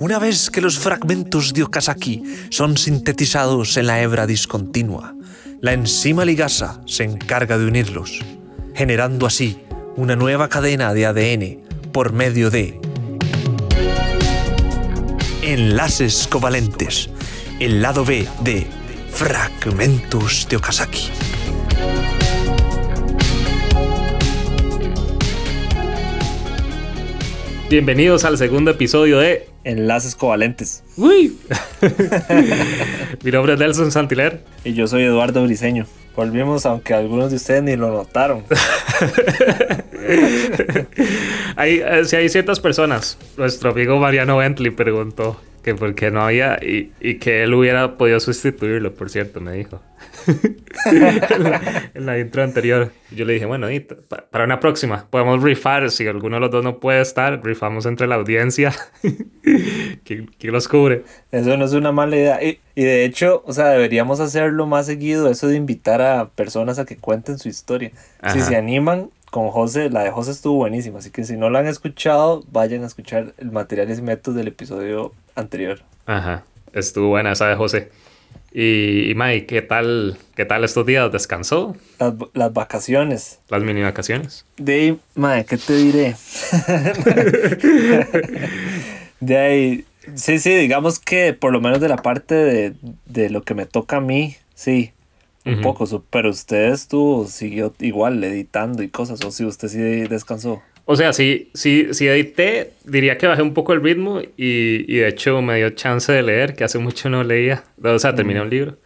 Una 0.00 0.18
vez 0.18 0.48
que 0.48 0.62
los 0.62 0.78
fragmentos 0.78 1.52
de 1.52 1.64
Okazaki 1.64 2.22
son 2.48 2.78
sintetizados 2.78 3.76
en 3.76 3.86
la 3.86 4.00
hebra 4.00 4.26
discontinua, 4.26 5.14
la 5.60 5.74
enzima 5.74 6.24
ligasa 6.24 6.80
se 6.86 7.04
encarga 7.04 7.58
de 7.58 7.66
unirlos, 7.66 8.20
generando 8.74 9.26
así 9.26 9.60
una 9.96 10.16
nueva 10.16 10.48
cadena 10.48 10.94
de 10.94 11.04
ADN 11.04 11.58
por 11.92 12.14
medio 12.14 12.48
de 12.50 12.80
enlaces 15.42 16.26
covalentes, 16.26 17.10
el 17.60 17.82
lado 17.82 18.06
B 18.06 18.26
de 18.42 18.66
fragmentos 19.10 20.46
de 20.48 20.56
Okazaki. 20.56 21.27
Bienvenidos 27.70 28.24
al 28.24 28.38
segundo 28.38 28.70
episodio 28.70 29.18
de 29.18 29.46
Enlaces 29.62 30.14
Covalentes. 30.14 30.82
Uy. 30.96 31.38
Mi 33.22 33.30
nombre 33.30 33.52
es 33.52 33.58
Nelson 33.58 33.92
Santiler. 33.92 34.42
Y 34.64 34.72
yo 34.72 34.86
soy 34.86 35.02
Eduardo 35.02 35.44
Briseño. 35.44 35.84
Volvimos, 36.16 36.64
aunque 36.64 36.94
algunos 36.94 37.28
de 37.28 37.36
ustedes 37.36 37.62
ni 37.62 37.76
lo 37.76 37.90
notaron. 37.90 38.42
hay, 41.56 41.82
eh, 41.84 42.06
si 42.06 42.16
hay 42.16 42.30
ciertas 42.30 42.58
personas. 42.58 43.18
Nuestro 43.36 43.72
amigo 43.72 43.98
Mariano 43.98 44.38
Bentley 44.38 44.70
preguntó 44.70 45.38
que 45.62 45.74
por 45.74 45.94
qué 45.94 46.10
no 46.10 46.22
había 46.22 46.58
y, 46.62 46.92
y 47.00 47.16
que 47.16 47.42
él 47.42 47.52
hubiera 47.52 47.98
podido 47.98 48.18
sustituirlo, 48.18 48.94
por 48.94 49.10
cierto, 49.10 49.42
me 49.42 49.52
dijo. 49.52 49.82
en 51.94 52.06
la 52.06 52.18
intro 52.18 52.42
anterior. 52.42 52.92
Yo 53.10 53.24
le 53.24 53.34
dije, 53.34 53.46
bueno, 53.46 53.68
para 54.30 54.44
una 54.44 54.60
próxima, 54.60 55.06
podemos 55.10 55.42
rifar. 55.42 55.90
Si 55.90 56.06
alguno 56.06 56.36
de 56.36 56.40
los 56.40 56.50
dos 56.50 56.64
no 56.64 56.78
puede 56.78 57.00
estar, 57.00 57.42
rifamos 57.44 57.86
entre 57.86 58.06
la 58.06 58.16
audiencia. 58.16 58.72
¿Quién, 60.04 60.30
los 60.42 60.68
cubre? 60.68 61.04
Eso 61.32 61.56
no 61.56 61.64
es 61.64 61.72
una 61.72 61.92
mala 61.92 62.16
idea. 62.16 62.42
Y, 62.42 62.60
y, 62.74 62.84
de 62.84 63.04
hecho, 63.04 63.42
o 63.46 63.52
sea, 63.52 63.68
deberíamos 63.68 64.20
hacerlo 64.20 64.66
más 64.66 64.86
seguido, 64.86 65.30
eso 65.30 65.48
de 65.48 65.56
invitar 65.56 66.02
a 66.02 66.28
personas 66.28 66.78
a 66.78 66.84
que 66.84 66.96
cuenten 66.96 67.38
su 67.38 67.48
historia. 67.48 67.90
Si 68.32 68.40
se 68.40 68.56
animan, 68.56 69.10
con 69.30 69.50
José, 69.50 69.90
la 69.90 70.02
de 70.02 70.10
José 70.10 70.30
estuvo 70.30 70.56
buenísima. 70.56 70.98
Así 70.98 71.10
que 71.10 71.24
si 71.24 71.36
no 71.36 71.50
la 71.50 71.60
han 71.60 71.66
escuchado, 71.66 72.44
vayan 72.50 72.82
a 72.82 72.86
escuchar 72.86 73.34
el 73.38 73.52
material 73.52 73.90
y 73.90 74.02
métodos 74.02 74.36
del 74.36 74.48
episodio 74.48 75.12
anterior. 75.34 75.80
Ajá, 76.06 76.44
estuvo 76.72 77.08
buena 77.08 77.32
esa 77.32 77.48
de 77.48 77.56
José. 77.56 77.90
Y, 78.52 79.12
Mike, 79.14 79.46
¿qué 79.46 79.62
tal, 79.62 80.16
¿qué 80.34 80.44
tal 80.44 80.64
estos 80.64 80.86
días? 80.86 81.12
¿Descansó? 81.12 81.76
Las, 82.32 82.52
vacaciones. 82.52 83.40
Las 83.48 83.62
mini 83.62 83.82
vacaciones. 83.82 84.44
De 84.56 84.74
ahí, 84.74 84.98
Mike, 85.14 85.46
¿qué 85.48 85.56
te 85.58 85.76
diré? 85.76 86.16
de 89.20 89.36
ahí, 89.36 89.84
sí, 90.14 90.38
sí, 90.38 90.54
digamos 90.54 90.98
que 90.98 91.34
por 91.34 91.52
lo 91.52 91.60
menos 91.60 91.80
de 91.80 91.88
la 91.88 91.98
parte 91.98 92.34
de, 92.34 92.74
de 93.06 93.30
lo 93.30 93.42
que 93.42 93.54
me 93.54 93.66
toca 93.66 93.98
a 93.98 94.00
mí, 94.00 94.36
sí, 94.54 94.92
un 95.44 95.62
poco, 95.62 95.86
pero 96.10 96.30
usted 96.30 96.72
estuvo, 96.72 97.26
siguió 97.26 97.72
igual 97.78 98.22
editando 98.22 98.82
y 98.82 98.88
cosas, 98.88 99.24
o 99.24 99.30
si 99.30 99.44
usted 99.44 99.68
sí 99.68 99.78
descansó. 99.78 100.62
O 100.90 100.96
sea, 100.96 101.12
sí, 101.12 101.50
sí, 101.52 101.88
sí 101.92 102.08
edité, 102.08 102.72
diría 102.82 103.18
que 103.18 103.26
bajé 103.26 103.42
un 103.42 103.52
poco 103.52 103.74
el 103.74 103.82
ritmo 103.82 104.22
y, 104.22 104.86
y, 104.88 104.96
de 104.96 105.08
hecho 105.08 105.42
me 105.42 105.56
dio 105.56 105.68
chance 105.68 106.10
de 106.10 106.22
leer, 106.22 106.56
que 106.56 106.64
hace 106.64 106.78
mucho 106.78 107.10
no 107.10 107.22
leía. 107.22 107.62
O 107.82 107.98
sea, 107.98 108.14
terminé 108.14 108.40
un 108.40 108.48
libro. 108.48 108.78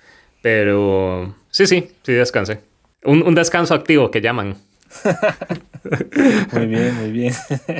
Pero 0.42 1.32
sí, 1.52 1.64
sí, 1.68 1.92
sí 2.02 2.12
descansé. 2.12 2.58
Un, 3.04 3.22
un 3.22 3.36
descanso 3.36 3.72
activo 3.72 4.10
que 4.10 4.20
llaman. 4.20 4.56
muy 6.52 6.66
bien, 6.66 6.96
muy 6.96 7.12
bien. 7.12 7.34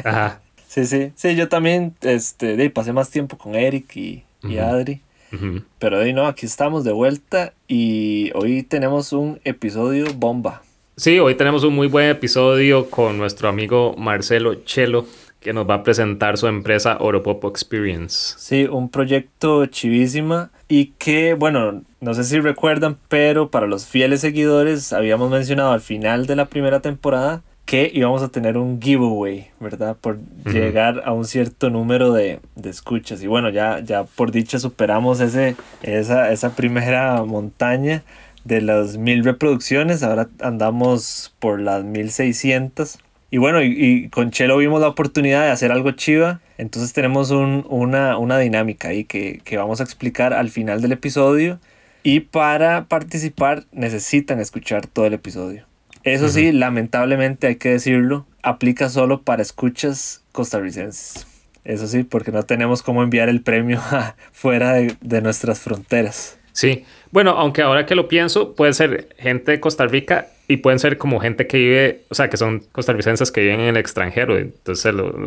Ajá. 0.05 0.41
Sí, 0.69 0.87
sí. 0.87 1.11
Sí, 1.17 1.35
yo 1.35 1.49
también 1.49 1.97
este, 2.03 2.57
de, 2.57 2.71
pasé 2.71 2.93
más 2.93 3.11
tiempo 3.11 3.37
con 3.37 3.57
Eric 3.57 3.97
y, 3.97 4.23
y 4.45 4.59
Adri. 4.59 5.01
Pero 5.81 5.99
de 5.99 6.13
no, 6.13 6.29
aquí 6.29 6.47
estamos 6.47 6.85
de 6.85 6.93
vuelta 6.93 7.55
y 7.67 8.31
hoy 8.35 8.63
tenemos 8.63 9.13
un 9.13 9.41
episodio 9.43 10.15
bomba. 10.15 10.63
Sí, 10.97 11.19
hoy 11.19 11.35
tenemos 11.37 11.65
un 11.65 11.75
muy 11.75 11.89
buen 11.89 12.11
episodio 12.11 12.91
con 12.91 13.17
nuestro 13.17 13.49
amigo 13.49 13.95
Marcelo 13.97 14.57
Chelo, 14.67 15.07
que 15.41 15.55
nos 15.55 15.69
va 15.69 15.77
a 15.77 15.83
presentar 15.83 16.37
su 16.37 16.49
empresa 16.49 16.99
Oropopo 17.01 17.49
Experience. 17.49 18.35
Sí, 18.37 18.65
un 18.65 18.91
proyecto 18.91 19.65
chivísima 19.65 20.51
y 20.69 20.93
que, 20.99 21.33
bueno, 21.33 21.83
no 22.01 22.13
sé 22.13 22.25
si 22.25 22.39
recuerdan, 22.41 22.99
pero 23.09 23.51
para 23.51 23.67
los 23.67 23.87
fieles 23.87 24.21
seguidores 24.21 24.93
habíamos 24.93 25.31
mencionado 25.31 25.73
al 25.73 25.81
final 25.81 26.27
de 26.27 26.37
la 26.37 26.45
primera 26.45 26.81
temporada 26.81 27.43
que 27.65 27.91
íbamos 27.95 28.23
a 28.23 28.29
tener 28.29 28.59
un 28.59 28.81
giveaway, 28.83 29.49
¿verdad? 29.61 29.97
Por 29.99 30.19
llegar 30.45 31.03
a 31.07 31.13
un 31.13 31.25
cierto 31.25 31.71
número 31.71 32.13
de, 32.13 32.41
de, 32.55 32.69
escuchas. 32.69 33.23
Y 33.23 33.29
bueno, 33.29 33.49
ya, 33.49 33.81
ya 33.81 34.05
por 34.05 34.31
dicha 34.31 34.59
superamos 34.59 35.21
ese, 35.21 35.57
esa, 35.81 36.33
esa 36.33 36.55
primera 36.55 37.23
montaña 37.25 38.03
de 38.45 38.61
las 38.61 38.97
mil 38.97 39.25
reproducciones, 39.25 40.03
ahora 40.03 40.29
andamos 40.41 41.35
por 41.39 41.61
las 41.61 41.85
1600. 41.85 42.99
Y 43.31 43.39
bueno, 43.39 43.63
y, 43.63 44.09
con 44.11 44.31
Chelo 44.31 44.59
vimos 44.59 44.81
la 44.81 44.89
oportunidad 44.89 45.43
de 45.43 45.51
hacer 45.51 45.73
algo 45.73 45.93
chiva, 45.93 46.41
entonces 46.59 46.93
tenemos 46.93 47.31
un, 47.31 47.65
una, 47.69 48.19
una, 48.19 48.39
dinámica 48.39 48.89
ahí 48.89 49.05
que, 49.05 49.41
que 49.45 49.57
vamos 49.57 49.81
a 49.81 49.85
explicar 49.85 50.35
al 50.35 50.51
final 50.51 50.83
del 50.83 50.93
episodio. 50.93 51.59
Y 52.03 52.21
para 52.21 52.87
participar 52.87 53.65
necesitan 53.73 54.41
escuchar 54.41 54.87
todo 54.87 55.07
el 55.07 55.15
episodio. 55.15 55.67
Eso 56.05 56.29
sí, 56.29 56.51
lamentablemente 56.51 57.47
hay 57.47 57.57
que 57.57 57.71
decirlo, 57.71 58.27
aplica 58.43 58.89
solo 58.89 59.23
para 59.23 59.41
escuchas 59.41 60.25
costarricenses. 60.33 61.27
Eso 61.65 61.87
sí, 61.87 62.03
porque 62.03 62.33
no 62.33 62.43
tenemos 62.43 62.83
cómo 62.83 63.05
enviar 63.05 63.29
el 63.29 63.41
premio 63.41 63.81
fuera 64.33 64.73
de, 64.73 64.97
de 65.01 65.23
nuestras 65.23 65.61
fronteras. 65.61 66.39
Sí, 66.53 66.85
bueno, 67.13 67.33
aunque 67.33 67.61
ahora 67.61 67.85
que 67.85 67.95
lo 67.95 68.09
pienso, 68.09 68.55
puede 68.55 68.73
ser 68.73 69.15
gente 69.19 69.53
de 69.53 69.61
Costa 69.61 69.87
Rica 69.87 70.29
y 70.49 70.57
pueden 70.57 70.79
ser 70.79 70.97
como 70.97 71.21
gente 71.21 71.47
que 71.47 71.59
vive, 71.59 72.01
o 72.09 72.15
sea, 72.15 72.31
que 72.31 72.39
son 72.39 72.61
costarricenses 72.73 73.31
que 73.31 73.43
viven 73.43 73.61
en 73.61 73.69
el 73.69 73.77
extranjero. 73.77 74.39
Entonces 74.39 74.81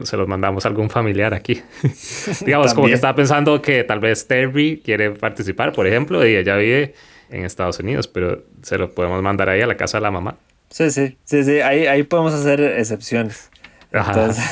se, 0.03 0.18
los 0.18 0.28
mandamos 0.28 0.66
a 0.66 0.69
algún 0.69 0.90
familiar 0.90 1.35
aquí. 1.35 1.62
Digamos, 2.46 2.73
como 2.73 2.88
que 2.88 2.94
estaba 2.94 3.16
pensando 3.16 3.62
que 3.62 3.84
tal 3.84 4.00
vez 4.00 4.28
Terry 4.28 4.81
quiere 4.84 5.12
participar, 5.12 5.73
por 5.73 5.85
ejemplo, 5.85 6.25
y 6.28 6.35
ella 6.35 6.57
vive 6.57 6.96
en 7.29 7.46
Estados 7.46 7.79
Unidos, 7.79 8.07
pero 8.07 8.44
se 8.63 8.79
lo 8.79 8.91
podemos 8.91 9.22
mandar 9.22 9.50
ahí 9.50 9.62
a 9.62 9.67
la 9.67 9.78
casa 9.78 10.00
de 10.00 10.02
la 10.02 10.12
mamá. 10.12 10.38
Sí, 10.72 10.90
sí, 10.90 11.16
sí, 11.23 11.44
sí, 11.44 11.59
ahí, 11.59 11.85
ahí 11.85 12.02
podemos 12.02 12.34
hacer 12.34 12.62
excepciones. 12.62 13.52
Entonces, 13.91 14.44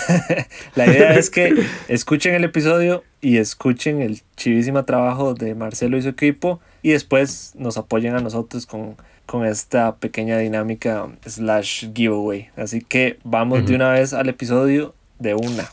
la 0.75 0.85
idea 0.85 1.15
es 1.15 1.31
que 1.31 1.65
escuchen 1.87 2.35
el 2.35 2.43
episodio 2.43 3.03
y 3.21 3.37
escuchen 3.37 4.01
el 4.03 4.21
chivísimo 4.37 4.85
trabajo 4.85 5.33
de 5.33 5.55
Marcelo 5.55 5.97
y 5.97 6.03
su 6.03 6.09
equipo 6.09 6.61
y 6.83 6.91
después 6.91 7.53
nos 7.55 7.77
apoyen 7.77 8.13
a 8.15 8.19
nosotros 8.19 8.67
con, 8.67 8.97
con 9.25 9.45
esta 9.45 9.95
pequeña 9.95 10.37
dinámica 10.37 11.07
slash 11.25 11.85
giveaway. 11.95 12.49
Así 12.55 12.81
que 12.81 13.17
vamos 13.23 13.65
de 13.65 13.75
una 13.75 13.89
vez 13.89 14.13
al 14.13 14.29
episodio 14.29 14.93
de 15.17 15.33
una. 15.33 15.67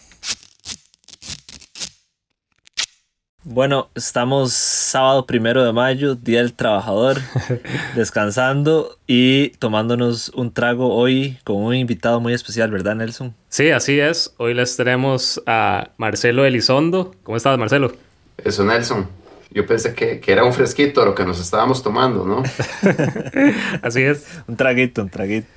Bueno, 3.43 3.89
estamos 3.95 4.53
sábado 4.53 5.27
primero 5.27 5.65
de 5.65 5.73
mayo, 5.73 6.15
Día 6.15 6.41
del 6.41 6.53
Trabajador, 6.53 7.17
descansando 7.97 8.99
y 9.07 9.49
tomándonos 9.59 10.29
un 10.35 10.53
trago 10.53 10.95
hoy 10.95 11.39
con 11.43 11.57
un 11.57 11.75
invitado 11.75 12.21
muy 12.21 12.35
especial, 12.35 12.71
¿verdad, 12.71 12.95
Nelson? 12.97 13.35
Sí, 13.49 13.71
así 13.71 13.99
es. 13.99 14.35
Hoy 14.37 14.55
les 14.55 14.77
tenemos 14.77 15.43
a 15.47 15.89
Marcelo 15.97 16.45
Elizondo. 16.45 17.13
¿Cómo 17.25 17.37
estás, 17.37 17.59
Marcelo? 17.59 17.93
Eso, 18.45 18.65
Nelson. 18.65 19.20
Yo 19.51 19.67
pensé 19.67 19.95
que, 19.95 20.21
que 20.21 20.33
era 20.33 20.45
un 20.45 20.53
fresquito 20.53 21.05
lo 21.05 21.15
que 21.15 21.25
nos 21.25 21.41
estábamos 21.41 21.83
tomando, 21.83 22.25
¿no? 22.25 22.43
así 23.83 24.03
es. 24.03 24.27
un 24.47 24.57
traguito, 24.57 25.03
un 25.03 25.11
traguito. 25.11 25.49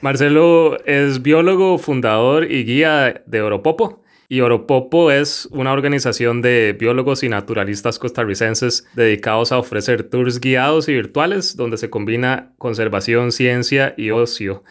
Marcelo 0.00 0.76
es 0.84 1.22
biólogo, 1.22 1.78
fundador 1.78 2.50
y 2.50 2.64
guía 2.64 3.22
de 3.26 3.42
Oropopo 3.42 4.02
y 4.30 4.42
Oropopo 4.42 5.10
es 5.10 5.48
una 5.52 5.72
organización 5.72 6.42
de 6.42 6.76
biólogos 6.78 7.22
y 7.22 7.30
naturalistas 7.30 7.98
costarricenses 7.98 8.86
dedicados 8.94 9.52
a 9.52 9.58
ofrecer 9.58 10.02
tours 10.02 10.38
guiados 10.38 10.88
y 10.88 10.92
virtuales 10.92 11.56
donde 11.56 11.78
se 11.78 11.88
combina 11.88 12.52
conservación, 12.58 13.32
ciencia 13.32 13.94
y 13.96 14.10
ocio. 14.10 14.64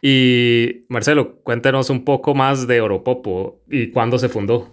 Y 0.00 0.82
Marcelo, 0.88 1.40
cuéntanos 1.42 1.90
un 1.90 2.04
poco 2.04 2.34
más 2.34 2.68
de 2.68 2.80
Oropopo 2.80 3.58
y 3.68 3.88
cuándo 3.88 4.16
se 4.16 4.28
fundó. 4.28 4.72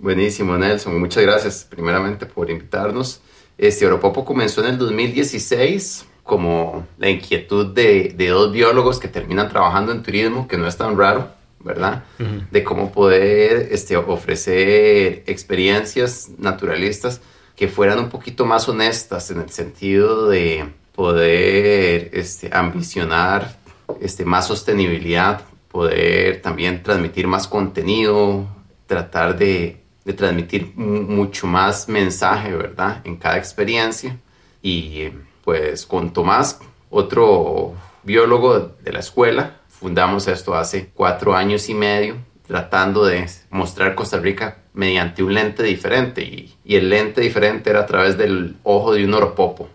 Buenísimo, 0.00 0.56
Nelson. 0.56 0.98
Muchas 0.98 1.22
gracias 1.22 1.66
primeramente 1.68 2.26
por 2.26 2.50
invitarnos. 2.50 3.20
Este 3.58 3.86
Oropopo 3.86 4.24
comenzó 4.24 4.62
en 4.64 4.70
el 4.70 4.78
2016 4.78 6.06
como 6.24 6.86
la 6.98 7.10
inquietud 7.10 7.74
de, 7.74 8.14
de 8.16 8.28
dos 8.28 8.52
biólogos 8.52 8.98
que 8.98 9.08
terminan 9.08 9.48
trabajando 9.48 9.92
en 9.92 10.02
turismo, 10.02 10.48
que 10.48 10.56
no 10.56 10.66
es 10.66 10.76
tan 10.76 10.96
raro 10.96 11.40
¿verdad? 11.62 12.04
De 12.50 12.64
cómo 12.64 12.90
poder 12.90 13.68
este, 13.70 13.96
ofrecer 13.96 15.22
experiencias 15.26 16.30
naturalistas 16.38 17.20
que 17.54 17.68
fueran 17.68 17.98
un 17.98 18.08
poquito 18.08 18.46
más 18.46 18.68
honestas 18.68 19.30
en 19.30 19.40
el 19.40 19.50
sentido 19.50 20.28
de 20.28 20.66
poder 20.94 22.10
este, 22.12 22.48
ambicionar 22.52 23.58
este, 24.00 24.24
más 24.24 24.46
sostenibilidad, 24.46 25.42
poder 25.70 26.40
también 26.40 26.82
transmitir 26.82 27.26
más 27.26 27.46
contenido 27.46 28.46
tratar 28.86 29.38
de, 29.38 29.79
de 30.04 30.12
transmitir 30.12 30.72
mucho 30.76 31.46
más 31.46 31.88
mensaje, 31.88 32.52
¿verdad? 32.54 33.00
En 33.04 33.16
cada 33.16 33.36
experiencia. 33.36 34.16
Y 34.62 35.08
pues 35.44 35.86
con 35.86 36.12
Tomás, 36.12 36.60
otro 36.90 37.74
biólogo 38.02 38.58
de 38.82 38.92
la 38.92 39.00
escuela, 39.00 39.56
fundamos 39.68 40.28
esto 40.28 40.54
hace 40.54 40.90
cuatro 40.94 41.34
años 41.34 41.68
y 41.68 41.74
medio, 41.74 42.16
tratando 42.46 43.04
de 43.04 43.26
mostrar 43.50 43.94
Costa 43.94 44.18
Rica 44.18 44.58
mediante 44.72 45.22
un 45.22 45.34
lente 45.34 45.62
diferente. 45.62 46.22
Y, 46.22 46.54
y 46.64 46.76
el 46.76 46.88
lente 46.88 47.20
diferente 47.20 47.70
era 47.70 47.80
a 47.80 47.86
través 47.86 48.16
del 48.16 48.56
ojo 48.62 48.92
de 48.94 49.04
un 49.04 49.14
oropopo, 49.14 49.68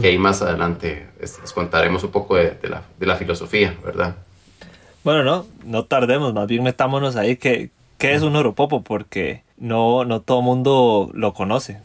que 0.00 0.08
ahí 0.08 0.18
más 0.18 0.40
adelante 0.40 1.08
les 1.20 1.52
contaremos 1.52 2.04
un 2.04 2.10
poco 2.10 2.36
de, 2.36 2.52
de, 2.52 2.68
la, 2.68 2.82
de 2.98 3.06
la 3.06 3.16
filosofía, 3.16 3.76
¿verdad? 3.84 4.16
Bueno, 5.02 5.24
no, 5.24 5.46
no 5.64 5.84
tardemos, 5.86 6.34
más 6.34 6.46
bien 6.46 6.62
metámonos 6.62 7.16
ahí 7.16 7.36
que, 7.36 7.70
¿qué 8.00 8.14
es 8.14 8.22
un 8.22 8.34
oropopo? 8.34 8.82
Porque 8.82 9.44
no, 9.56 10.04
no 10.04 10.22
todo 10.22 10.42
mundo 10.42 11.10
lo 11.14 11.32
conoce. 11.32 11.78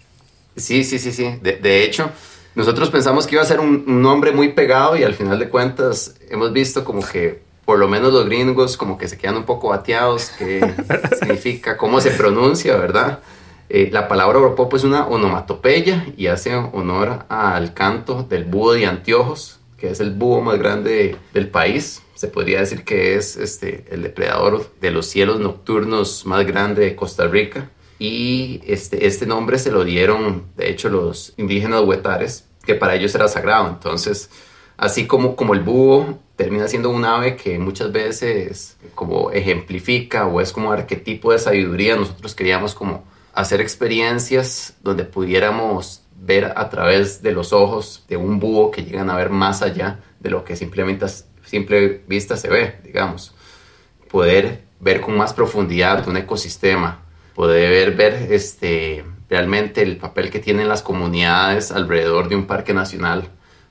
Sí, 0.56 0.84
sí, 0.84 0.98
sí, 0.98 1.12
sí. 1.12 1.38
De, 1.44 1.58
de 1.58 1.84
hecho, 1.84 2.10
nosotros 2.56 2.90
pensamos 2.90 3.28
que 3.28 3.36
iba 3.36 3.44
a 3.44 3.46
ser 3.46 3.60
un, 3.60 3.84
un, 3.86 4.02
nombre 4.02 4.32
muy 4.32 4.54
pegado 4.54 4.98
y 4.98 5.04
al 5.04 5.14
final 5.14 5.38
de 5.38 5.50
cuentas 5.50 6.16
hemos 6.30 6.54
visto 6.54 6.84
como 6.84 7.06
que 7.06 7.44
por 7.66 7.78
lo 7.78 7.88
menos 7.88 8.14
los 8.14 8.26
gringos 8.26 8.78
como 8.78 8.98
que 8.98 9.08
se 9.08 9.18
quedan 9.18 9.38
un 9.38 9.44
poco 9.44 9.70
bateados, 9.70 10.32
qué 10.38 10.74
significa, 11.20 11.78
cómo 11.78 12.00
se 12.00 12.12
pronuncia, 12.12 12.78
¿verdad? 12.78 13.20
Eh, 13.68 13.90
la 13.92 14.08
palabra 14.08 14.38
oropopo 14.38 14.78
es 14.78 14.84
una 14.84 15.08
onomatopeya 15.08 16.06
y 16.16 16.28
hace 16.28 16.56
honor 16.56 17.26
al 17.28 17.74
canto 17.74 18.24
del 18.24 18.46
búho 18.46 18.74
de 18.74 18.86
anteojos, 18.86 19.60
que 19.78 19.90
es 19.90 20.00
el 20.00 20.12
búho 20.12 20.42
más 20.42 20.60
grande 20.60 21.18
del 21.34 21.50
país. 21.50 22.02
Se 22.16 22.28
podría 22.28 22.60
decir 22.60 22.84
que 22.84 23.16
es 23.16 23.36
este, 23.36 23.86
el 23.92 24.02
depredador 24.02 24.72
de 24.82 24.92
los 24.92 25.06
cielos 25.06 25.40
nocturnos 25.40 26.26
más 26.26 26.46
grande 26.48 26.84
de 26.84 26.96
Costa 26.96 27.28
Rica. 27.28 27.70
Y 28.00 28.62
este, 28.66 29.06
este 29.06 29.26
nombre 29.26 29.60
se 29.60 29.72
lo 29.72 29.84
dieron, 29.84 30.46
de 30.58 30.70
hecho, 30.70 30.90
los 30.90 31.34
indígenas 31.38 31.82
huetares, 31.84 32.48
que 32.66 32.76
para 32.76 32.96
ellos 32.96 33.14
era 33.16 33.28
sagrado. 33.28 33.68
Entonces, 33.68 34.30
así 34.78 35.08
como, 35.08 35.36
como 35.36 35.54
el 35.54 35.62
búho 35.62 36.20
termina 36.36 36.68
siendo 36.68 36.90
un 36.90 37.06
ave 37.06 37.36
que 37.36 37.58
muchas 37.60 37.92
veces 37.92 38.78
como 38.94 39.32
ejemplifica 39.32 40.28
o 40.28 40.42
es 40.42 40.52
como 40.52 40.72
arquetipo 40.72 41.32
de 41.32 41.40
sabiduría, 41.40 41.96
nosotros 41.96 42.36
queríamos 42.36 42.74
como 42.74 43.04
hacer 43.34 43.62
experiencias 43.62 44.76
donde 44.82 45.04
pudiéramos 45.04 46.02
ver 46.18 46.54
a 46.56 46.70
través 46.70 47.22
de 47.22 47.32
los 47.32 47.54
ojos 47.54 48.04
de 48.08 48.18
un 48.18 48.40
búho 48.40 48.72
que 48.72 48.84
llegan 48.84 49.10
a 49.10 49.16
ver 49.16 49.30
más 49.30 49.62
allá 49.62 50.00
de 50.20 50.30
lo 50.30 50.44
que 50.44 50.56
simplemente 50.56 51.06
simple 51.56 52.02
vista 52.06 52.36
se 52.36 52.50
ve, 52.50 52.75
digamos. 52.84 53.34
Poder 54.12 54.63
ver 54.81 55.00
con 55.00 55.16
más 55.16 55.34
profundidad 55.34 56.06
un 56.07 56.18
ecosistema, 56.18 57.00
poder 57.34 57.96
ver 57.96 58.28
este, 58.30 59.06
realmente 59.30 59.81
el 59.81 59.96
papel 59.96 60.30
que 60.30 60.40
tienen 60.40 60.68
las 60.68 60.81
comunidades 60.81 61.72
alrededor 61.72 62.28
de 62.28 62.36
un 62.36 62.46
parque 62.46 62.74
nacional, 62.74 63.30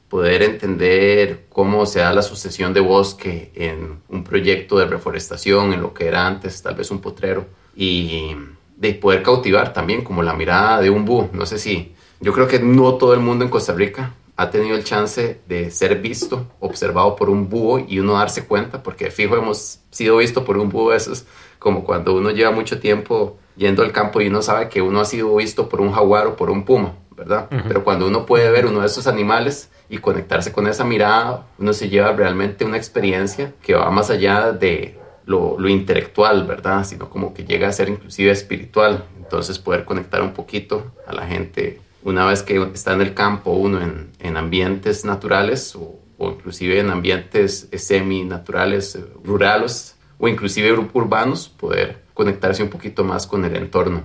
poder 0.09 0.43
entender 0.43 1.45
cómo 1.51 1.85
se 1.85 2.01
da 2.01 2.13
la 2.15 2.23
sucesión 2.23 2.73
de 2.73 2.81
bosque 2.81 3.53
en 3.55 4.01
un 4.09 4.25
proyecto 4.25 4.79
de 4.79 4.87
reforestación, 4.87 5.75
en 5.75 5.83
lo 5.83 5.93
que 5.93 6.07
era 6.07 6.27
antes 6.27 6.63
tal 6.63 6.75
vez 6.77 6.91
un 6.91 7.01
potrero, 7.01 7.47
y 7.77 8.35
de 8.77 8.95
poder 8.95 9.23
cautivar 9.23 9.75
también 9.75 10.03
como 10.03 10.23
la 10.23 10.33
mirada 10.33 10.81
de 10.81 10.89
un 10.89 11.05
búho. 11.05 11.29
No 11.33 11.45
sé 11.45 11.59
si, 11.59 11.95
yo 12.21 12.33
creo 12.33 12.49
que 12.49 12.61
no 12.61 12.95
todo 12.95 13.13
el 13.13 13.21
mundo 13.21 13.45
en 13.45 13.51
Costa 13.51 13.75
Rica 13.75 14.15
ha 14.37 14.51
tenido 14.51 14.77
el 14.77 14.85
chance 14.85 15.41
de 15.47 15.71
ser 15.71 16.01
visto, 16.01 16.47
observado 16.61 17.15
por 17.17 17.31
un 17.31 17.49
búho 17.49 17.79
y 17.79 18.01
uno 18.01 18.15
darse 18.15 18.47
cuenta, 18.47 18.83
porque 18.83 19.11
fijo 19.11 19.37
hemos 19.37 19.81
sido 19.91 20.17
visto 20.17 20.45
por 20.45 20.59
un 20.59 20.71
búho, 20.71 20.93
eso 20.93 21.13
es 21.13 21.27
como 21.59 21.85
cuando 21.85 22.15
uno 22.15 22.31
lleva 22.31 22.51
mucho 22.51 22.81
tiempo 22.81 23.39
yendo 23.57 23.83
al 23.83 23.93
campo 23.93 24.21
y 24.21 24.27
uno 24.27 24.43
sabe 24.43 24.69
que 24.69 24.83
uno 24.83 25.01
ha 25.01 25.05
sido 25.05 25.35
visto 25.37 25.69
por 25.69 25.81
un 25.81 25.93
jaguar 25.93 26.27
o 26.27 26.37
por 26.37 26.51
un 26.51 26.65
puma, 26.65 26.95
¿verdad? 27.17 27.49
Uh 27.51 27.55
-huh. 27.55 27.63
Pero 27.69 27.85
cuando 27.85 28.07
uno 28.07 28.27
puede 28.27 28.51
ver 28.51 28.67
uno 28.67 28.81
de 28.81 28.87
esos 28.87 29.07
animales 29.07 29.71
y 29.89 29.99
conectarse 29.99 30.53
con 30.53 30.67
esa 30.67 30.85
mirada, 30.85 31.47
uno 31.59 31.73
se 31.73 31.89
lleva 31.89 32.13
realmente 32.13 32.65
una 32.65 32.77
experiencia 32.77 33.53
que 33.63 33.75
va 33.75 33.89
más 33.91 34.11
allá 34.11 34.51
de 34.51 34.99
lo, 35.27 35.57
lo 35.59 35.69
intelectual, 35.69 36.45
¿verdad? 36.45 36.85
Sino 36.85 37.09
como 37.09 37.33
que 37.33 37.45
llega 37.45 37.69
a 37.69 37.73
ser 37.73 37.89
inclusive 37.89 38.33
espiritual. 38.33 39.05
Entonces 39.17 39.59
poder 39.59 39.85
conectar 39.85 40.23
un 40.23 40.33
poquito 40.33 40.93
a 41.07 41.13
la 41.13 41.27
gente 41.27 41.81
una 42.05 42.27
vez 42.27 42.43
que 42.43 42.63
está 42.75 42.93
en 42.93 43.01
el 43.01 43.15
campo 43.15 43.53
uno 43.53 43.81
en, 43.83 44.11
en 44.21 44.37
ambientes 44.37 45.05
naturales 45.05 45.75
o, 45.75 45.99
o, 46.19 46.31
inclusive 46.31 46.79
en 46.79 46.91
ambientes 46.91 47.69
semi-naturales, 47.73 48.95
eh, 48.95 49.05
rurales 49.25 49.97
o 50.19 50.29
inclusive 50.29 50.73
ur 50.73 50.89
urbanos, 50.93 51.49
poder 51.49 52.03
conectarse 52.13 52.63
un 52.63 52.69
poquito 52.69 53.03
más 53.05 53.27
con 53.27 53.45
el 53.45 53.57
entorno. 53.57 54.05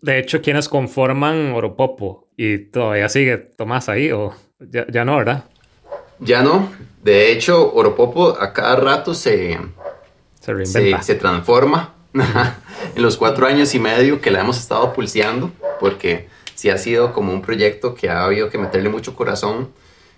De 0.00 0.18
hecho, 0.18 0.42
quienes 0.42 0.68
conforman 0.68 1.52
Oropopo 1.52 2.28
y 2.36 2.58
todavía 2.58 3.08
sigue 3.08 3.36
Tomás 3.38 3.88
ahí 3.88 4.10
o 4.10 4.34
ya, 4.58 4.86
ya 4.90 5.04
no, 5.04 5.16
¿verdad? 5.16 5.44
Ya 6.20 6.42
no. 6.42 6.70
De 7.02 7.32
hecho, 7.32 7.72
Oropopo 7.74 8.36
a 8.40 8.52
cada 8.52 8.76
rato 8.76 9.14
se, 9.14 9.58
se, 10.40 10.66
se, 10.66 11.02
se 11.02 11.14
transforma 11.14 11.94
en 12.14 13.02
los 13.02 13.16
cuatro 13.16 13.46
años 13.46 13.74
y 13.74 13.78
medio 13.78 14.20
que 14.20 14.30
la 14.30 14.40
hemos 14.40 14.58
estado 14.58 14.92
pulseando, 14.92 15.50
porque 15.80 16.28
sí 16.64 16.70
ha 16.70 16.78
sido 16.78 17.12
como 17.12 17.30
un 17.30 17.42
proyecto 17.42 17.94
que 17.94 18.08
ha 18.08 18.24
habido 18.24 18.48
que 18.48 18.56
meterle 18.56 18.88
mucho 18.88 19.14
corazón. 19.14 19.68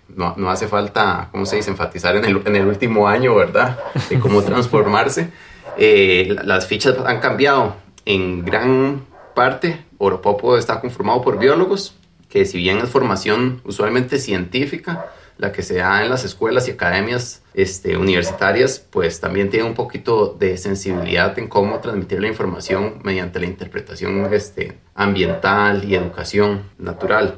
No, 0.07 0.33
no 0.37 0.49
hace 0.49 0.69
falta, 0.69 1.27
¿cómo 1.33 1.45
se 1.45 1.57
dice?, 1.57 1.71
enfatizar 1.71 2.15
en 2.15 2.23
el, 2.23 2.41
en 2.45 2.55
el 2.55 2.65
último 2.65 3.09
año, 3.09 3.35
¿verdad?, 3.35 3.77
de 4.09 4.17
cómo 4.17 4.41
transformarse. 4.51 5.29
Eh, 5.77 6.33
las 6.45 6.65
fichas 6.65 6.95
han 7.05 7.19
cambiado 7.19 7.75
en 8.05 8.45
gran 8.45 9.01
parte. 9.35 9.83
Oropopo 9.97 10.55
está 10.57 10.79
conformado 10.79 11.21
por 11.21 11.37
biólogos, 11.37 11.95
que 12.29 12.45
si 12.45 12.59
bien 12.59 12.77
es 12.77 12.89
formación 12.89 13.59
usualmente 13.65 14.17
científica, 14.17 15.07
la 15.37 15.51
que 15.51 15.61
se 15.61 15.75
da 15.75 16.03
en 16.03 16.09
las 16.09 16.23
escuelas 16.23 16.67
y 16.67 16.71
academias 16.71 17.43
este, 17.53 17.97
universitarias, 17.97 18.79
pues 18.79 19.19
también 19.19 19.49
tiene 19.49 19.65
un 19.65 19.75
poquito 19.75 20.35
de 20.37 20.57
sensibilidad 20.57 21.37
en 21.37 21.47
cómo 21.47 21.79
transmitir 21.79 22.21
la 22.21 22.27
información 22.27 22.99
mediante 23.03 23.39
la 23.39 23.45
interpretación 23.45 24.33
este, 24.33 24.77
ambiental 24.95 25.83
y 25.83 25.95
educación 25.95 26.63
natural. 26.77 27.35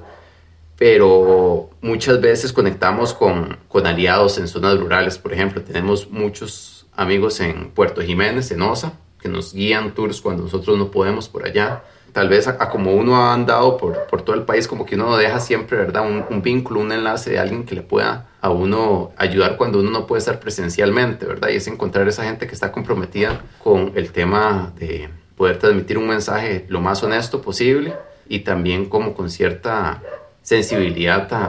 Pero 0.77 1.69
muchas 1.81 2.21
veces 2.21 2.53
conectamos 2.53 3.13
con, 3.13 3.57
con 3.67 3.85
aliados 3.85 4.37
en 4.37 4.47
zonas 4.47 4.79
rurales, 4.79 5.17
por 5.17 5.33
ejemplo, 5.33 5.61
tenemos 5.61 6.09
muchos 6.09 6.87
amigos 6.95 7.39
en 7.41 7.71
Puerto 7.71 8.01
Jiménez, 8.01 8.51
en 8.51 8.61
OSA, 8.61 8.93
que 9.21 9.27
nos 9.27 9.53
guían 9.53 9.93
tours 9.93 10.21
cuando 10.21 10.43
nosotros 10.43 10.77
no 10.77 10.89
podemos 10.89 11.27
por 11.27 11.45
allá 11.45 11.83
tal 12.11 12.29
vez 12.29 12.47
a, 12.47 12.51
a, 12.59 12.69
como 12.69 12.93
uno 12.93 13.15
ha 13.17 13.33
andado 13.33 13.77
por, 13.77 14.07
por 14.07 14.21
todo 14.21 14.35
el 14.35 14.43
país, 14.43 14.67
como 14.67 14.85
que 14.85 14.95
uno 14.95 15.17
deja 15.17 15.39
siempre, 15.39 15.77
¿verdad? 15.77 16.03
Un, 16.29 16.41
vínculo, 16.41 16.79
un 16.79 16.91
enlace 16.91 17.31
de 17.31 17.39
alguien 17.39 17.65
que 17.65 17.75
le 17.75 17.81
pueda 17.81 18.27
a 18.41 18.49
uno 18.49 19.11
ayudar 19.17 19.57
cuando 19.57 19.79
uno 19.79 19.91
no 19.91 20.07
puede 20.07 20.19
estar 20.19 20.39
presencialmente, 20.39 21.25
¿verdad? 21.25 21.49
Y 21.49 21.55
es 21.55 21.67
encontrar 21.67 22.07
esa 22.07 22.23
gente 22.23 22.47
que 22.47 22.53
está 22.53 22.71
comprometida 22.71 23.41
con 23.63 23.93
el 23.95 24.11
tema 24.11 24.73
de 24.77 25.09
poder 25.35 25.57
transmitir 25.57 25.97
un 25.97 26.07
mensaje 26.07 26.65
lo 26.69 26.81
más 26.81 27.01
honesto 27.03 27.41
posible 27.41 27.95
y 28.27 28.39
también 28.39 28.85
como 28.85 29.13
con 29.13 29.29
cierta 29.29 30.01
sensibilidad 30.41 31.31
a, 31.33 31.45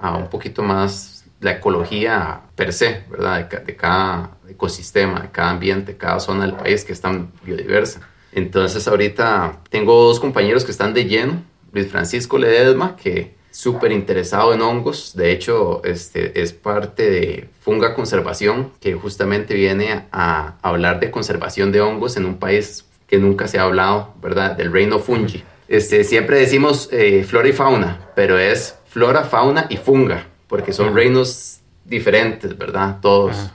a, 0.00 0.08
a 0.08 0.16
un 0.16 0.28
poquito 0.28 0.62
más 0.62 1.24
la 1.40 1.52
ecología 1.52 2.42
per 2.54 2.72
se, 2.72 3.04
¿verdad? 3.10 3.48
De, 3.48 3.58
de 3.58 3.76
cada 3.76 4.36
ecosistema, 4.48 5.20
de 5.20 5.30
cada 5.30 5.50
ambiente, 5.50 5.96
cada 5.96 6.20
zona 6.20 6.44
del 6.44 6.54
país 6.54 6.84
que 6.84 6.92
es 6.92 7.00
tan 7.00 7.32
biodiversa. 7.42 8.00
Entonces 8.32 8.86
ahorita 8.86 9.60
tengo 9.70 10.04
dos 10.04 10.20
compañeros 10.20 10.64
que 10.64 10.70
están 10.70 10.94
de 10.94 11.04
lleno. 11.04 11.42
Luis 11.72 11.88
Francisco 11.88 12.38
Ledesma, 12.38 12.96
que 12.96 13.34
súper 13.50 13.92
interesado 13.92 14.54
en 14.54 14.62
hongos. 14.62 15.14
De 15.14 15.32
hecho, 15.32 15.82
este, 15.84 16.40
es 16.40 16.52
parte 16.52 17.10
de 17.10 17.48
Funga 17.60 17.94
Conservación, 17.94 18.72
que 18.80 18.94
justamente 18.94 19.54
viene 19.54 20.06
a 20.12 20.56
hablar 20.62 21.00
de 21.00 21.10
conservación 21.10 21.72
de 21.72 21.80
hongos 21.80 22.16
en 22.16 22.24
un 22.24 22.38
país 22.38 22.86
que 23.06 23.18
nunca 23.18 23.48
se 23.48 23.58
ha 23.58 23.62
hablado, 23.62 24.14
¿verdad? 24.22 24.56
Del 24.56 24.72
reino 24.72 24.98
fungi. 24.98 25.42
Este, 25.68 26.04
siempre 26.04 26.38
decimos 26.38 26.88
eh, 26.92 27.24
flora 27.24 27.48
y 27.48 27.52
fauna, 27.52 28.10
pero 28.14 28.38
es 28.38 28.76
flora, 28.86 29.24
fauna 29.24 29.66
y 29.68 29.76
funga, 29.76 30.26
porque 30.48 30.72
son 30.72 30.94
reinos 30.94 31.60
diferentes, 31.84 32.56
¿verdad? 32.56 32.98
Todos. 33.00 33.36
Ajá. 33.36 33.54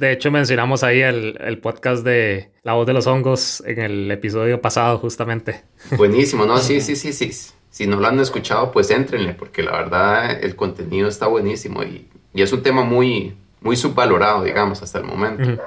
De 0.00 0.12
hecho, 0.12 0.30
mencionamos 0.30 0.82
ahí 0.82 1.02
el, 1.02 1.36
el, 1.42 1.58
podcast 1.58 2.02
de 2.02 2.48
La 2.62 2.72
voz 2.72 2.86
de 2.86 2.94
los 2.94 3.06
hongos 3.06 3.62
en 3.66 3.78
el 3.78 4.10
episodio 4.10 4.58
pasado, 4.58 4.96
justamente. 4.96 5.64
Buenísimo, 5.98 6.46
¿no? 6.46 6.56
Sí, 6.56 6.80
sí, 6.80 6.96
sí, 6.96 7.12
sí. 7.12 7.30
Si 7.68 7.86
no 7.86 8.00
lo 8.00 8.06
han 8.06 8.18
escuchado, 8.18 8.72
pues 8.72 8.90
éntrenle, 8.90 9.34
porque 9.34 9.62
la 9.62 9.72
verdad 9.72 10.42
el 10.42 10.56
contenido 10.56 11.06
está 11.06 11.26
buenísimo 11.26 11.82
y, 11.82 12.08
y 12.32 12.40
es 12.40 12.50
un 12.50 12.62
tema 12.62 12.82
muy, 12.82 13.36
muy 13.60 13.76
subvalorado, 13.76 14.42
digamos, 14.42 14.82
hasta 14.82 15.00
el 15.00 15.04
momento. 15.04 15.42
Uh 15.42 15.46
-huh. 15.48 15.60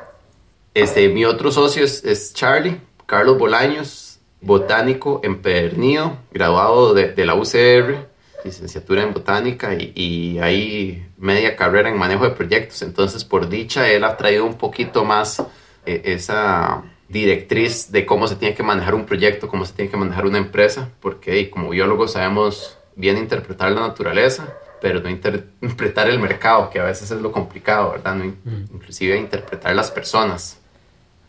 este, 0.73 1.09
mi 1.09 1.25
otro 1.25 1.51
socio 1.51 1.85
es, 1.85 2.03
es, 2.03 2.33
Charlie, 2.33 2.81
Carlos 3.05 3.37
Bolaños, 3.37 4.19
botánico 4.41 5.21
empedernido, 5.23 6.17
graduado 6.31 6.95
de, 6.95 7.13
de 7.13 7.25
la 7.27 7.35
UCR 7.35 8.07
licenciatura 8.43 9.03
en 9.03 9.13
botánica 9.13 9.73
y, 9.73 9.91
y 9.95 10.39
hay 10.39 11.07
media 11.17 11.55
carrera 11.55 11.89
en 11.89 11.97
manejo 11.97 12.25
de 12.25 12.31
proyectos. 12.31 12.81
Entonces, 12.81 13.23
por 13.23 13.49
dicha, 13.49 13.89
él 13.89 14.03
ha 14.03 14.17
traído 14.17 14.45
un 14.45 14.55
poquito 14.55 15.03
más 15.05 15.39
eh, 15.85 16.01
esa 16.05 16.83
directriz 17.09 17.91
de 17.91 18.05
cómo 18.05 18.27
se 18.27 18.35
tiene 18.35 18.55
que 18.55 18.63
manejar 18.63 18.95
un 18.95 19.05
proyecto, 19.05 19.47
cómo 19.47 19.65
se 19.65 19.73
tiene 19.73 19.91
que 19.91 19.97
manejar 19.97 20.25
una 20.25 20.37
empresa, 20.37 20.89
porque 20.99 21.49
como 21.49 21.69
biólogos 21.69 22.13
sabemos 22.13 22.77
bien 22.95 23.17
interpretar 23.17 23.71
la 23.71 23.81
naturaleza, 23.81 24.57
pero 24.81 24.99
no 24.99 25.09
interpretar 25.09 26.09
el 26.09 26.19
mercado, 26.19 26.69
que 26.69 26.79
a 26.79 26.83
veces 26.83 27.09
es 27.11 27.21
lo 27.21 27.31
complicado, 27.31 27.91
¿verdad? 27.91 28.15
No, 28.15 28.25
inclusive 28.25 29.17
interpretar 29.17 29.75
las 29.75 29.91
personas. 29.91 30.59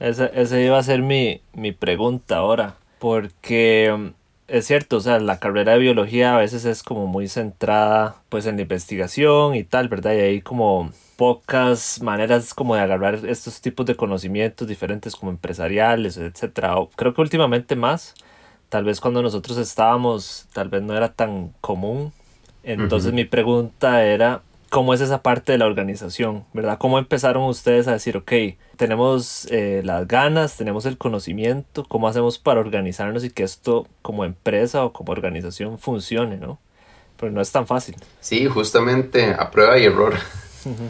Esa, 0.01 0.27
esa 0.27 0.61
iba 0.61 0.79
a 0.79 0.83
ser 0.83 1.03
mi, 1.03 1.41
mi 1.53 1.73
pregunta 1.73 2.39
ahora, 2.39 2.77
porque 2.99 3.95
mm, 3.97 4.24
es 4.49 4.67
cierto, 4.67 4.97
o 4.99 5.01
sea, 5.01 5.19
la 5.21 5.39
carrera 5.39 5.73
de 5.73 5.79
biología 5.79 6.35
a 6.35 6.39
veces 6.39 6.65
es 6.65 6.83
como 6.83 7.07
muy 7.07 7.29
centrada 7.29 8.17
pues 8.29 8.47
en 8.47 8.57
la 8.57 8.63
investigación 8.63 9.55
y 9.55 9.65
tal, 9.65 9.89
¿verdad? 9.89 10.13
Y 10.15 10.21
hay 10.21 10.41
como 10.43 10.91
pocas 11.17 12.03
maneras 12.03 12.55
como 12.55 12.75
de 12.75 12.83
agarrar 12.83 13.25
estos 13.27 13.61
tipos 13.61 13.87
de 13.87 13.97
conocimientos 13.97 14.69
diferentes 14.69 15.17
como 15.17 15.31
empresariales, 15.31 16.17
etcétera. 16.17 16.75
Creo 16.97 17.15
que 17.15 17.21
últimamente 17.21 17.77
más, 17.77 18.15
tal 18.69 18.85
vez 18.85 19.01
cuando 19.01 19.23
nosotros 19.23 19.57
estábamos, 19.59 20.47
tal 20.53 20.69
vez 20.69 20.83
no 20.83 20.97
era 20.97 21.13
tan 21.13 21.53
común 21.61 22.13
entonces 22.65 23.13
mi 23.13 23.25
pregunta 23.25 24.05
era, 24.05 24.43
¿cómo 24.75 24.93
es 24.93 25.01
esa 25.01 25.23
parte 25.23 25.53
de 25.53 25.59
la 25.59 25.67
organización? 25.67 26.47
¿Verdad? 26.53 26.79
¿Cómo 26.79 26.99
empezaron 26.99 27.45
ustedes 27.45 27.87
a 27.87 27.93
decir, 27.93 28.17
ok, 28.17 28.33
tenemos 28.77 29.47
eh, 29.53 29.83
las 29.85 30.09
ganas, 30.09 30.57
tenemos 30.57 30.85
el 30.85 30.99
conocimiento, 30.99 31.85
¿cómo 31.85 32.09
hacemos 32.09 32.41
para 32.41 32.59
organizarnos 32.59 33.23
y 33.23 33.31
que 33.31 33.45
esto 33.45 33.87
como 34.03 34.25
empresa 34.25 34.85
o 34.85 34.93
como 34.93 35.13
organización 35.13 35.79
funcione, 35.79 36.39
¿no? 36.39 36.59
Pero 37.21 37.31
no 37.31 37.41
es 37.41 37.53
tan 37.53 37.69
fácil. 37.69 37.95
Sí, 38.19 38.47
justamente 38.47 39.33
a 39.39 39.49
prueba 39.53 39.79
y 39.79 39.85
error. 39.85 40.15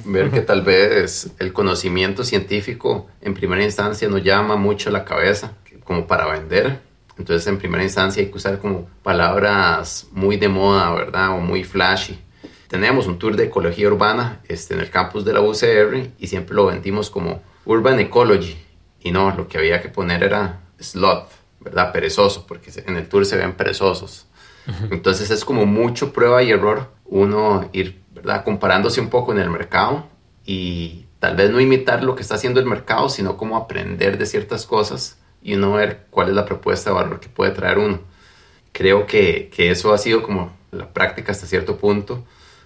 Ver 0.07 0.31
que 0.31 0.41
tal 0.41 0.63
vez 0.63 1.33
el 1.39 1.53
conocimiento 1.53 2.25
científico 2.25 3.09
en 3.21 3.35
primera 3.35 3.63
instancia 3.65 4.09
nos 4.09 4.25
llama 4.25 4.57
mucho 4.57 4.91
la 4.91 5.05
cabeza 5.05 5.53
como 5.85 6.07
para 6.07 6.27
vender 6.27 6.81
entonces, 7.17 7.47
en 7.47 7.59
primera 7.59 7.85
instancia 7.85 8.23
hay 8.23 8.29
que 8.29 8.37
usar 8.37 8.59
como 8.59 8.89
palabras 9.03 10.09
muy 10.11 10.37
de 10.37 10.49
moda, 10.49 10.93
¿verdad? 10.93 11.37
O 11.37 11.41
muy 11.41 11.63
flashy. 11.63 12.19
Tenemos 12.75 13.07
un 13.07 13.21
tour 13.21 13.37
de 13.37 13.45
ecología 13.45 13.87
urbana 13.87 14.41
este, 14.49 14.75
en 14.75 14.81
el 14.81 14.91
campus 14.91 15.25
de 15.25 15.33
la 15.33 15.41
UCR 15.41 16.11
y 16.19 16.27
siempre 16.27 16.57
lo 16.57 16.67
vendimos 16.67 17.09
como 17.09 17.41
Urban 17.67 18.01
Ecology. 18.01 18.57
Y 19.01 19.13
no, 19.13 19.31
lo 19.31 19.47
que 19.47 19.59
había 19.59 19.81
que 19.81 19.89
poner 19.89 20.25
era 20.25 20.63
sloth, 20.81 21.29
¿verdad? 21.61 21.93
Perezoso, 21.93 22.49
porque 22.49 22.73
en 22.85 22.97
el 22.97 23.09
tour 23.09 23.27
se 23.27 23.37
ven 23.37 23.53
perezosos. 23.53 24.27
Entonces 24.91 25.31
es 25.31 25.45
como 25.45 25.67
mucho 25.67 26.13
prueba 26.13 26.43
y 26.43 26.51
error 26.51 26.91
uno 27.05 27.71
ir, 27.73 28.03
¿verdad? 28.13 28.43
Comparándose 28.43 29.01
un 29.01 29.09
poco 29.09 29.31
en 29.31 29.39
el 29.39 29.51
mercado 29.51 30.09
y 30.45 31.05
tal 31.21 31.37
vez 31.37 31.53
no 31.53 31.61
imitar 31.61 32.03
lo 32.03 32.17
que 32.17 32.23
está 32.23 32.35
haciendo 32.35 32.59
el 32.59 32.67
mercado, 32.67 33.09
sino 33.09 33.37
como 33.37 33.57
aprender 33.57 34.19
de 34.19 34.27
ciertas 34.27 34.67
cosas 34.67 35.17
y 35.45 35.55
uno 35.55 35.75
ver 35.75 36.07
cuál 36.11 36.31
es 36.31 36.35
la 36.35 36.45
propuesta 36.45 36.91
de 36.91 36.97
valor 36.97 37.21
que 37.21 37.29
puede 37.29 37.53
traer 37.53 37.79
uno. 37.79 38.01
Creo 38.73 39.07
que, 39.07 39.49
que 39.55 39.71
eso 39.71 39.95
ha 39.95 39.99
sido 39.99 40.25
como 40.25 40.57
la 40.73 40.93
práctica 40.93 41.31
hasta 41.31 41.47
cierto 41.47 41.77
punto, 41.77 42.25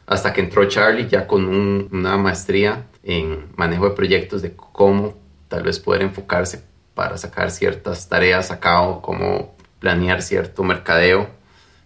hasta 0.08 0.32
que 0.32 0.40
entró 0.40 0.64
Charlie 0.66 1.06
ya 1.06 1.26
con 1.26 1.44
una 1.46 2.16
maestría 2.16 2.86
en 3.02 3.52
manejo 3.56 3.90
de 3.90 3.94
proyectos, 3.94 4.40
de 4.40 4.56
cómo 4.56 5.14
tal 5.48 5.62
vez 5.62 5.78
poder 5.78 6.00
enfocarse 6.00 6.64
para 6.94 7.18
sacar 7.18 7.50
ciertas 7.50 8.08
tareas 8.08 8.50
a 8.50 8.58
cabo, 8.58 9.02
cómo 9.02 9.54
planear 9.78 10.22
cierto 10.22 10.64
mercadeo. 10.64 11.28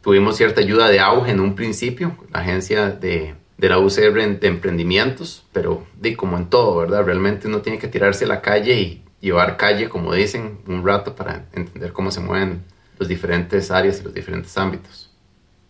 Tuvimos 0.02 0.36
cierta 0.36 0.60
ayuda 0.60 0.88
de 0.88 1.00
auge 1.00 1.32
en 1.32 1.40
un 1.40 1.56
principio, 1.56 2.16
la 2.32 2.40
agencia 2.40 2.90
de, 2.90 3.34
de 3.58 3.68
la 3.68 3.78
UCR 3.78 4.38
de 4.38 4.46
emprendimientos, 4.46 5.44
pero 5.52 5.84
de, 5.96 6.16
como 6.16 6.36
en 6.36 6.48
todo, 6.48 6.76
¿verdad? 6.76 7.04
Realmente 7.04 7.48
uno 7.48 7.60
tiene 7.60 7.78
que 7.78 7.88
tirarse 7.88 8.24
a 8.24 8.28
la 8.28 8.40
calle 8.40 8.80
y 8.80 9.04
llevar 9.20 9.56
calle, 9.56 9.88
como 9.88 10.14
dicen, 10.14 10.60
un 10.68 10.86
rato 10.86 11.16
para 11.16 11.46
entender 11.52 11.92
cómo 11.92 12.12
se 12.12 12.20
mueven 12.20 12.62
los 13.00 13.08
diferentes 13.08 13.72
áreas 13.72 14.00
y 14.00 14.04
los 14.04 14.14
diferentes 14.14 14.56
ámbitos. 14.56 15.11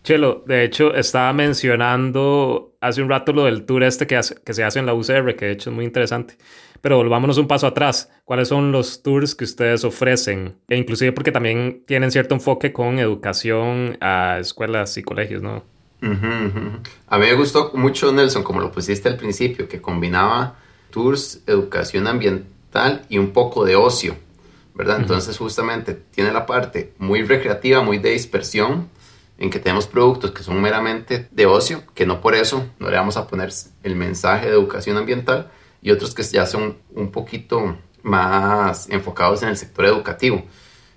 Chelo, 0.03 0.43
de 0.45 0.65
hecho, 0.65 0.93
estaba 0.93 1.31
mencionando 1.31 2.75
hace 2.81 3.01
un 3.01 3.09
rato 3.09 3.31
lo 3.31 3.45
del 3.45 3.65
tour 3.65 3.83
este 3.83 4.05
que, 4.05 4.19
que 4.45 4.53
se 4.53 4.63
hace 4.63 4.79
en 4.79 4.85
la 4.85 4.93
UCR, 4.93 5.35
que 5.35 5.45
de 5.45 5.51
hecho 5.53 5.69
es 5.69 5.75
muy 5.75 5.85
interesante. 5.85 6.37
Pero 6.81 6.97
volvámonos 6.97 7.37
un 7.37 7.47
paso 7.47 7.67
atrás. 7.67 8.11
¿Cuáles 8.25 8.49
son 8.49 8.73
los 8.73 9.01
tours 9.01 9.33
que 9.33 9.45
ustedes 9.45 9.85
ofrecen? 9.85 10.55
E 10.67 10.75
inclusive 10.75 11.13
porque 11.13 11.31
también 11.31 11.83
tienen 11.87 12.11
cierto 12.11 12.35
enfoque 12.35 12.73
con 12.73 12.99
educación 12.99 13.97
a 14.01 14.39
escuelas 14.39 14.97
y 14.97 15.03
colegios, 15.03 15.41
¿no? 15.41 15.63
A 17.07 17.17
mí 17.17 17.25
me 17.25 17.33
gustó 17.35 17.71
mucho, 17.75 18.11
Nelson, 18.11 18.43
como 18.43 18.59
lo 18.59 18.73
pusiste 18.73 19.07
al 19.07 19.15
principio, 19.15 19.69
que 19.69 19.81
combinaba 19.81 20.57
tours, 20.89 21.41
educación 21.47 22.07
ambiental 22.07 23.05
y 23.07 23.19
un 23.19 23.31
poco 23.31 23.63
de 23.63 23.77
ocio, 23.77 24.17
¿verdad? 24.75 24.99
Entonces 24.99 25.37
justamente 25.37 25.93
tiene 25.93 26.33
la 26.33 26.45
parte 26.45 26.91
muy 26.97 27.23
recreativa, 27.23 27.81
muy 27.81 27.99
de 27.99 28.09
dispersión, 28.09 28.89
en 29.37 29.49
que 29.49 29.59
tenemos 29.59 29.87
productos 29.87 30.31
que 30.31 30.43
son 30.43 30.61
meramente 30.61 31.27
de 31.31 31.45
ocio, 31.45 31.83
que 31.93 32.05
no 32.05 32.21
por 32.21 32.35
eso 32.35 32.67
no 32.79 32.89
le 32.89 32.97
vamos 32.97 33.17
a 33.17 33.27
poner 33.27 33.51
el 33.83 33.95
mensaje 33.95 34.47
de 34.47 34.53
educación 34.53 34.97
ambiental, 34.97 35.51
y 35.81 35.91
otros 35.91 36.13
que 36.13 36.23
ya 36.23 36.45
son 36.45 36.77
un 36.93 37.11
poquito 37.11 37.77
más 38.03 38.89
enfocados 38.89 39.43
en 39.43 39.49
el 39.49 39.57
sector 39.57 39.85
educativo. 39.85 40.43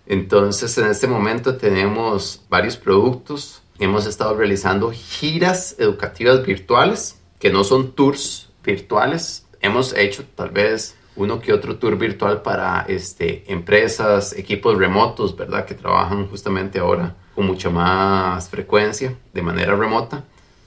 Entonces 0.07 0.77
en 0.79 0.87
este 0.87 1.09
momento 1.09 1.57
tenemos 1.57 2.45
varios 2.49 2.77
productos, 2.77 3.63
hemos 3.79 4.07
estado 4.07 4.37
realizando 4.37 4.93
giras 4.93 5.75
educativas 5.79 6.45
virtuales, 6.45 7.21
que 7.41 7.51
no 7.51 7.65
son 7.65 7.93
tours 7.93 8.51
virtuales, 8.65 9.47
hemos 9.61 9.93
hecho 9.95 10.25
tal 10.35 10.51
vez 10.51 10.97
uno 11.17 11.41
que 11.41 11.53
otro 11.53 11.77
tour 11.77 11.97
virtual 11.97 12.43
para 12.43 12.85
este, 12.89 13.51
empresas, 13.51 14.35
equipos 14.35 14.79
remotos, 14.79 15.37
¿verdad? 15.37 15.65
Que 15.65 15.75
trabajan 15.75 16.29
justamente 16.29 16.79
ahora 16.79 17.17
con 17.37 17.47
mucha 17.47 17.71
más 17.71 18.49
frecuencia, 18.49 19.15
de 19.33 19.43
manera 19.43 19.77
remota, 19.77 20.25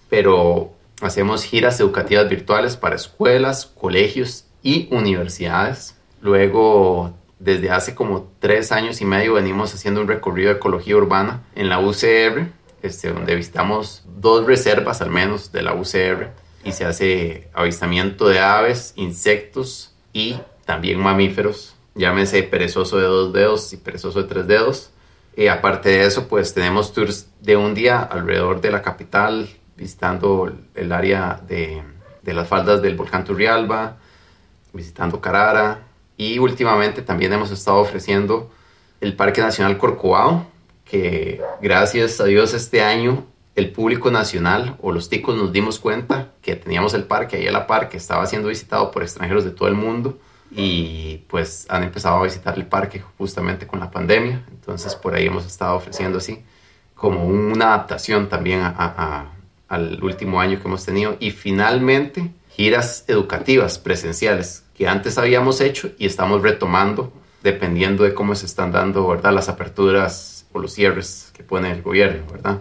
pero 0.09 0.71
hacemos 1.01 1.43
giras 1.43 1.79
educativas 1.81 2.29
virtuales 2.29 2.77
para 2.77 2.95
escuelas, 2.95 3.65
colegios 3.65 4.45
y 4.63 4.87
universidades. 4.91 5.97
Luego, 6.21 7.13
desde 7.39 7.71
hace 7.71 7.95
como 7.95 8.31
tres 8.39 8.71
años 8.71 9.01
y 9.01 9.05
medio, 9.05 9.33
venimos 9.33 9.73
haciendo 9.73 9.99
un 9.99 10.07
recorrido 10.07 10.51
de 10.51 10.57
ecología 10.57 10.95
urbana 10.95 11.43
en 11.55 11.67
la 11.67 11.79
UCR, 11.79 12.47
este, 12.81 13.11
donde 13.11 13.35
visitamos 13.35 14.03
dos 14.17 14.45
reservas 14.45 15.01
al 15.01 15.09
menos 15.09 15.51
de 15.51 15.63
la 15.63 15.73
UCR 15.73 16.29
y 16.63 16.71
se 16.71 16.85
hace 16.85 17.49
avistamiento 17.53 18.27
de 18.27 18.39
aves, 18.39 18.93
insectos, 18.95 19.93
y 20.13 20.39
también 20.65 20.99
mamíferos, 20.99 21.75
llámese 21.95 22.43
perezoso 22.43 22.97
de 22.97 23.05
dos 23.05 23.33
dedos 23.33 23.73
y 23.73 23.77
perezoso 23.77 24.23
de 24.23 24.27
tres 24.27 24.47
dedos. 24.47 24.91
Y 25.35 25.47
aparte 25.47 25.89
de 25.89 26.05
eso, 26.05 26.27
pues 26.27 26.53
tenemos 26.53 26.93
tours 26.93 27.27
de 27.39 27.55
un 27.55 27.73
día 27.73 28.01
alrededor 28.01 28.61
de 28.61 28.71
la 28.71 28.81
capital, 28.81 29.49
visitando 29.77 30.51
el 30.75 30.91
área 30.91 31.39
de, 31.47 31.81
de 32.21 32.33
las 32.33 32.47
faldas 32.47 32.81
del 32.81 32.95
volcán 32.95 33.23
Turrialba, 33.23 33.97
visitando 34.73 35.21
Carara. 35.21 35.79
Y 36.17 36.39
últimamente 36.39 37.01
también 37.01 37.31
hemos 37.31 37.51
estado 37.51 37.77
ofreciendo 37.77 38.51
el 38.99 39.15
Parque 39.15 39.41
Nacional 39.41 39.77
Corcovado, 39.77 40.45
que 40.83 41.41
gracias 41.61 42.19
a 42.19 42.25
Dios 42.25 42.53
este 42.53 42.81
año 42.81 43.25
el 43.55 43.71
público 43.71 44.09
nacional 44.09 44.77
o 44.81 44.91
los 44.91 45.09
ticos 45.09 45.35
nos 45.35 45.51
dimos 45.51 45.79
cuenta 45.79 46.31
que 46.41 46.55
teníamos 46.55 46.93
el 46.93 47.03
parque 47.03 47.37
ahí 47.37 47.47
a 47.47 47.51
la 47.51 47.67
par 47.67 47.89
que 47.89 47.97
estaba 47.97 48.25
siendo 48.25 48.47
visitado 48.47 48.89
por 48.91 49.03
extranjeros 49.03 49.43
de 49.43 49.51
todo 49.51 49.67
el 49.67 49.75
mundo 49.75 50.17
y 50.51 51.17
pues 51.27 51.65
han 51.69 51.83
empezado 51.83 52.17
a 52.17 52.23
visitar 52.23 52.57
el 52.57 52.65
parque 52.65 53.01
justamente 53.17 53.67
con 53.67 53.79
la 53.79 53.91
pandemia. 53.91 54.43
Entonces 54.51 54.95
por 54.95 55.15
ahí 55.15 55.27
hemos 55.27 55.45
estado 55.45 55.75
ofreciendo 55.75 56.17
así 56.17 56.43
como 56.95 57.25
una 57.25 57.73
adaptación 57.73 58.27
también 58.27 58.61
al 58.61 60.03
último 60.03 60.41
año 60.41 60.59
que 60.59 60.67
hemos 60.67 60.85
tenido 60.85 61.15
y 61.19 61.31
finalmente 61.31 62.31
giras 62.49 63.05
educativas 63.07 63.79
presenciales 63.79 64.65
que 64.75 64.87
antes 64.87 65.17
habíamos 65.17 65.61
hecho 65.61 65.91
y 65.97 66.05
estamos 66.05 66.41
retomando 66.41 67.13
dependiendo 67.41 68.03
de 68.03 68.13
cómo 68.13 68.35
se 68.35 68.45
están 68.45 68.71
dando 68.71 69.07
¿verdad? 69.07 69.33
las 69.33 69.47
aperturas 69.47 70.45
o 70.51 70.59
los 70.59 70.73
cierres 70.73 71.31
que 71.33 71.43
pone 71.43 71.71
el 71.71 71.81
gobierno, 71.81 72.25
¿verdad? 72.29 72.59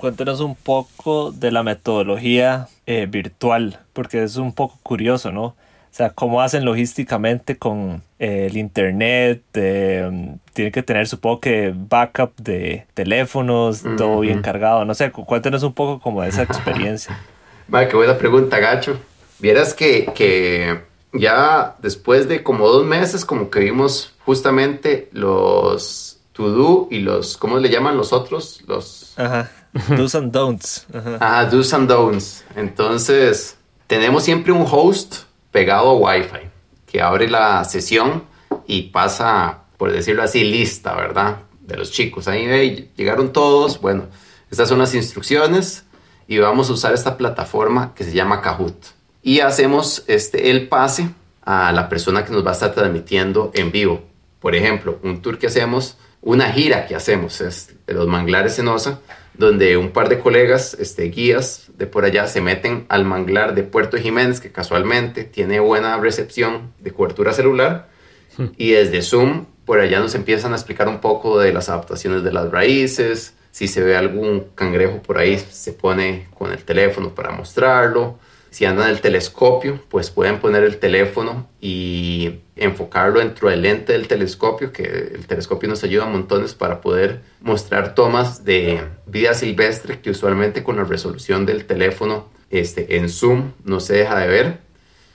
cuéntenos 0.00 0.40
un 0.40 0.54
poco 0.54 1.30
de 1.30 1.50
la 1.50 1.62
metodología 1.62 2.68
eh, 2.86 3.04
virtual, 3.06 3.80
porque 3.92 4.22
es 4.22 4.36
un 4.36 4.54
poco 4.54 4.78
curioso, 4.82 5.30
¿no? 5.30 5.56
O 5.90 5.94
sea, 5.94 6.10
cómo 6.10 6.40
hacen 6.40 6.64
logísticamente 6.64 7.58
con 7.58 8.02
eh, 8.18 8.46
el 8.48 8.56
internet, 8.56 9.42
eh, 9.54 10.36
tiene 10.52 10.70
que 10.70 10.82
tener 10.82 11.08
supongo 11.08 11.40
que 11.40 11.74
backup 11.74 12.36
de 12.36 12.86
teléfonos, 12.94 13.82
todo 13.96 14.20
bien 14.20 14.40
cargado, 14.40 14.84
no 14.84 14.94
sé, 14.94 15.10
cuéntenos 15.10 15.62
un 15.62 15.72
poco 15.72 16.00
como 16.00 16.22
de 16.22 16.28
esa 16.28 16.42
experiencia. 16.42 17.18
Vale, 17.68 17.88
qué 17.88 17.96
buena 17.96 18.16
pregunta, 18.16 18.58
Gacho. 18.58 18.98
Vieras 19.40 19.74
que, 19.74 20.10
que 20.14 20.80
ya 21.12 21.76
después 21.80 22.28
de 22.28 22.42
como 22.42 22.68
dos 22.68 22.86
meses, 22.86 23.24
como 23.24 23.50
que 23.50 23.60
vimos 23.60 24.14
justamente 24.24 25.08
los 25.12 26.20
to-do 26.32 26.88
y 26.90 27.00
los, 27.00 27.36
¿cómo 27.36 27.58
le 27.58 27.68
llaman 27.68 27.96
los 27.96 28.12
otros? 28.12 28.62
Los... 28.66 29.18
Ajá 29.18 29.50
Do's 29.96 30.14
and 30.14 30.32
don'ts. 30.32 30.86
Ah, 31.20 31.44
do's 31.44 31.72
and 31.72 31.88
don'ts. 31.88 32.44
Entonces, 32.56 33.56
tenemos 33.86 34.24
siempre 34.24 34.52
un 34.52 34.66
host 34.68 35.24
pegado 35.50 35.90
a 35.90 35.94
Wi-Fi 35.94 36.48
que 36.86 37.00
abre 37.00 37.28
la 37.28 37.64
sesión 37.64 38.24
y 38.66 38.82
pasa 38.82 39.60
por 39.80 39.92
decirlo 39.92 40.22
así, 40.22 40.44
lista, 40.44 40.94
¿verdad? 40.94 41.38
De 41.62 41.74
los 41.74 41.90
chicos. 41.90 42.28
Ahí 42.28 42.90
llegaron 42.96 43.32
todos, 43.32 43.80
bueno, 43.80 44.08
estas 44.50 44.68
son 44.68 44.78
las 44.78 44.94
instrucciones 44.94 45.86
y 46.28 46.36
vamos 46.36 46.68
a 46.68 46.74
usar 46.74 46.92
esta 46.92 47.16
plataforma 47.16 47.94
que 47.94 48.04
se 48.04 48.12
llama 48.12 48.42
Kahoot. 48.42 48.76
Y 49.22 49.40
hacemos 49.40 50.04
este, 50.06 50.50
el 50.50 50.68
pase 50.68 51.08
a 51.42 51.72
la 51.72 51.88
persona 51.88 52.26
que 52.26 52.32
nos 52.32 52.44
va 52.44 52.50
a 52.50 52.52
estar 52.52 52.74
transmitiendo 52.74 53.52
en 53.54 53.72
vivo. 53.72 54.02
Por 54.38 54.54
ejemplo, 54.54 54.98
un 55.02 55.22
tour 55.22 55.38
que 55.38 55.46
hacemos, 55.46 55.96
una 56.20 56.52
gira 56.52 56.86
que 56.86 56.94
hacemos, 56.94 57.40
es 57.40 57.74
de 57.86 57.94
los 57.94 58.06
manglares 58.06 58.58
en 58.58 58.68
Osa, 58.68 59.00
donde 59.40 59.78
un 59.78 59.90
par 59.90 60.10
de 60.10 60.20
colegas, 60.20 60.76
este, 60.78 61.04
guías 61.04 61.70
de 61.76 61.86
por 61.86 62.04
allá, 62.04 62.26
se 62.26 62.42
meten 62.42 62.84
al 62.90 63.04
manglar 63.04 63.54
de 63.54 63.62
Puerto 63.62 63.96
Jiménez, 63.96 64.38
que 64.38 64.52
casualmente 64.52 65.24
tiene 65.24 65.60
buena 65.60 65.96
recepción 65.98 66.72
de 66.78 66.90
cobertura 66.92 67.32
celular, 67.32 67.88
hmm. 68.36 68.48
y 68.58 68.72
desde 68.72 69.00
Zoom, 69.00 69.46
por 69.64 69.80
allá 69.80 69.98
nos 69.98 70.14
empiezan 70.14 70.52
a 70.52 70.56
explicar 70.56 70.88
un 70.88 71.00
poco 71.00 71.40
de 71.40 71.54
las 71.54 71.70
adaptaciones 71.70 72.22
de 72.22 72.32
las 72.32 72.50
raíces, 72.50 73.34
si 73.50 73.66
se 73.66 73.82
ve 73.82 73.96
algún 73.96 74.48
cangrejo 74.54 75.00
por 75.02 75.16
ahí, 75.16 75.38
se 75.50 75.72
pone 75.72 76.28
con 76.34 76.52
el 76.52 76.62
teléfono 76.62 77.14
para 77.14 77.30
mostrarlo, 77.30 78.18
si 78.50 78.64
andan 78.64 78.90
el 78.90 79.00
telescopio, 79.00 79.80
pues 79.88 80.10
pueden 80.10 80.40
poner 80.40 80.64
el 80.64 80.78
teléfono 80.78 81.48
y 81.60 82.40
enfocarlo 82.56 83.20
dentro 83.20 83.48
del 83.48 83.62
lente 83.62 83.92
del 83.92 84.08
telescopio, 84.08 84.72
que 84.72 84.82
el 84.82 85.26
telescopio 85.26 85.68
nos 85.68 85.84
ayuda 85.84 86.06
montones 86.06 86.54
para 86.54 86.80
poder 86.80 87.22
mostrar 87.40 87.94
tomas 87.94 88.44
de 88.44 88.82
vida 89.06 89.34
silvestre 89.34 90.00
que 90.00 90.10
usualmente 90.10 90.64
con 90.64 90.76
la 90.76 90.84
resolución 90.84 91.46
del 91.46 91.64
teléfono 91.64 92.28
este, 92.50 92.96
en 92.96 93.08
zoom 93.08 93.52
no 93.64 93.80
se 93.80 93.94
deja 93.94 94.18
de 94.18 94.26
ver. 94.26 94.58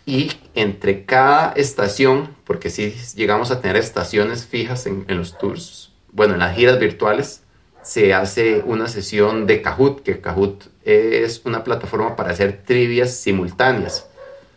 Y 0.05 0.31
entre 0.53 1.03
cada 1.03 1.51
estación, 1.53 2.29
porque 2.45 2.69
si 2.69 2.91
llegamos 3.15 3.51
a 3.51 3.59
tener 3.59 3.75
estaciones 3.75 4.45
fijas 4.45 4.85
en 4.85 5.05
los 5.09 5.37
tours, 5.37 5.91
bueno, 6.11 6.35
en 6.35 6.39
las 6.39 6.55
giras 6.55 6.79
virtuales, 6.79 7.44
se 7.85 8.15
hace 8.15 8.63
una 8.65 8.87
sesión 8.87 9.45
de 9.45 9.61
Kahoot, 9.61 10.01
que 10.01 10.19
Kahoot 10.19 10.65
es 10.83 11.43
una 11.45 11.63
plataforma 11.63 12.15
para 12.15 12.31
hacer 12.31 12.63
trivias 12.65 13.15
simultáneas. 13.15 14.07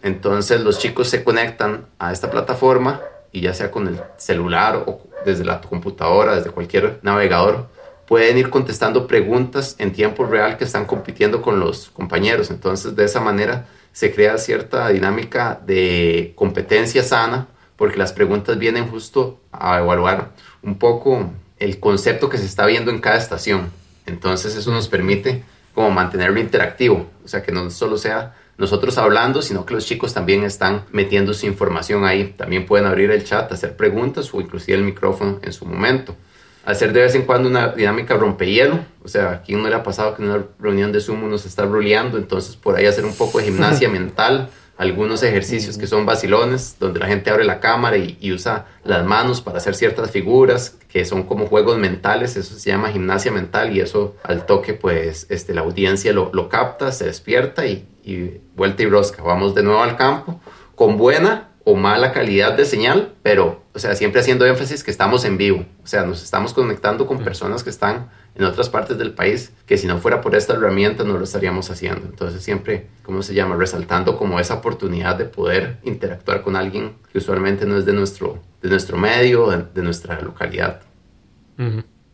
Entonces 0.03 0.63
los 0.63 0.79
chicos 0.79 1.11
se 1.11 1.23
conectan 1.23 1.85
a 1.99 2.11
esta 2.11 2.31
plataforma 2.31 3.03
y 3.31 3.43
ya 3.43 3.53
sea 3.53 3.71
con 3.71 3.87
el 3.87 4.01
celular 4.17 4.83
o 4.87 5.03
desde 5.27 5.45
la 5.45 5.61
computadora, 5.61 6.37
desde 6.37 6.51
cualquier 6.53 7.01
navegador, 7.03 7.69
pueden 8.07 8.39
ir 8.39 8.49
contestando 8.49 9.07
preguntas 9.07 9.77
en 9.79 9.93
tiempo 9.93 10.25
real 10.25 10.57
que 10.57 10.65
están 10.65 10.87
compitiendo 10.87 11.43
con 11.43 11.61
los 11.61 11.91
compañeros. 11.91 12.51
Entonces 12.51 12.97
de 12.97 13.05
esa 13.05 13.21
manera 13.21 13.67
se 13.93 14.15
crea 14.15 14.39
cierta 14.39 14.89
dinámica 14.89 15.61
de 15.67 16.33
competencia 16.35 17.03
sana 17.03 17.47
porque 17.77 17.99
las 17.99 18.15
preguntas 18.15 18.59
vienen 18.59 18.89
justo 18.89 19.39
a 19.53 19.81
evaluar 19.81 20.31
un 20.63 20.79
poco 20.79 21.31
el 21.59 21.81
concepto 21.81 22.29
que 22.29 22.39
se 22.39 22.47
está 22.47 22.67
viendo 22.67 22.91
en 22.91 23.01
cada 23.01 23.19
estación. 23.19 23.71
Entonces 24.07 24.55
eso 24.57 24.71
nos 24.73 24.89
permite 24.89 25.43
como 25.75 25.91
mantenerlo 25.91 26.41
interactivo, 26.41 27.09
o 27.25 27.29
sea, 27.29 27.43
que 27.43 27.53
no 27.53 27.71
solo 27.71 27.99
sea 27.99 28.35
nosotros 28.57 28.99
hablando, 28.99 29.41
sino 29.41 29.65
que 29.65 29.75
los 29.75 29.87
chicos 29.87 30.13
también 30.13 30.43
están 30.43 30.85
metiendo 30.91 31.33
su 31.33 31.47
información 31.47 32.05
ahí. 32.05 32.35
También 32.37 32.67
pueden 32.67 32.87
abrir 32.87 33.11
el 33.13 33.25
chat, 33.25 33.51
hacer 33.53 33.77
preguntas 33.77 34.35
o 34.35 34.41
inclusive 34.41 34.77
el 34.77 34.85
micrófono 34.85 35.39
en 35.43 35.53
su 35.53 35.65
momento. 35.65 36.17
Hacer 36.65 36.93
de 36.93 37.03
vez 37.03 37.15
en 37.15 37.23
cuando 37.23 37.49
una 37.49 37.69
dinámica 37.69 38.17
rompehielo, 38.17 38.81
o 39.03 39.09
sea, 39.09 39.31
aquí 39.31 39.55
no 39.55 39.69
le 39.69 39.75
ha 39.75 39.83
pasado 39.85 40.17
que 40.17 40.23
en 40.23 40.31
una 40.31 40.45
reunión 40.59 40.91
de 40.91 41.01
Zoom 41.01 41.23
uno 41.23 41.39
se 41.39 41.49
está 41.49 41.65
roleando, 41.65 42.19
entonces 42.19 42.57
por 42.57 42.77
ahí 42.77 42.85
hacer 42.85 43.05
un 43.05 43.15
poco 43.15 43.39
de 43.39 43.45
gimnasia 43.45 43.89
mental 43.91 44.51
algunos 44.79 45.25
ejercicios 45.25 45.77
que 45.77 45.89
son 45.89 46.07
vacilones, 46.07 46.77
donde 46.79 47.01
la 47.01 47.09
gente 47.09 47.31
abre 47.31 47.45
la 47.45 47.59
cámara 47.59 47.97
y, 47.97 48.33
usa 48.33 48.67
las 48.85 49.05
manos 49.05 49.41
para 49.41 49.59
hacer 49.59 49.75
ciertas 49.75 50.13
figuras, 50.13 50.79
que 50.89 51.05
son 51.05 51.25
como 51.25 51.47
juegos 51.47 51.79
mentales, 51.79 52.37
eso 52.37 52.57
se 52.57 52.71
llama 52.71 52.91
gimnasia 52.91 53.33
mental 53.33 53.77
y 53.77 53.81
eso 53.81 54.15
al 54.23 54.47
toque 54.47 54.75
pues 54.75 55.27
este, 55.31 55.53
la 55.53 55.63
audiencia 55.63 56.13
lo, 56.13 56.31
lo 56.33 56.49
capta, 56.49 56.93
se 56.93 57.07
despierta 57.07 57.67
y, 57.67 57.89
y 58.05 58.41
vuelta 58.55 58.85
y 58.85 58.87
rosca. 58.87 59.21
Vamos 59.23 59.57
de 59.57 59.65
nuevo 59.65 59.83
al 59.83 59.97
campo 59.97 60.41
con 60.77 60.97
buena 60.97 61.49
o 61.65 61.75
mala 61.75 62.13
calidad 62.13 62.53
de 62.53 62.65
señal, 62.65 63.15
pero, 63.23 63.63
o 63.75 63.79
sea, 63.81 63.97
siempre 63.97 64.21
haciendo 64.21 64.47
énfasis 64.47 64.85
que 64.85 64.93
estamos 64.93 65.25
en 65.25 65.37
vivo, 65.37 65.67
o 65.83 65.87
sea, 65.87 66.05
nos 66.05 66.23
estamos 66.23 66.55
conectando 66.55 67.07
con 67.07 67.19
personas 67.19 67.65
que 67.65 67.71
están 67.71 68.09
en 68.39 68.45
otras 68.45 68.69
partes 68.69 68.97
del 68.97 69.13
país, 69.13 69.53
que 69.67 69.77
si 69.77 69.89
no 69.89 69.99
fuera 69.99 70.21
por 70.21 70.37
esta 70.37 70.55
herramienta 70.55 71.03
no 71.03 71.19
lo 71.19 71.25
estaríamos 71.25 71.71
haciendo. 71.71 72.07
Entonces 72.07 72.41
siempre, 72.43 72.87
¿cómo 73.03 73.23
se 73.23 73.35
llama? 73.35 73.57
Resaltando 73.57 74.17
como 74.17 74.39
esa 74.39 74.55
oportunidad 74.55 75.17
de 75.17 75.25
poder 75.25 75.79
interactuar 75.83 76.43
con 76.43 76.55
alguien 76.55 76.95
que 77.11 77.19
usualmente 77.19 77.67
no 77.67 77.77
es 77.77 77.85
de 77.85 77.93
nuestro, 77.93 78.41
de 78.63 78.69
nuestro 78.69 78.97
medio, 78.97 79.49
de, 79.49 79.83
nuestra 79.83 80.21
localidad. 80.21 80.83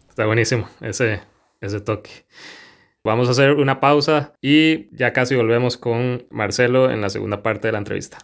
Está 0.08 0.24
buenísimo 0.24 0.66
ese, 0.80 1.20
ese 1.60 1.80
toque. 1.80 2.10
Vamos 3.04 3.28
a 3.28 3.32
hacer 3.32 3.50
una 3.52 3.80
pausa 3.80 4.32
y 4.40 4.88
ya 4.96 5.12
casi 5.12 5.34
volvemos 5.34 5.76
con 5.76 6.24
Marcelo 6.30 6.90
en 6.90 7.02
la 7.02 7.10
segunda 7.10 7.42
parte 7.42 7.68
de 7.68 7.72
la 7.72 7.78
entrevista. 7.78 8.16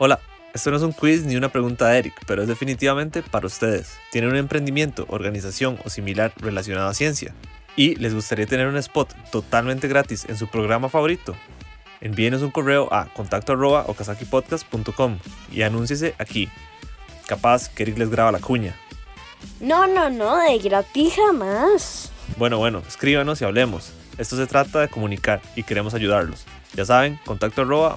Hola, 0.00 0.20
esto 0.54 0.70
no 0.70 0.76
es 0.76 0.84
un 0.84 0.92
quiz 0.92 1.24
ni 1.24 1.34
una 1.34 1.48
pregunta 1.48 1.88
de 1.88 1.98
Eric, 1.98 2.14
pero 2.24 2.42
es 2.42 2.46
definitivamente 2.46 3.20
para 3.20 3.48
ustedes. 3.48 3.96
¿Tienen 4.12 4.30
un 4.30 4.36
emprendimiento, 4.36 5.04
organización 5.08 5.76
o 5.84 5.90
similar 5.90 6.32
relacionado 6.36 6.88
a 6.88 6.94
ciencia? 6.94 7.34
¿Y 7.74 7.96
les 7.96 8.14
gustaría 8.14 8.46
tener 8.46 8.68
un 8.68 8.76
spot 8.76 9.12
totalmente 9.32 9.88
gratis 9.88 10.24
en 10.28 10.36
su 10.36 10.46
programa 10.46 10.88
favorito? 10.88 11.34
Envíenos 12.00 12.42
un 12.42 12.52
correo 12.52 12.94
a 12.94 13.06
contacto 13.06 13.54
arroba 13.54 13.86
y 15.50 15.62
anúnciese 15.62 16.14
aquí. 16.18 16.48
Capaz 17.26 17.68
que 17.68 17.82
Eric 17.82 17.98
les 17.98 18.08
graba 18.08 18.30
la 18.30 18.38
cuña. 18.38 18.76
No, 19.58 19.88
no, 19.88 20.10
no, 20.10 20.36
de 20.36 20.58
gratis 20.58 21.14
jamás. 21.16 22.12
Bueno, 22.36 22.58
bueno, 22.58 22.84
escríbanos 22.86 23.40
y 23.40 23.44
hablemos. 23.44 23.92
Esto 24.16 24.36
se 24.36 24.46
trata 24.46 24.78
de 24.78 24.88
comunicar 24.88 25.42
y 25.56 25.64
queremos 25.64 25.92
ayudarlos. 25.94 26.46
Ya 26.74 26.84
saben, 26.84 27.18
contacto 27.24 27.62
arroba 27.62 27.96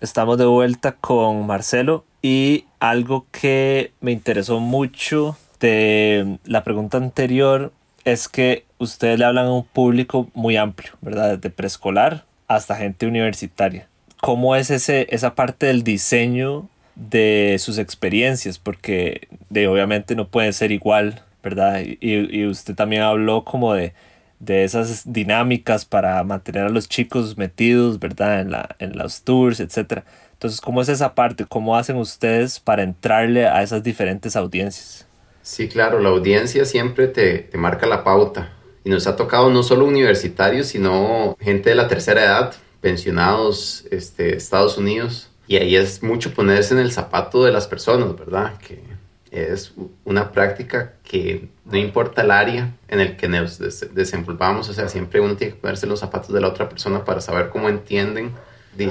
Estamos 0.00 0.38
de 0.38 0.46
vuelta 0.46 0.92
con 0.92 1.46
Marcelo 1.46 2.04
y 2.22 2.64
algo 2.78 3.26
que 3.30 3.92
me 4.00 4.12
interesó 4.12 4.60
mucho 4.60 5.36
de 5.60 6.38
la 6.44 6.64
pregunta 6.64 6.96
anterior 6.96 7.72
es 8.04 8.28
que 8.28 8.64
ustedes 8.78 9.18
le 9.18 9.26
hablan 9.26 9.46
a 9.46 9.52
un 9.52 9.64
público 9.64 10.30
muy 10.32 10.56
amplio, 10.56 10.92
¿verdad? 11.02 11.36
Desde 11.36 11.50
preescolar 11.50 12.24
hasta 12.48 12.76
gente 12.76 13.06
universitaria. 13.06 13.88
¿Cómo 14.20 14.56
es 14.56 14.70
ese, 14.70 15.06
esa 15.10 15.34
parte 15.34 15.66
del 15.66 15.82
diseño 15.82 16.68
de 17.08 17.56
sus 17.58 17.78
experiencias? 17.78 18.58
Porque 18.58 19.28
de, 19.50 19.66
obviamente 19.68 20.14
no 20.16 20.28
pueden 20.28 20.52
ser 20.52 20.72
igual, 20.72 21.22
¿verdad? 21.42 21.82
Y, 21.82 21.98
y 22.00 22.46
usted 22.46 22.74
también 22.74 23.02
habló 23.02 23.44
como 23.44 23.74
de 23.74 23.94
de 24.40 24.64
esas 24.64 25.02
dinámicas 25.12 25.84
para 25.84 26.22
mantener 26.24 26.64
a 26.64 26.68
los 26.70 26.88
chicos 26.88 27.36
metidos, 27.36 28.00
¿verdad? 28.00 28.40
En, 28.40 28.50
la, 28.50 28.74
en 28.80 28.98
los 28.98 29.22
tours, 29.22 29.60
etc. 29.60 30.02
Entonces, 30.32 30.60
¿cómo 30.60 30.80
es 30.82 30.88
esa 30.88 31.14
parte? 31.14 31.44
¿Cómo 31.46 31.76
hacen 31.76 31.96
ustedes 31.96 32.58
para 32.58 32.82
entrarle 32.82 33.46
a 33.46 33.62
esas 33.62 33.82
diferentes 33.82 34.34
audiencias? 34.36 35.06
Sí, 35.42 35.68
claro, 35.68 36.00
la 36.00 36.08
audiencia 36.08 36.64
siempre 36.64 37.06
te, 37.06 37.38
te 37.38 37.58
marca 37.58 37.86
la 37.86 38.02
pauta. 38.02 38.52
Y 38.82 38.88
nos 38.88 39.06
ha 39.06 39.14
tocado 39.16 39.50
no 39.50 39.62
solo 39.62 39.84
universitarios, 39.84 40.68
sino 40.68 41.36
gente 41.38 41.70
de 41.70 41.76
la 41.76 41.86
tercera 41.86 42.24
edad, 42.24 42.54
pensionados, 42.80 43.84
este, 43.90 44.36
Estados 44.36 44.78
Unidos. 44.78 45.29
Y 45.50 45.56
ahí 45.56 45.74
es 45.74 46.00
mucho 46.04 46.32
ponerse 46.32 46.74
en 46.74 46.78
el 46.78 46.92
zapato 46.92 47.42
de 47.42 47.50
las 47.50 47.66
personas, 47.66 48.16
¿verdad? 48.16 48.56
Que 48.58 48.84
es 49.32 49.74
una 50.04 50.30
práctica 50.30 50.92
que 51.02 51.48
no 51.64 51.76
importa 51.76 52.22
el 52.22 52.30
área 52.30 52.76
en 52.86 53.00
el 53.00 53.16
que 53.16 53.26
nos 53.26 53.58
desenvolvamos, 53.58 54.68
o 54.68 54.72
sea, 54.72 54.88
siempre 54.88 55.20
uno 55.20 55.34
tiene 55.34 55.54
que 55.54 55.60
ponerse 55.60 55.88
los 55.88 55.98
zapatos 55.98 56.32
de 56.32 56.40
la 56.40 56.46
otra 56.46 56.68
persona 56.68 57.04
para 57.04 57.20
saber 57.20 57.48
cómo 57.48 57.68
entienden 57.68 58.30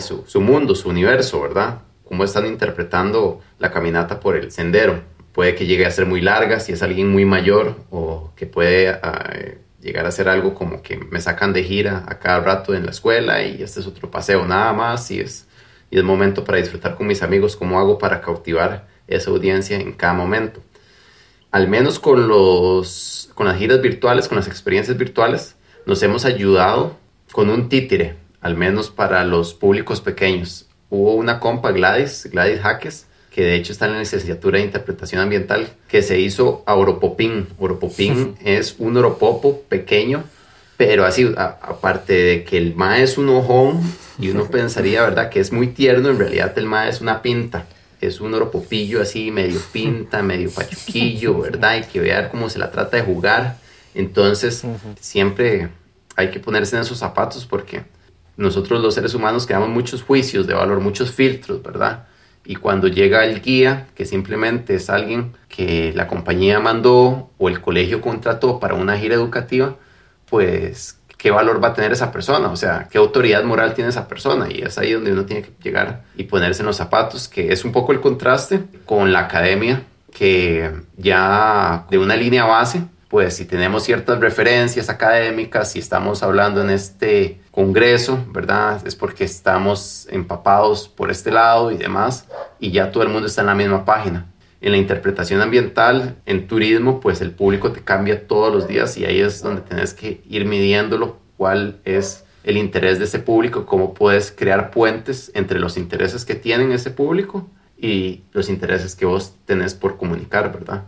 su, 0.01 0.25
su 0.27 0.41
mundo, 0.41 0.75
su 0.75 0.89
universo, 0.89 1.39
¿verdad? 1.39 1.79
Cómo 2.03 2.25
están 2.25 2.45
interpretando 2.45 3.39
la 3.57 3.71
caminata 3.71 4.19
por 4.19 4.35
el 4.35 4.51
sendero. 4.51 5.01
Puede 5.31 5.55
que 5.55 5.65
llegue 5.65 5.85
a 5.85 5.91
ser 5.91 6.07
muy 6.07 6.19
larga 6.19 6.59
si 6.59 6.73
es 6.73 6.83
alguien 6.83 7.07
muy 7.09 7.23
mayor 7.23 7.77
o 7.89 8.33
que 8.35 8.47
puede 8.47 8.89
ah, 8.89 9.33
llegar 9.79 10.05
a 10.05 10.11
ser 10.11 10.27
algo 10.27 10.55
como 10.55 10.81
que 10.81 10.97
me 10.97 11.21
sacan 11.21 11.53
de 11.53 11.63
gira 11.63 12.03
a 12.05 12.19
cada 12.19 12.41
rato 12.41 12.75
en 12.75 12.83
la 12.83 12.91
escuela 12.91 13.43
y 13.43 13.63
este 13.63 13.79
es 13.79 13.87
otro 13.87 14.11
paseo 14.11 14.45
nada 14.45 14.73
más 14.73 15.09
y 15.09 15.21
es, 15.21 15.47
y 15.91 15.97
es 15.97 16.03
momento 16.03 16.43
para 16.43 16.57
disfrutar 16.57 16.95
con 16.95 17.07
mis 17.07 17.23
amigos, 17.23 17.55
cómo 17.55 17.79
hago 17.79 17.97
para 17.97 18.21
cautivar 18.21 18.87
esa 19.07 19.31
audiencia 19.31 19.79
en 19.79 19.93
cada 19.93 20.13
momento. 20.13 20.61
Al 21.51 21.67
menos 21.67 21.99
con, 21.99 22.27
los, 22.27 23.29
con 23.33 23.47
las 23.47 23.57
giras 23.57 23.81
virtuales, 23.81 24.27
con 24.27 24.37
las 24.37 24.47
experiencias 24.47 24.97
virtuales, 24.97 25.55
nos 25.85 26.03
hemos 26.03 26.25
ayudado 26.25 26.97
con 27.31 27.49
un 27.49 27.69
títere, 27.69 28.15
al 28.41 28.55
menos 28.55 28.89
para 28.89 29.23
los 29.25 29.53
públicos 29.53 30.01
pequeños. 30.01 30.67
Hubo 30.89 31.15
una 31.15 31.39
compa, 31.39 31.71
Gladys, 31.71 32.29
Gladys 32.31 32.61
Jaques, 32.61 33.07
que 33.31 33.43
de 33.43 33.55
hecho 33.55 33.71
está 33.71 33.85
en 33.85 33.93
la 33.93 33.99
licenciatura 33.99 34.59
de 34.59 34.65
interpretación 34.65 35.21
ambiental, 35.21 35.69
que 35.87 36.01
se 36.01 36.19
hizo 36.19 36.63
a 36.65 36.75
Oropopín. 36.75 37.47
Oropopín 37.57 38.35
es 38.43 38.75
un 38.79 38.97
oropopo 38.97 39.61
pequeño, 39.61 40.23
pero 40.79 41.03
así, 41.03 41.29
aparte 41.35 42.13
de 42.13 42.43
que 42.45 42.57
el 42.57 42.73
ma 42.73 42.99
es 42.99 43.17
un 43.17 43.27
ojón, 43.27 43.81
y 44.17 44.29
uno 44.29 44.45
pensaría, 44.49 45.01
¿verdad?, 45.01 45.29
que 45.29 45.41
es 45.41 45.51
muy 45.51 45.67
tierno, 45.67 46.07
en 46.07 46.17
realidad 46.17 46.57
el 46.57 46.67
ma 46.67 46.87
es 46.87 47.01
una 47.01 47.21
pinta. 47.21 47.65
Es 47.99 48.21
un 48.21 48.33
oropopillo 48.33 49.01
así, 49.01 49.29
medio 49.29 49.59
pinta, 49.73 50.23
medio 50.23 50.49
pachuquillo, 50.49 51.37
¿verdad? 51.41 51.79
Y 51.79 51.83
que 51.83 51.99
vean 51.99 52.29
cómo 52.29 52.49
se 52.49 52.59
la 52.59 52.71
trata 52.71 52.95
de 52.95 53.03
jugar. 53.03 53.57
Entonces, 53.93 54.63
siempre 55.01 55.67
hay 56.15 56.31
que 56.31 56.39
ponerse 56.39 56.77
en 56.77 56.83
esos 56.83 56.99
zapatos 56.99 57.45
porque 57.45 57.83
nosotros 58.37 58.81
los 58.81 58.95
seres 58.95 59.13
humanos 59.13 59.45
creamos 59.45 59.67
muchos 59.67 60.01
juicios 60.01 60.47
de 60.47 60.53
valor, 60.53 60.79
muchos 60.79 61.11
filtros, 61.11 61.61
¿verdad? 61.61 62.07
Y 62.45 62.55
cuando 62.55 62.87
llega 62.87 63.25
el 63.25 63.41
guía, 63.41 63.87
que 63.95 64.05
simplemente 64.05 64.75
es 64.75 64.89
alguien 64.89 65.33
que 65.49 65.91
la 65.93 66.07
compañía 66.07 66.61
mandó 66.61 67.31
o 67.37 67.49
el 67.49 67.59
colegio 67.59 67.99
contrató 67.99 68.61
para 68.61 68.75
una 68.75 68.97
gira 68.97 69.15
educativa, 69.15 69.75
pues 70.29 70.97
qué 71.17 71.31
valor 71.31 71.61
va 71.61 71.69
a 71.69 71.73
tener 71.73 71.91
esa 71.91 72.11
persona, 72.11 72.49
o 72.49 72.55
sea, 72.55 72.87
qué 72.89 72.97
autoridad 72.97 73.43
moral 73.43 73.73
tiene 73.73 73.89
esa 73.89 74.07
persona. 74.07 74.47
Y 74.49 74.61
es 74.61 74.77
ahí 74.77 74.93
donde 74.93 75.11
uno 75.11 75.25
tiene 75.25 75.43
que 75.43 75.51
llegar 75.61 76.03
y 76.15 76.23
ponerse 76.23 76.61
en 76.61 76.67
los 76.67 76.77
zapatos, 76.77 77.27
que 77.27 77.51
es 77.51 77.65
un 77.65 77.71
poco 77.71 77.91
el 77.91 77.99
contraste 77.99 78.63
con 78.85 79.11
la 79.11 79.19
academia, 79.19 79.83
que 80.13 80.71
ya 80.97 81.85
de 81.89 81.97
una 81.97 82.15
línea 82.15 82.45
base 82.45 82.83
pues 83.09 83.35
si 83.35 83.45
tenemos 83.45 83.83
ciertas 83.83 84.19
referencias 84.19 84.87
académicas, 84.87 85.71
si 85.71 85.79
estamos 85.79 86.21
hablando 86.21 86.61
en 86.61 86.69
este 86.69 87.41
congreso, 87.49 88.23
¿verdad? 88.31 88.85
Es 88.85 88.95
porque 88.95 89.23
estamos 89.23 90.07
empapados 90.11 90.87
por 90.87 91.09
este 91.09 91.31
lado 91.31 91.71
y 91.71 91.77
demás, 91.77 92.27
y 92.59 92.71
ya 92.71 92.91
todo 92.91 93.01
el 93.01 93.09
mundo 93.09 93.25
está 93.25 93.41
en 93.41 93.47
la 93.47 93.55
misma 93.55 93.83
página. 93.83 94.27
En 94.61 94.71
la 94.71 94.77
interpretación 94.77 95.41
ambiental, 95.41 96.17
en 96.25 96.47
turismo, 96.47 96.99
pues 96.99 97.21
el 97.21 97.31
público 97.31 97.71
te 97.71 97.81
cambia 97.81 98.27
todos 98.27 98.53
los 98.53 98.67
días 98.67 98.97
y 98.97 99.05
ahí 99.05 99.21
es 99.21 99.41
donde 99.41 99.61
tenés 99.61 99.93
que 99.93 100.21
ir 100.29 100.45
midiéndolo, 100.45 101.17
cuál 101.37 101.79
es 101.85 102.25
el 102.43 102.57
interés 102.57 102.99
de 102.99 103.05
ese 103.05 103.19
público, 103.19 103.65
cómo 103.65 103.93
puedes 103.93 104.31
crear 104.31 104.71
puentes 104.71 105.31
entre 105.33 105.59
los 105.59 105.77
intereses 105.77 106.25
que 106.25 106.35
tienen 106.35 106.71
ese 106.71 106.91
público 106.91 107.49
y 107.77 108.23
los 108.33 108.49
intereses 108.49 108.95
que 108.95 109.05
vos 109.05 109.35
tenés 109.45 109.73
por 109.73 109.97
comunicar, 109.97 110.51
¿verdad? 110.51 110.83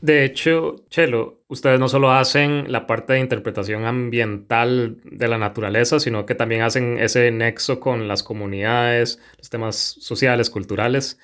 De 0.00 0.24
hecho, 0.24 0.76
Chelo, 0.88 1.40
ustedes 1.48 1.78
no 1.78 1.88
solo 1.88 2.10
hacen 2.10 2.72
la 2.72 2.86
parte 2.86 3.12
de 3.12 3.20
interpretación 3.20 3.84
ambiental 3.84 4.96
de 5.04 5.28
la 5.28 5.36
naturaleza, 5.36 6.00
sino 6.00 6.24
que 6.24 6.34
también 6.34 6.62
hacen 6.62 6.98
ese 6.98 7.30
nexo 7.30 7.80
con 7.80 8.08
las 8.08 8.22
comunidades, 8.22 9.20
los 9.36 9.50
temas 9.50 9.76
sociales, 9.76 10.48
culturales. 10.48 11.18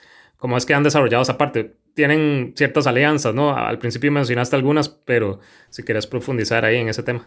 ¿Cómo 0.46 0.56
es 0.56 0.64
que 0.64 0.74
han 0.74 0.84
desarrollado 0.84 1.24
esa 1.24 1.36
parte? 1.36 1.74
Tienen 1.94 2.52
ciertas 2.54 2.86
alianzas, 2.86 3.34
¿no? 3.34 3.56
Al 3.56 3.80
principio 3.80 4.12
mencionaste 4.12 4.54
algunas, 4.54 4.88
pero 4.88 5.40
si 5.70 5.82
quieres 5.82 6.06
profundizar 6.06 6.64
ahí 6.64 6.76
en 6.76 6.88
ese 6.88 7.02
tema. 7.02 7.26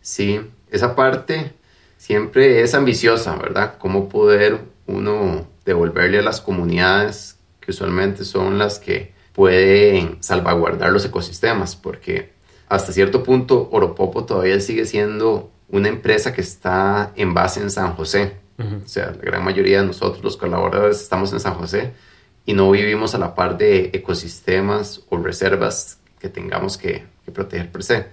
Sí, 0.00 0.40
esa 0.70 0.94
parte 0.94 1.52
siempre 1.96 2.62
es 2.62 2.76
ambiciosa, 2.76 3.34
¿verdad? 3.38 3.74
Cómo 3.80 4.08
poder 4.08 4.60
uno 4.86 5.48
devolverle 5.64 6.20
a 6.20 6.22
las 6.22 6.40
comunidades 6.40 7.40
que 7.58 7.72
usualmente 7.72 8.24
son 8.24 8.56
las 8.56 8.78
que 8.78 9.12
pueden 9.32 10.18
salvaguardar 10.22 10.92
los 10.92 11.04
ecosistemas, 11.04 11.74
porque 11.74 12.30
hasta 12.68 12.92
cierto 12.92 13.24
punto 13.24 13.68
Oropopo 13.72 14.26
todavía 14.26 14.60
sigue 14.60 14.86
siendo 14.86 15.50
una 15.70 15.88
empresa 15.88 16.32
que 16.32 16.42
está 16.42 17.10
en 17.16 17.34
base 17.34 17.60
en 17.62 17.72
San 17.72 17.94
José. 17.94 18.36
O 18.58 18.88
sea, 18.88 19.10
la 19.10 19.22
gran 19.22 19.44
mayoría 19.44 19.80
de 19.80 19.86
nosotros, 19.86 20.24
los 20.24 20.36
colaboradores, 20.36 21.00
estamos 21.02 21.32
en 21.32 21.40
San 21.40 21.54
José 21.54 21.92
y 22.46 22.54
no 22.54 22.70
vivimos 22.70 23.14
a 23.14 23.18
la 23.18 23.34
par 23.34 23.58
de 23.58 23.90
ecosistemas 23.92 25.02
o 25.10 25.18
reservas 25.18 25.98
que 26.18 26.28
tengamos 26.28 26.78
que, 26.78 27.04
que 27.24 27.32
proteger 27.32 27.70
per 27.70 27.82
se. 27.82 28.06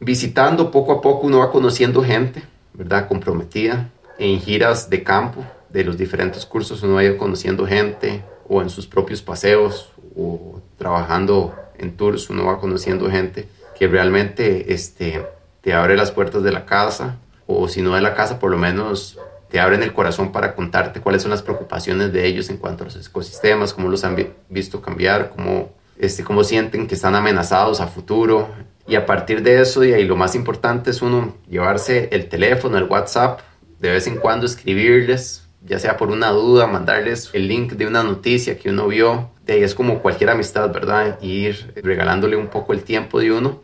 Visitando 0.00 0.70
poco 0.70 0.92
a 0.92 1.00
poco 1.00 1.26
uno 1.26 1.38
va 1.38 1.50
conociendo 1.50 2.02
gente, 2.02 2.42
¿verdad? 2.72 3.08
Comprometida. 3.08 3.90
En 4.18 4.40
giras 4.40 4.90
de 4.90 5.04
campo 5.04 5.44
de 5.68 5.84
los 5.84 5.96
diferentes 5.96 6.44
cursos 6.44 6.82
uno 6.82 6.94
va 6.94 7.04
ir 7.04 7.16
conociendo 7.16 7.66
gente 7.66 8.24
o 8.48 8.62
en 8.62 8.70
sus 8.70 8.86
propios 8.86 9.22
paseos 9.22 9.92
o 10.16 10.60
trabajando 10.76 11.54
en 11.78 11.96
tours, 11.96 12.30
uno 12.30 12.46
va 12.46 12.58
conociendo 12.58 13.08
gente 13.10 13.48
que 13.78 13.86
realmente 13.86 14.72
este, 14.72 15.24
te 15.60 15.72
abre 15.72 15.96
las 15.96 16.10
puertas 16.10 16.42
de 16.42 16.50
la 16.50 16.66
casa, 16.66 17.16
o 17.46 17.68
si 17.68 17.80
no 17.80 17.94
de 17.94 18.00
la 18.00 18.14
casa, 18.14 18.38
por 18.38 18.50
lo 18.50 18.58
menos 18.58 19.18
te 19.50 19.60
abren 19.60 19.82
el 19.82 19.92
corazón 19.92 20.32
para 20.32 20.54
contarte 20.54 21.00
cuáles 21.00 21.22
son 21.22 21.30
las 21.30 21.42
preocupaciones 21.42 22.12
de 22.12 22.26
ellos 22.26 22.50
en 22.50 22.58
cuanto 22.58 22.84
a 22.84 22.86
los 22.86 22.96
ecosistemas, 22.96 23.72
cómo 23.72 23.88
los 23.88 24.04
han 24.04 24.16
visto 24.48 24.82
cambiar, 24.82 25.30
cómo, 25.30 25.74
este, 25.98 26.24
cómo 26.24 26.44
sienten 26.44 26.86
que 26.86 26.94
están 26.94 27.14
amenazados 27.14 27.80
a 27.80 27.86
futuro. 27.86 28.48
Y 28.86 28.94
a 28.94 29.06
partir 29.06 29.42
de 29.42 29.60
eso, 29.60 29.84
y 29.84 29.92
ahí 29.92 30.04
lo 30.04 30.16
más 30.16 30.34
importante 30.34 30.90
es 30.90 31.02
uno 31.02 31.36
llevarse 31.48 32.08
el 32.12 32.28
teléfono, 32.28 32.78
el 32.78 32.84
WhatsApp, 32.84 33.40
de 33.80 33.90
vez 33.90 34.06
en 34.06 34.16
cuando 34.16 34.46
escribirles, 34.46 35.46
ya 35.62 35.78
sea 35.78 35.96
por 35.96 36.10
una 36.10 36.30
duda, 36.30 36.66
mandarles 36.66 37.30
el 37.32 37.48
link 37.48 37.72
de 37.72 37.86
una 37.86 38.02
noticia 38.02 38.58
que 38.58 38.70
uno 38.70 38.86
vio, 38.88 39.30
de 39.44 39.64
es 39.64 39.74
como 39.74 40.00
cualquier 40.00 40.30
amistad, 40.30 40.70
¿verdad? 40.72 41.18
Ir 41.22 41.72
regalándole 41.82 42.36
un 42.36 42.48
poco 42.48 42.72
el 42.72 42.82
tiempo 42.82 43.18
de 43.20 43.32
uno 43.32 43.62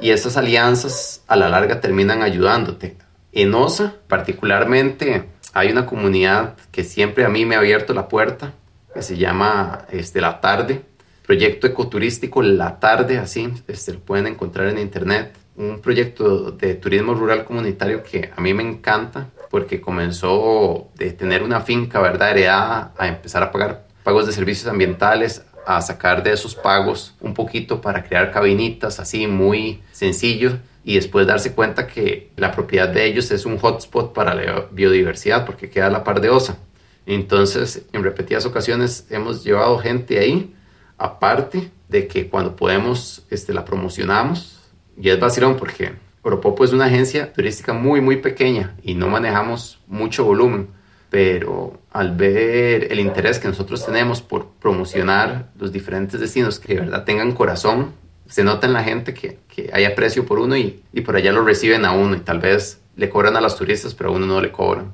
y 0.00 0.10
esas 0.10 0.36
alianzas 0.36 1.22
a 1.26 1.36
la 1.36 1.48
larga 1.48 1.80
terminan 1.80 2.22
ayudándote. 2.22 2.96
En 3.32 3.54
OSA, 3.54 3.94
particularmente, 4.08 5.24
hay 5.52 5.70
una 5.70 5.86
comunidad 5.86 6.54
que 6.72 6.84
siempre 6.84 7.24
a 7.24 7.28
mí 7.28 7.44
me 7.44 7.56
ha 7.56 7.58
abierto 7.58 7.92
la 7.92 8.08
puerta, 8.08 8.54
que 8.94 9.02
se 9.02 9.16
llama 9.16 9.86
este, 9.90 10.20
La 10.20 10.40
Tarde, 10.40 10.82
proyecto 11.26 11.66
ecoturístico 11.66 12.42
La 12.42 12.80
Tarde, 12.80 13.18
así, 13.18 13.52
este, 13.66 13.92
lo 13.92 14.00
pueden 14.00 14.26
encontrar 14.26 14.68
en 14.68 14.78
internet. 14.78 15.36
Un 15.56 15.80
proyecto 15.80 16.52
de 16.52 16.74
turismo 16.74 17.14
rural 17.14 17.44
comunitario 17.44 18.02
que 18.02 18.30
a 18.34 18.40
mí 18.40 18.54
me 18.54 18.62
encanta 18.62 19.28
porque 19.50 19.80
comenzó 19.80 20.88
de 20.94 21.12
tener 21.12 21.42
una 21.42 21.60
finca, 21.60 22.00
¿verdad?, 22.00 22.30
heredada 22.30 22.92
a 22.96 23.08
empezar 23.08 23.42
a 23.42 23.50
pagar 23.50 23.86
pagos 24.04 24.26
de 24.26 24.32
servicios 24.32 24.68
ambientales, 24.68 25.44
a 25.66 25.82
sacar 25.82 26.22
de 26.22 26.32
esos 26.32 26.54
pagos 26.54 27.14
un 27.20 27.34
poquito 27.34 27.80
para 27.82 28.02
crear 28.02 28.30
cabinitas 28.30 29.00
así 29.00 29.26
muy 29.26 29.82
sencillo 29.92 30.58
y 30.88 30.94
después 30.94 31.26
darse 31.26 31.52
cuenta 31.52 31.86
que 31.86 32.30
la 32.36 32.50
propiedad 32.50 32.88
de 32.88 33.04
ellos 33.04 33.30
es 33.30 33.44
un 33.44 33.58
hotspot 33.58 34.14
para 34.14 34.34
la 34.34 34.68
biodiversidad 34.70 35.44
porque 35.44 35.68
queda 35.68 35.90
la 35.90 36.02
par 36.02 36.22
de 36.22 36.30
OSA. 36.30 36.56
Entonces, 37.04 37.82
en 37.92 38.02
repetidas 38.02 38.46
ocasiones 38.46 39.06
hemos 39.10 39.44
llevado 39.44 39.78
gente 39.80 40.18
ahí, 40.18 40.54
aparte 40.96 41.70
de 41.90 42.08
que 42.08 42.30
cuando 42.30 42.56
podemos 42.56 43.26
este, 43.28 43.52
la 43.52 43.66
promocionamos, 43.66 44.60
y 44.98 45.10
es 45.10 45.20
vacilón 45.20 45.58
porque 45.58 45.92
Oropopo 46.22 46.64
es 46.64 46.72
una 46.72 46.86
agencia 46.86 47.34
turística 47.34 47.74
muy, 47.74 48.00
muy 48.00 48.16
pequeña 48.16 48.74
y 48.82 48.94
no 48.94 49.08
manejamos 49.08 49.80
mucho 49.88 50.24
volumen 50.24 50.68
pero 51.10 51.80
al 51.90 52.14
ver 52.16 52.92
el 52.92 53.00
interés 53.00 53.38
que 53.38 53.48
nosotros 53.48 53.84
tenemos 53.84 54.20
por 54.20 54.48
promocionar 54.58 55.50
los 55.58 55.70
diferentes 55.70 56.18
destinos 56.18 56.58
que 56.58 56.74
de 56.74 56.80
verdad 56.80 57.04
tengan 57.04 57.32
corazón, 57.32 57.92
se 58.28 58.44
nota 58.44 58.66
en 58.66 58.72
la 58.72 58.84
gente 58.84 59.14
que, 59.14 59.38
que 59.48 59.70
hay 59.72 59.84
aprecio 59.84 60.26
por 60.26 60.38
uno 60.38 60.56
y, 60.56 60.82
y, 60.92 61.00
por 61.00 61.16
allá 61.16 61.32
lo 61.32 61.44
reciben 61.44 61.84
a 61.84 61.92
uno 61.92 62.16
y 62.16 62.20
tal 62.20 62.38
vez 62.38 62.80
le 62.96 63.08
cobran 63.08 63.36
a 63.36 63.40
los 63.40 63.56
turistas, 63.56 63.94
pero 63.94 64.10
a 64.10 64.12
uno 64.12 64.26
no 64.26 64.40
le 64.40 64.52
cobran. 64.52 64.92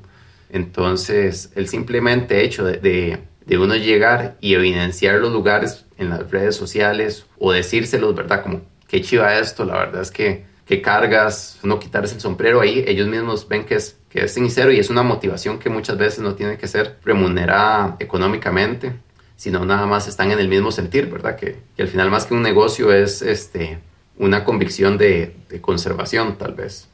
Entonces, 0.50 1.50
el 1.54 1.68
simplemente 1.68 2.44
hecho 2.44 2.64
de, 2.64 3.18
de, 3.46 3.58
uno 3.58 3.76
llegar 3.76 4.36
y 4.40 4.54
evidenciar 4.54 5.16
los 5.16 5.32
lugares 5.32 5.84
en 5.98 6.10
las 6.10 6.30
redes 6.30 6.54
sociales 6.54 7.26
o 7.38 7.52
decírselos, 7.52 8.14
¿verdad? 8.14 8.42
Como, 8.42 8.62
qué 8.86 9.00
chiva 9.00 9.38
esto, 9.38 9.64
la 9.64 9.74
verdad 9.78 10.02
es 10.02 10.10
que, 10.10 10.44
que 10.64 10.80
cargas, 10.80 11.58
no 11.62 11.78
quitarse 11.78 12.14
el 12.14 12.20
sombrero 12.20 12.60
ahí, 12.60 12.84
ellos 12.86 13.08
mismos 13.08 13.48
ven 13.48 13.64
que 13.64 13.76
es 13.76 13.98
que 14.14 14.26
es 14.26 14.34
sincero 14.34 14.70
y 14.70 14.78
es 14.78 14.90
una 14.90 15.02
motivación 15.02 15.58
que 15.58 15.68
muchas 15.68 15.98
veces 15.98 16.20
no 16.20 16.36
tiene 16.36 16.56
que 16.56 16.68
ser 16.68 16.98
remunerada 17.04 17.96
económicamente, 17.98 18.92
sino 19.36 19.64
nada 19.64 19.86
más 19.86 20.08
están 20.08 20.30
en 20.30 20.38
el 20.38 20.48
mismo 20.48 20.72
sentir, 20.72 21.06
¿verdad? 21.10 21.36
Que, 21.36 21.58
al 21.78 21.88
final 21.88 22.10
más 22.10 22.26
que 22.26 22.34
un 22.34 22.42
negocio 22.42 22.92
es 22.92 23.22
este, 23.22 23.78
una 24.18 24.44
convicción 24.44 24.98
de, 24.98 25.36
conservación, 25.60 26.36
tal 26.36 26.54
vez. 26.54 26.88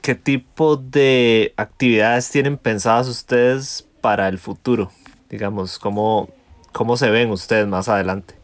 ¿Qué 0.00 0.14
tipo 0.14 0.76
de 0.76 1.54
actividades 1.56 2.30
tienen 2.30 2.58
pensadas 2.58 3.08
ustedes 3.08 3.86
para 4.00 4.28
el 4.28 4.38
futuro? 4.38 4.90
Digamos, 5.30 5.78
¿cómo, 5.78 6.28
cómo 6.72 6.96
se 6.96 7.10
ven 7.10 7.30
ustedes 7.30 7.66
más 7.66 7.88
adelante? 7.88 8.34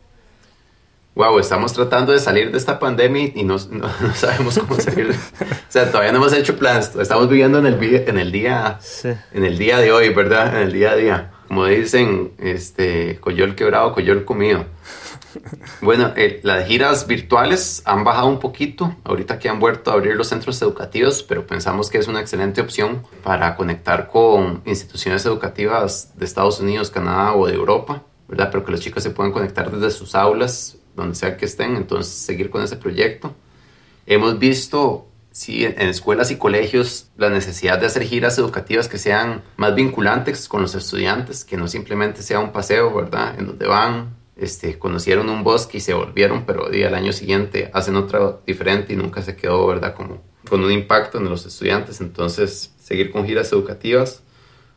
wow, 1.21 1.39
estamos 1.39 1.75
tratando 1.75 2.13
de 2.13 2.19
salir 2.19 2.51
de 2.51 2.57
esta 2.57 2.79
pandemia 2.79 3.33
y 3.35 3.43
no, 3.45 3.59
sabemos 4.15 4.59
cómo 4.59 4.81
salir. 4.81 5.11
o 5.11 5.45
sea, 5.69 5.91
todavía 5.91 6.13
no 6.13 6.19
hemos 6.19 6.33
hecho 6.33 6.57
planes. 6.57 6.95
Estamos 6.97 7.29
viviendo 7.29 7.59
en 7.59 7.67
el, 7.67 7.83
en 7.83 8.19
el 8.19 8.33
día, 8.33 8.79
en 9.33 9.45
el 9.45 9.59
día 9.59 9.79
de 9.79 9.93
hoy, 9.93 10.09
¿verdad? 10.15 10.57
En 10.57 10.63
el 10.63 10.73
día 10.73 10.93
a 10.93 10.97
día. 10.97 11.31
Como 11.51 11.65
dicen, 11.65 12.31
este, 12.39 13.19
coyol 13.19 13.57
quebrado, 13.57 13.93
coyol 13.93 14.25
comido. 14.25 14.67
Bueno, 15.81 16.13
eh, 16.17 16.41
las 16.45 16.67
giras 16.67 17.07
virtuales 17.07 17.83
han 17.85 18.05
bajado 18.05 18.29
un 18.29 18.39
poquito, 18.39 18.97
ahorita 19.03 19.39
que 19.39 19.49
han 19.49 19.59
vuelto 19.59 19.91
a 19.91 19.95
abrir 19.95 20.15
los 20.15 20.29
centros 20.29 20.61
educativos, 20.63 21.25
pero 21.25 21.47
pensamos 21.47 21.91
que 21.91 21.99
es 21.99 22.07
una 22.09 22.21
excelente 22.21 22.61
opción 22.61 23.03
para 23.25 23.57
conectar 23.57 24.09
con 24.09 24.63
instituciones 24.65 25.27
educativas 25.27 26.17
de 26.17 26.25
Estados 26.25 26.61
Unidos, 26.61 26.91
Canadá 26.91 27.35
o 27.35 27.47
de 27.47 27.55
Europa, 27.55 28.03
¿verdad? 28.29 28.49
Pero 28.51 28.65
que 28.65 28.73
los 28.73 28.81
chicos 28.81 29.03
se 29.03 29.11
puedan 29.11 29.33
conectar 29.33 29.71
desde 29.71 29.91
sus 29.91 30.15
aulas, 30.15 30.77
donde 30.95 31.17
sea 31.17 31.37
que 31.37 31.47
estén, 31.47 31.77
entonces 31.77 32.13
seguir 32.13 32.51
con 32.51 32.63
ese 32.63 32.77
proyecto. 32.77 33.35
Hemos 34.07 34.39
visto 34.39 35.10
sí, 35.31 35.65
en 35.65 35.89
escuelas 35.89 36.31
y 36.31 36.37
colegios 36.37 37.11
la 37.17 37.31
necesidad 37.31 37.79
de 37.79 37.87
hacer 37.87 38.05
giras 38.05 38.39
educativas 38.39 38.89
que 38.89 38.99
sean 38.99 39.43
más 39.57 39.75
vinculantes 39.75 40.49
con 40.49 40.63
los 40.63 40.75
estudiantes, 40.75 41.45
que 41.45 41.57
no 41.57 41.69
simplemente 41.69 42.23
sea 42.23 42.41
un 42.41 42.53
paseo, 42.53 42.95
¿verdad? 42.95 43.39
En 43.39 43.47
donde 43.47 43.67
van, 43.67 44.17
este, 44.37 44.79
conocieron 44.79 45.29
un 45.29 45.45
bosque 45.45 45.79
y 45.79 45.81
se 45.81 45.95
volvieron, 45.95 46.45
pero 46.47 46.67
al 46.67 46.95
año 46.95 47.13
siguiente 47.13 47.71
hacen 47.75 47.97
otra 47.97 48.39
diferente 48.47 48.93
y 48.93 48.97
nunca 48.97 49.23
se 49.23 49.37
quedó, 49.37 49.67
¿verdad? 49.67 49.95
Como 49.95 50.23
con 50.49 50.65
un 50.65 50.73
impacto 50.73 51.19
en 51.19 51.29
los 51.29 51.47
estudiantes. 51.47 52.01
Entonces, 52.01 52.75
seguir 52.83 53.13
con 53.13 53.27
giras 53.27 53.53
educativas, 53.53 54.23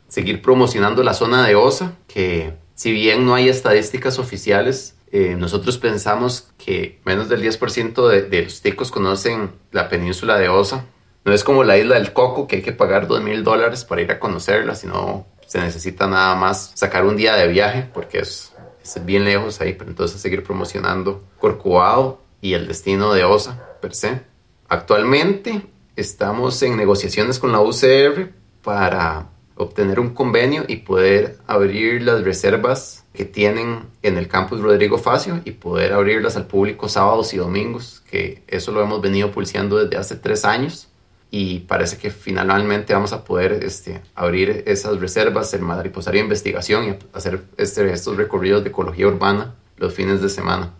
seguir 0.08 0.42
promocionando 0.42 1.02
la 1.02 1.14
zona 1.14 1.48
de 1.48 1.56
OSA, 1.56 1.96
que 2.08 2.54
si 2.76 2.92
bien 2.92 3.26
no 3.26 3.36
hay 3.36 3.50
estadísticas 3.50 4.20
oficiales, 4.20 4.96
eh, 5.16 5.36
nosotros 5.36 5.78
pensamos 5.78 6.50
que 6.58 7.00
menos 7.06 7.30
del 7.30 7.44
10% 7.44 8.08
de, 8.08 8.24
de, 8.24 8.42
los 8.46 8.64
ticos 8.64 8.90
conocen 8.90 9.52
la 9.72 9.88
península 9.88 10.40
de 10.40 10.50
Osa. 10.50 10.88
No 11.24 11.34
es 11.34 11.44
como 11.44 11.64
la 11.64 11.78
isla 11.78 12.00
del 12.00 12.14
Coco, 12.14 12.48
que 12.48 12.56
hay 12.56 12.62
que 12.64 12.72
pagar 12.72 13.06
dos 13.06 13.22
mil 13.22 13.44
dólares 13.44 13.86
para 13.86 14.02
ir 14.02 14.12
a 14.12 14.18
conocerla, 14.18 14.74
sino 14.74 15.28
se 15.46 15.60
necesita 15.60 16.08
nada 16.08 16.34
más 16.34 16.72
sacar 16.74 17.06
un 17.06 17.16
día 17.16 17.36
de 17.36 17.48
viaje, 17.48 17.88
porque 17.94 18.18
es, 18.22 18.54
es 18.84 19.06
bien 19.06 19.24
lejos 19.24 19.62
ahí, 19.62 19.74
pero 19.74 19.92
entonces 19.92 20.20
seguir 20.20 20.44
promocionando 20.44 21.24
Corcovado 21.38 22.20
y 22.42 22.56
el 22.56 22.68
destino 22.68 23.14
de 23.14 23.24
Osa, 23.24 23.64
per 23.82 23.94
se. 23.94 24.20
Actualmente 24.68 25.62
estamos 25.96 26.60
en 26.64 26.76
negociaciones 26.76 27.38
con 27.38 27.52
la 27.52 27.60
UCR 27.60 28.32
para 28.64 29.30
obtener 29.56 30.00
un 30.00 30.14
convenio 30.14 30.66
y 30.68 30.78
poder 30.78 31.38
abrir 31.48 32.02
las 32.02 32.24
reservas 32.24 33.06
que 33.14 33.26
tienen 33.26 33.84
en 34.02 34.18
el 34.18 34.28
campus 34.28 34.60
Rodrigo 34.60 34.98
Facio 34.98 35.42
y 35.46 35.52
poder 35.52 35.94
abrirlas 35.94 36.36
al 36.36 36.48
público 36.48 36.90
sábados 36.90 37.34
y 37.34 37.38
domingos, 37.38 38.02
que 38.10 38.44
eso 38.48 38.72
lo 38.72 38.82
hemos 38.82 39.02
venido 39.02 39.32
pulseando 39.32 39.78
desde 39.78 39.98
hace 39.98 40.16
tres 40.16 40.46
años 40.46 40.90
y 41.30 41.62
parece 41.62 41.98
que 41.98 42.12
finalmente 42.12 42.94
vamos 42.94 43.14
a 43.14 43.24
poder 43.24 43.64
este, 43.64 44.02
abrir 44.14 44.64
esas 44.68 45.00
reservas, 45.00 45.54
el 45.54 45.62
mariposario 45.62 46.20
de 46.20 46.26
investigación 46.26 46.90
y 46.90 47.18
hacer 47.18 47.44
este, 47.58 47.92
estos 47.92 48.18
recorridos 48.18 48.64
de 48.64 48.70
ecología 48.70 49.08
urbana 49.08 49.56
los 49.78 49.94
fines 49.94 50.22
de 50.22 50.30
semana. 50.30 50.74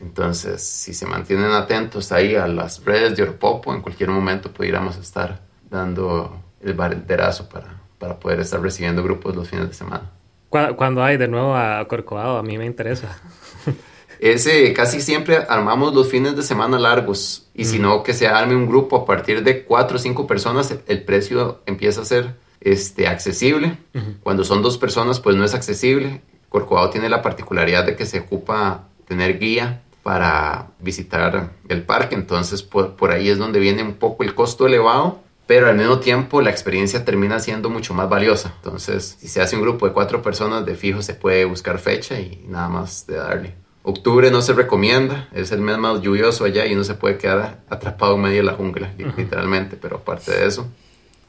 Entonces, 0.00 0.62
si 0.62 0.94
se 0.94 1.06
mantienen 1.06 1.52
atentos 1.52 2.10
ahí 2.10 2.34
a 2.34 2.46
las 2.48 2.84
redes 2.84 3.16
de 3.16 3.22
Oropopo, 3.22 3.72
en 3.74 3.82
cualquier 3.82 4.10
momento 4.10 4.50
pudiéramos 4.50 4.96
estar 4.96 5.42
dando 5.70 6.42
el 6.60 6.74
banderazo 6.74 7.48
para, 7.48 7.79
para 8.00 8.18
poder 8.18 8.40
estar 8.40 8.60
recibiendo 8.60 9.04
grupos 9.04 9.36
los 9.36 9.48
fines 9.48 9.68
de 9.68 9.74
semana. 9.74 10.10
Cuando 10.48 11.04
hay 11.04 11.16
de 11.16 11.28
nuevo 11.28 11.54
a 11.54 11.86
Corcovado, 11.86 12.38
a 12.38 12.42
mí 12.42 12.58
me 12.58 12.66
interesa. 12.66 13.20
Ese 14.18 14.72
casi 14.72 15.00
siempre 15.00 15.36
armamos 15.36 15.94
los 15.94 16.08
fines 16.08 16.34
de 16.34 16.42
semana 16.42 16.78
largos 16.78 17.48
y 17.54 17.66
si 17.66 17.78
no 17.78 18.02
que 18.02 18.12
se 18.12 18.26
arme 18.26 18.56
un 18.56 18.66
grupo 18.66 18.96
a 18.96 19.06
partir 19.06 19.44
de 19.44 19.64
cuatro 19.64 19.96
o 19.96 20.00
cinco 20.00 20.26
personas, 20.26 20.74
el 20.86 21.04
precio 21.04 21.60
empieza 21.66 22.02
a 22.02 22.04
ser 22.04 22.34
este, 22.60 23.06
accesible. 23.06 23.78
Cuando 24.22 24.44
son 24.44 24.60
dos 24.60 24.76
personas, 24.76 25.20
pues 25.20 25.36
no 25.36 25.44
es 25.44 25.54
accesible. 25.54 26.20
Corcovado 26.48 26.90
tiene 26.90 27.08
la 27.08 27.22
particularidad 27.22 27.84
de 27.86 27.96
que 27.96 28.04
se 28.04 28.20
ocupa 28.20 28.88
tener 29.06 29.38
guía 29.38 29.82
para 30.02 30.68
visitar 30.80 31.52
el 31.68 31.82
parque, 31.82 32.14
entonces 32.14 32.62
por, 32.62 32.96
por 32.96 33.12
ahí 33.12 33.28
es 33.28 33.38
donde 33.38 33.60
viene 33.60 33.82
un 33.82 33.94
poco 33.94 34.22
el 34.24 34.34
costo 34.34 34.66
elevado 34.66 35.20
pero 35.50 35.66
al 35.66 35.76
mismo 35.76 35.98
tiempo 35.98 36.40
la 36.42 36.50
experiencia 36.50 37.04
termina 37.04 37.40
siendo 37.40 37.70
mucho 37.70 37.92
más 37.92 38.08
valiosa. 38.08 38.52
Entonces, 38.58 39.16
si 39.18 39.26
se 39.26 39.42
hace 39.42 39.56
un 39.56 39.62
grupo 39.62 39.84
de 39.84 39.92
cuatro 39.92 40.22
personas, 40.22 40.64
de 40.64 40.76
fijo 40.76 41.02
se 41.02 41.14
puede 41.14 41.44
buscar 41.44 41.80
fecha 41.80 42.20
y 42.20 42.44
nada 42.46 42.68
más 42.68 43.04
de 43.08 43.16
darle. 43.16 43.54
Octubre 43.82 44.30
no 44.30 44.42
se 44.42 44.52
recomienda, 44.52 45.28
es 45.32 45.50
el 45.50 45.60
mes 45.60 45.76
más 45.76 46.02
lluvioso 46.02 46.44
allá 46.44 46.66
y 46.66 46.76
no 46.76 46.84
se 46.84 46.94
puede 46.94 47.18
quedar 47.18 47.58
atrapado 47.68 48.14
en 48.14 48.20
medio 48.20 48.36
de 48.36 48.42
la 48.44 48.52
jungla, 48.52 48.92
literalmente, 48.96 49.76
pero 49.76 49.96
aparte 49.96 50.30
de 50.30 50.46
eso, 50.46 50.68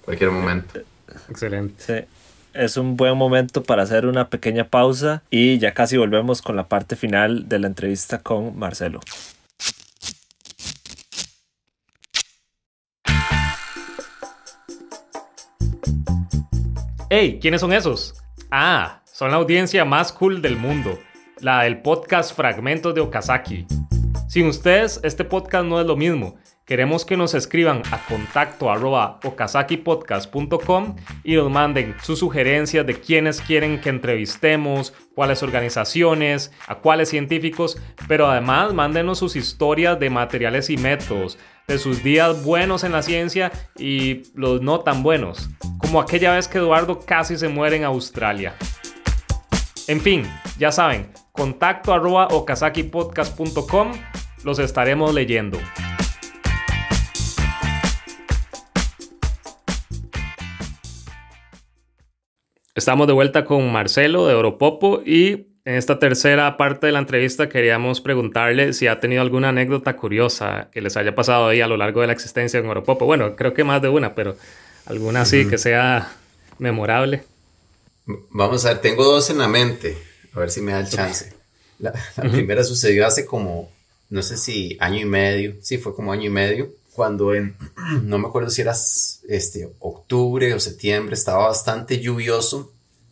cualquier 0.06 0.30
momento. 0.30 0.82
Excelente. 1.28 1.74
Sí. 1.80 2.08
Es 2.54 2.78
un 2.78 2.98
buen 2.98 3.18
momento 3.18 3.64
para 3.64 3.82
hacer 3.82 4.06
una 4.06 4.30
pequeña 4.30 4.66
pausa 4.66 5.24
y 5.32 5.58
ya 5.58 5.74
casi 5.74 5.98
volvemos 5.98 6.44
con 6.44 6.56
la 6.56 6.68
parte 6.68 6.96
final 6.96 7.50
de 7.50 7.58
la 7.58 7.66
entrevista 7.66 8.20
con 8.20 8.56
Marcelo. 8.56 9.00
Hey, 17.14 17.40
¿quiénes 17.42 17.60
son 17.60 17.74
esos? 17.74 18.14
Ah, 18.52 19.02
son 19.04 19.32
la 19.32 19.36
audiencia 19.36 19.84
más 19.84 20.14
cool 20.14 20.42
del 20.42 20.56
mundo, 20.56 20.98
la 21.42 21.64
del 21.64 21.82
podcast 21.82 22.34
Fragmentos 22.34 22.96
de 22.96 23.02
Okazaki. 23.02 23.68
Sin 24.30 24.48
ustedes, 24.48 25.02
este 25.04 25.26
podcast 25.26 25.66
no 25.66 25.82
es 25.82 25.86
lo 25.86 25.98
mismo. 25.98 26.38
Queremos 26.64 27.04
que 27.04 27.18
nos 27.18 27.34
escriban 27.34 27.82
a 27.92 27.98
contacto 28.06 28.72
arroba 28.72 29.20
okazakipodcast.com 29.26 30.96
y 31.26 31.36
nos 31.36 31.52
manden 31.52 31.98
sus 32.02 32.20
sugerencias 32.20 32.88
de 32.88 32.98
quiénes 32.98 33.42
quieren 33.42 33.82
que 33.82 33.90
entrevistemos, 33.90 34.94
cuáles 35.14 35.44
organizaciones, 35.44 36.54
a 36.66 36.76
cuáles 36.76 37.10
científicos, 37.10 37.78
pero 38.08 38.32
además 38.32 38.74
mándenos 38.74 39.20
sus 39.20 39.36
historias 39.36 40.00
de 40.00 40.10
materiales 40.10 40.70
y 40.70 40.78
métodos, 40.78 41.38
de 41.72 41.78
sus 41.78 42.04
días 42.04 42.44
buenos 42.44 42.84
en 42.84 42.92
la 42.92 43.02
ciencia 43.02 43.50
y 43.78 44.24
los 44.36 44.62
no 44.62 44.82
tan 44.82 45.04
buenos, 45.04 45.50
como 45.78 46.02
aquella 46.02 46.36
vez 46.36 46.50
que 46.50 46.58
Eduardo 46.58 47.00
casi 47.00 47.38
se 47.38 47.48
muere 47.48 47.78
en 47.78 47.86
Australia. 47.86 48.54
En 49.88 50.02
fin, 50.02 50.24
ya 50.60 50.74
saben, 50.74 51.12
contacto 51.32 51.94
arroba 51.94 52.28
okazakipodcast.com, 52.28 53.94
los 54.44 54.60
estaremos 54.60 55.14
leyendo. 55.14 55.60
Estamos 62.76 63.08
de 63.08 63.14
vuelta 63.14 63.46
con 63.46 63.72
Marcelo 63.72 64.28
de 64.28 64.34
Europopo 64.34 65.02
y 65.06 65.51
en 65.64 65.76
esta 65.76 66.00
tercera 66.00 66.58
parte 66.58 66.88
de 66.88 66.92
la 66.92 67.00
entrevista 67.00 67.48
queríamos 67.48 68.02
preguntarle 68.02 68.74
si 68.74 68.88
ha 68.88 69.00
tenido 69.00 69.22
alguna 69.22 69.50
anécdota 69.50 69.96
curiosa 69.96 70.70
que 70.72 70.82
les 70.82 70.98
haya 70.98 71.14
pasado 71.14 71.48
ahí 71.48 71.62
a 71.62 71.68
lo 71.68 71.78
largo 71.78 72.02
de 72.02 72.08
la 72.08 72.14
existencia 72.14 72.60
en 72.60 72.66
Europopo. 72.66 73.06
Bueno, 73.06 73.36
creo 73.36 73.54
que 73.54 73.64
más 73.64 73.82
de 73.82 73.90
una, 73.90 74.16
pero 74.16 74.36
alguna 74.86 75.26
sí 75.26 75.48
que 75.48 75.58
sea 75.58 76.12
memorable. 76.58 77.24
Vamos 78.32 78.66
a 78.66 78.70
ver, 78.70 78.80
tengo 78.80 79.04
dos 79.04 79.30
en 79.30 79.38
la 79.38 79.48
mente, 79.48 79.98
a 80.34 80.40
ver 80.40 80.50
si 80.50 80.62
me 80.62 80.72
da 80.72 80.80
el 80.80 80.90
chance. 80.90 81.34
La, 81.78 81.94
primera 82.16 82.64
sucedió 82.64 83.06
hace 83.06 83.26
como, 83.26 83.72
no 84.10 84.22
sé 84.24 84.38
si 84.38 84.78
año 84.80 85.00
y 85.00 85.06
medio, 85.06 85.56
sí, 85.62 85.78
fue 85.78 85.96
como 85.96 86.12
año 86.12 86.26
y 86.26 86.30
medio, 86.30 86.74
cuando 86.94 87.36
en, 87.36 87.56
no 88.04 88.18
me 88.18 88.28
acuerdo 88.28 88.50
si 88.50 88.62
era 88.62 88.76
este, 89.28 89.70
octubre 89.80 90.54
o 90.54 90.60
septiembre, 90.60 91.14
estaba 91.14 91.48
bastante 91.48 92.00
lluvioso 92.00 92.72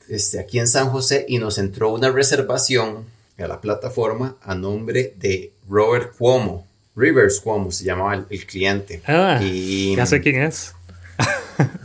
este, 0.10 0.40
aquí 0.40 0.60
en 0.60 0.68
San 0.68 0.90
José 0.90 1.26
y 1.28 1.38
nos 1.38 1.58
entró 1.58 1.90
una 1.92 2.12
reservación 2.12 3.06
a 3.38 3.48
la 3.48 3.62
plataforma 3.62 4.36
a 4.42 4.56
nombre 4.56 5.14
de 5.18 5.54
Robert 5.70 6.16
Cuomo. 6.18 6.68
Rivers 6.96 7.40
Cuomo 7.40 7.72
se 7.72 7.86
llamaba 7.86 8.26
el, 8.30 8.46
cliente. 8.46 9.02
Ah, 9.06 9.40
y, 9.42 9.96
ya 9.96 10.06
sé 10.06 10.20
quién 10.22 10.42
es. 10.42 10.74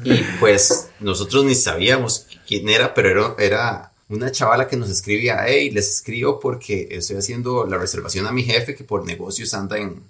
y 0.04 0.14
pues 0.40 0.88
nosotros 1.00 1.44
ni 1.44 1.54
sabíamos 1.54 2.26
quién 2.46 2.68
era, 2.68 2.94
pero 2.94 3.10
era, 3.10 3.34
era 3.38 3.92
una 4.08 4.30
chavala 4.30 4.68
que 4.68 4.76
nos 4.76 4.90
escribía, 4.90 5.44
hey, 5.46 5.70
les 5.70 5.88
escribo 5.88 6.40
porque 6.40 6.88
estoy 6.90 7.16
haciendo 7.16 7.66
la 7.66 7.78
reservación 7.78 8.26
a 8.26 8.32
mi 8.32 8.42
jefe 8.42 8.74
que 8.74 8.84
por 8.84 9.04
negocios 9.06 9.54
anda 9.54 9.78
en, 9.78 10.02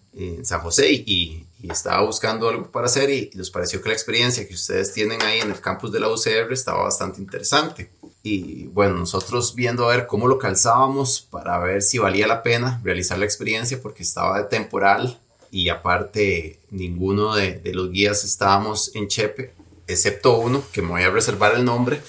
San 0.45 0.61
José 0.61 0.93
y, 0.93 1.45
estaba 1.71 2.05
buscando 2.05 2.49
algo 2.49 2.71
para 2.71 2.87
hacer 2.87 3.11
y, 3.11 3.31
y, 3.33 3.37
nos 3.37 3.51
pareció 3.51 3.83
que 3.83 3.89
la 3.89 3.95
experiencia 3.95 4.47
que 4.47 4.55
ustedes 4.55 4.93
tienen 4.93 5.23
ahí 5.23 5.41
en 5.41 5.51
el 5.51 5.61
campus 5.61 5.93
de 5.93 6.01
la 6.01 6.09
UCR 6.09 6.53
estaba 6.53 6.83
bastante 6.83 7.21
interesante. 7.21 7.91
Y 8.23 8.65
bueno, 8.69 8.97
nosotros 8.97 9.55
viendo 9.55 9.85
a 9.85 9.97
ver 9.97 10.07
cómo 10.07 10.29
lo 10.29 10.39
calzábamos 10.39 11.21
para 11.21 11.59
ver 11.59 11.83
si 11.83 11.99
valía 11.99 12.27
la 12.27 12.43
pena 12.43 12.81
realizar 12.83 13.19
la 13.19 13.27
experiencia 13.27 13.81
porque 13.83 14.03
estaba 14.03 14.39
de 14.39 14.45
temporal 14.45 15.19
y 15.51 15.69
aparte 15.69 16.59
ninguno 16.71 17.35
de, 17.35 17.53
de 17.55 17.75
los 17.75 17.91
guías 17.91 18.25
estábamos 18.25 18.95
en 18.95 19.09
Chepe, 19.09 19.53
excepto 19.87 20.39
uno 20.39 20.63
que 20.73 20.83
me 20.83 20.89
voy 20.89 21.03
a 21.03 21.11
reservar 21.11 21.55
el 21.55 21.65
nombre 21.65 22.01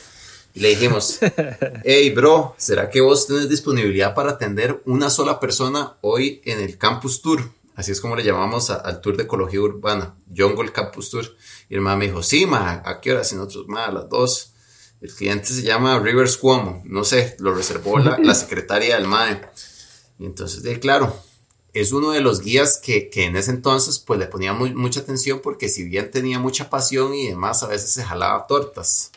y 0.56 0.62
le 0.62 0.70
dijimos, 0.70 1.20
hey 1.84 2.10
bro, 2.12 2.56
¿será 2.58 2.90
que 2.90 3.02
vos 3.02 3.28
tenés 3.28 3.50
disponibilidad 3.50 4.16
para 4.16 4.32
atender 4.32 4.82
una 4.86 5.10
sola 5.10 5.38
persona 5.38 5.98
hoy 6.00 6.42
en 6.46 6.62
el 6.62 6.78
Campus 6.78 7.22
Tour? 7.22 7.42
Así 7.76 7.92
es 7.92 8.00
como 8.00 8.16
le 8.16 8.24
llamamos 8.24 8.70
al 8.70 9.02
tour 9.02 9.18
de 9.18 9.24
ecología 9.24 9.60
urbana, 9.60 10.16
Jungle 10.36 10.72
Campus 10.72 11.10
Tour. 11.10 11.36
Y 11.70 11.76
el 11.76 11.82
ma 11.82 11.96
me 11.96 12.06
dijo, 12.06 12.24
sí, 12.24 12.46
ma, 12.46 12.82
¿a 12.86 13.02
qué 13.02 13.12
hora? 13.12 13.22
Y 13.30 13.36
nosotros, 13.36 13.66
ma, 13.68 13.86
a 13.86 13.92
las 13.92 14.10
dos. 14.10 14.54
El 15.02 15.14
cliente 15.14 15.48
se 15.48 15.62
llama 15.62 16.00
Rivers 16.00 16.38
Cuomo, 16.38 16.82
no 16.86 17.04
sé, 17.04 17.36
lo 17.40 17.54
reservó 17.54 18.00
la, 18.00 18.18
la 18.24 18.34
secretaria 18.34 18.96
del 18.96 19.08
MAE. 19.08 19.42
Y 20.20 20.26
entonces, 20.26 20.64
de, 20.64 20.80
claro, 20.80 21.16
es 21.76 21.92
uno 21.92 22.12
de 22.12 22.22
los 22.22 22.40
guías 22.40 22.80
que, 22.82 23.10
que 23.10 23.26
en 23.26 23.36
ese 23.36 23.52
entonces 23.52 24.00
pues 24.00 24.18
le 24.18 24.28
ponía 24.28 24.54
muy, 24.54 24.74
mucha 24.74 25.02
atención 25.02 25.42
porque 25.44 25.68
si 25.68 25.84
bien 25.84 26.10
tenía 26.10 26.40
mucha 26.40 26.70
pasión 26.70 27.14
y 27.14 27.28
demás, 27.28 27.62
a 27.64 27.68
veces 27.68 27.92
se 27.92 28.04
jalaba 28.04 28.48
tortas. 28.48 29.12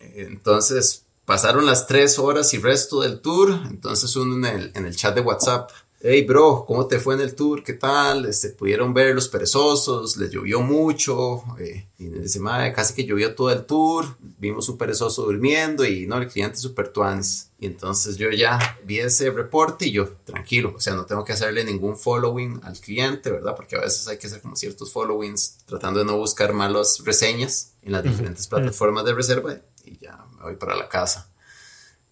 Entonces 0.00 1.04
pasaron 1.24 1.64
las 1.64 1.86
tres 1.86 2.18
horas 2.18 2.52
y 2.54 2.58
resto 2.58 3.00
del 3.02 3.20
tour, 3.20 3.60
entonces 3.70 4.14
uno 4.16 4.34
en 4.34 4.44
el, 4.44 4.72
en 4.74 4.84
el 4.84 4.96
chat 4.96 5.14
de 5.14 5.20
WhatsApp 5.20 5.70
hey 6.08 6.22
bro, 6.22 6.64
¿cómo 6.66 6.86
te 6.86 7.00
fue 7.00 7.14
en 7.14 7.20
el 7.20 7.34
tour? 7.34 7.64
¿Qué 7.64 7.72
tal? 7.72 8.26
Este, 8.26 8.50
pudieron 8.50 8.94
ver 8.94 9.14
los 9.14 9.28
perezosos, 9.28 10.16
les 10.16 10.30
llovió 10.30 10.60
mucho, 10.60 11.42
eh, 11.58 11.88
y 11.98 12.04
dice, 12.06 12.38
madre, 12.38 12.72
casi 12.72 12.94
que 12.94 13.04
llovió 13.04 13.34
todo 13.34 13.50
el 13.50 13.64
tour, 13.64 14.06
vimos 14.38 14.68
un 14.68 14.78
perezoso 14.78 15.24
durmiendo 15.24 15.84
y 15.84 16.06
no, 16.06 16.18
el 16.18 16.28
cliente 16.28 16.58
super 16.58 16.88
tuanis. 16.88 17.50
Y 17.58 17.66
entonces 17.66 18.16
yo 18.16 18.30
ya 18.30 18.78
vi 18.84 19.00
ese 19.00 19.30
reporte 19.30 19.86
y 19.86 19.92
yo, 19.92 20.10
tranquilo, 20.24 20.74
o 20.76 20.80
sea, 20.80 20.94
no 20.94 21.06
tengo 21.06 21.24
que 21.24 21.32
hacerle 21.32 21.64
ningún 21.64 21.96
following 21.96 22.60
al 22.62 22.78
cliente, 22.78 23.30
¿verdad? 23.30 23.56
Porque 23.56 23.76
a 23.76 23.80
veces 23.80 24.06
hay 24.06 24.18
que 24.18 24.28
hacer 24.28 24.40
como 24.40 24.54
ciertos 24.54 24.92
followings 24.92 25.58
tratando 25.66 26.00
de 26.00 26.04
no 26.04 26.18
buscar 26.18 26.52
malas 26.52 27.02
reseñas 27.04 27.72
en 27.82 27.92
las 27.92 28.04
diferentes 28.04 28.46
plataformas 28.46 29.04
de 29.04 29.14
reserva 29.14 29.56
y 29.84 29.98
ya 29.98 30.24
me 30.36 30.44
voy 30.44 30.56
para 30.56 30.76
la 30.76 30.88
casa. 30.88 31.30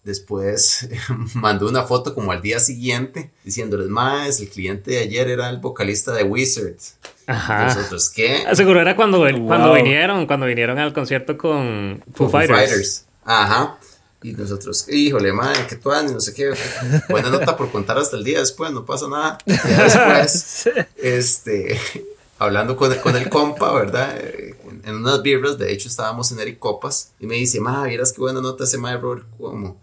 Después 0.05 0.87
mandó 1.33 1.67
una 1.67 1.81
foto 1.81 2.13
como 2.13 2.31
al 2.31 2.39
día 2.39 2.59
siguiente 2.59 3.31
diciéndoles, 3.43 3.87
más 3.87 4.39
el 4.39 4.49
cliente 4.49 4.91
de 4.91 4.99
ayer 4.99 5.29
era 5.29 5.49
el 5.49 5.57
vocalista 5.57 6.13
de 6.13 6.23
Wizard. 6.23 6.75
Ajá. 7.25 7.65
Nosotros, 7.65 8.11
¿qué? 8.11 8.43
Seguro 8.53 8.79
era 8.79 8.95
cuando, 8.95 9.17
cuando 9.47 9.73
vinieron, 9.73 10.27
cuando 10.27 10.45
vinieron 10.45 10.77
al 10.77 10.93
concierto 10.93 11.39
con 11.39 12.03
Foo, 12.13 12.29
Fighters. 12.29 13.05
Ajá. 13.23 13.79
Y 14.21 14.33
nosotros, 14.33 14.87
híjole, 14.89 15.33
madre, 15.33 15.65
que 15.67 15.75
tú 15.75 15.89
no 15.89 16.19
sé 16.19 16.35
qué. 16.35 16.53
Buena 17.09 17.31
nota 17.31 17.57
por 17.57 17.71
contar 17.71 17.97
hasta 17.97 18.15
el 18.15 18.23
día 18.23 18.39
después, 18.39 18.71
no 18.71 18.85
pasa 18.85 19.07
nada. 19.07 19.39
después, 19.43 20.69
este, 20.97 21.79
hablando 22.37 22.75
con, 22.77 22.93
con 22.95 23.15
el 23.15 23.27
compa, 23.27 23.73
¿verdad? 23.73 24.15
En 24.85 24.95
unas 24.95 25.21
birras, 25.21 25.57
de 25.57 25.73
hecho 25.73 25.87
estábamos 25.87 26.31
en 26.31 26.39
Eric 26.39 26.59
Copas, 26.59 27.13
y 27.19 27.25
me 27.25 27.35
dice, 27.35 27.59
ma, 27.59 27.85
vieras 27.85 28.13
qué 28.13 28.21
buena 28.21 28.39
nota 28.39 28.63
ese 28.63 28.77
ma 28.77 28.95
Robert 28.95 29.25
como 29.37 29.81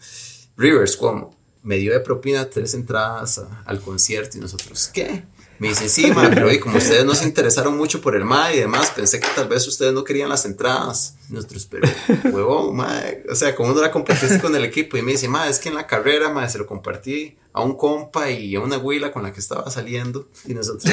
Rivers, 0.57 0.97
como 0.97 1.37
me 1.63 1.77
dio 1.77 1.93
de 1.93 2.01
propina 2.01 2.49
tres 2.49 2.75
entradas 2.75 3.43
al 3.65 3.81
concierto 3.81 4.39
y 4.39 4.41
nosotros, 4.41 4.91
¿qué? 4.93 5.25
Me 5.59 5.69
dice, 5.69 5.89
sí, 5.89 6.11
ma, 6.11 6.29
pero 6.29 6.49
como 6.61 6.79
ustedes 6.79 7.05
no 7.05 7.15
se 7.15 7.25
interesaron 7.25 7.77
mucho 7.77 8.01
por 8.01 8.17
el 8.17 8.25
ma 8.25 8.53
y 8.53 8.59
demás, 8.59 8.91
pensé 8.91 9.21
que 9.21 9.29
tal 9.35 9.49
vez 9.49 9.67
ustedes 9.69 9.93
no 9.93 10.03
querían 10.03 10.29
las 10.29 10.45
entradas. 10.45 11.17
nosotros, 11.29 11.67
pero, 11.71 11.89
huevón, 12.33 12.77
ma, 12.77 13.03
o 13.31 13.35
sea, 13.35 13.55
¿cómo 13.55 13.73
no 13.73 13.81
la 13.81 13.91
compartiste 13.91 14.41
con 14.41 14.55
el 14.57 14.65
equipo? 14.65 14.97
Y 14.97 15.03
me 15.03 15.13
dice, 15.13 15.29
ma, 15.29 15.49
es 15.49 15.59
que 15.59 15.69
en 15.69 15.77
la 15.77 15.87
carrera, 15.87 16.31
ma, 16.31 16.49
se 16.49 16.59
lo 16.59 16.67
compartí 16.67 17.37
a 17.53 17.63
un 17.63 17.77
compa 17.77 18.31
y 18.31 18.55
a 18.55 18.61
una 18.61 18.79
huila 18.79 19.13
con 19.13 19.23
la 19.23 19.33
que 19.33 19.41
estaba 19.41 19.71
saliendo. 19.71 20.29
Y 20.47 20.55
nosotros. 20.55 20.85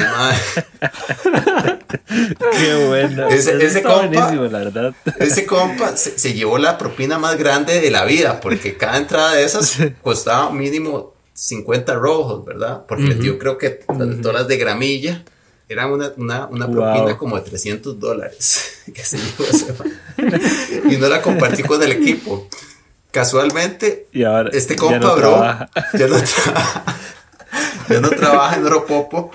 Qué 2.06 2.86
bueno. 2.86 3.28
Ese, 3.28 3.64
ese 3.64 3.82
compa, 3.82 4.32
la 4.32 4.58
verdad. 4.58 4.94
Ese 5.18 5.46
compa 5.46 5.96
se, 5.96 6.18
se 6.18 6.34
llevó 6.34 6.58
la 6.58 6.78
propina 6.78 7.18
más 7.18 7.36
grande 7.38 7.80
de 7.80 7.90
la 7.90 8.04
vida, 8.04 8.40
porque 8.40 8.76
cada 8.76 8.98
entrada 8.98 9.34
de 9.34 9.44
esas 9.44 9.78
costaba 10.02 10.50
mínimo 10.52 11.14
50 11.40 11.94
rojos, 11.94 12.44
¿verdad? 12.44 12.84
Porque 12.86 13.16
yo 13.18 13.38
creo 13.38 13.56
que 13.56 13.70
todas 13.70 14.34
las 14.34 14.48
de 14.48 14.56
gramilla 14.58 15.24
eran 15.70 15.90
una, 15.92 16.12
una, 16.16 16.46
una 16.46 16.70
propina 16.70 17.16
como 17.16 17.36
de 17.36 17.42
300 17.42 17.98
dólares 17.98 18.82
que 18.94 19.02
se 19.04 19.18
y 20.90 20.96
no 20.96 21.08
la 21.08 21.22
compartí 21.22 21.62
con 21.62 21.82
el 21.82 21.92
equipo. 21.92 22.48
Casualmente, 23.10 24.08
este 24.52 24.76
compa, 24.76 25.14
bro, 25.14 25.42
ya 25.98 26.06
no, 26.06 26.16
trabaja, 26.22 26.96
ya 27.88 28.00
no 28.00 28.08
trabaja 28.10 28.56
en 28.56 28.66
Oropopo, 28.66 29.32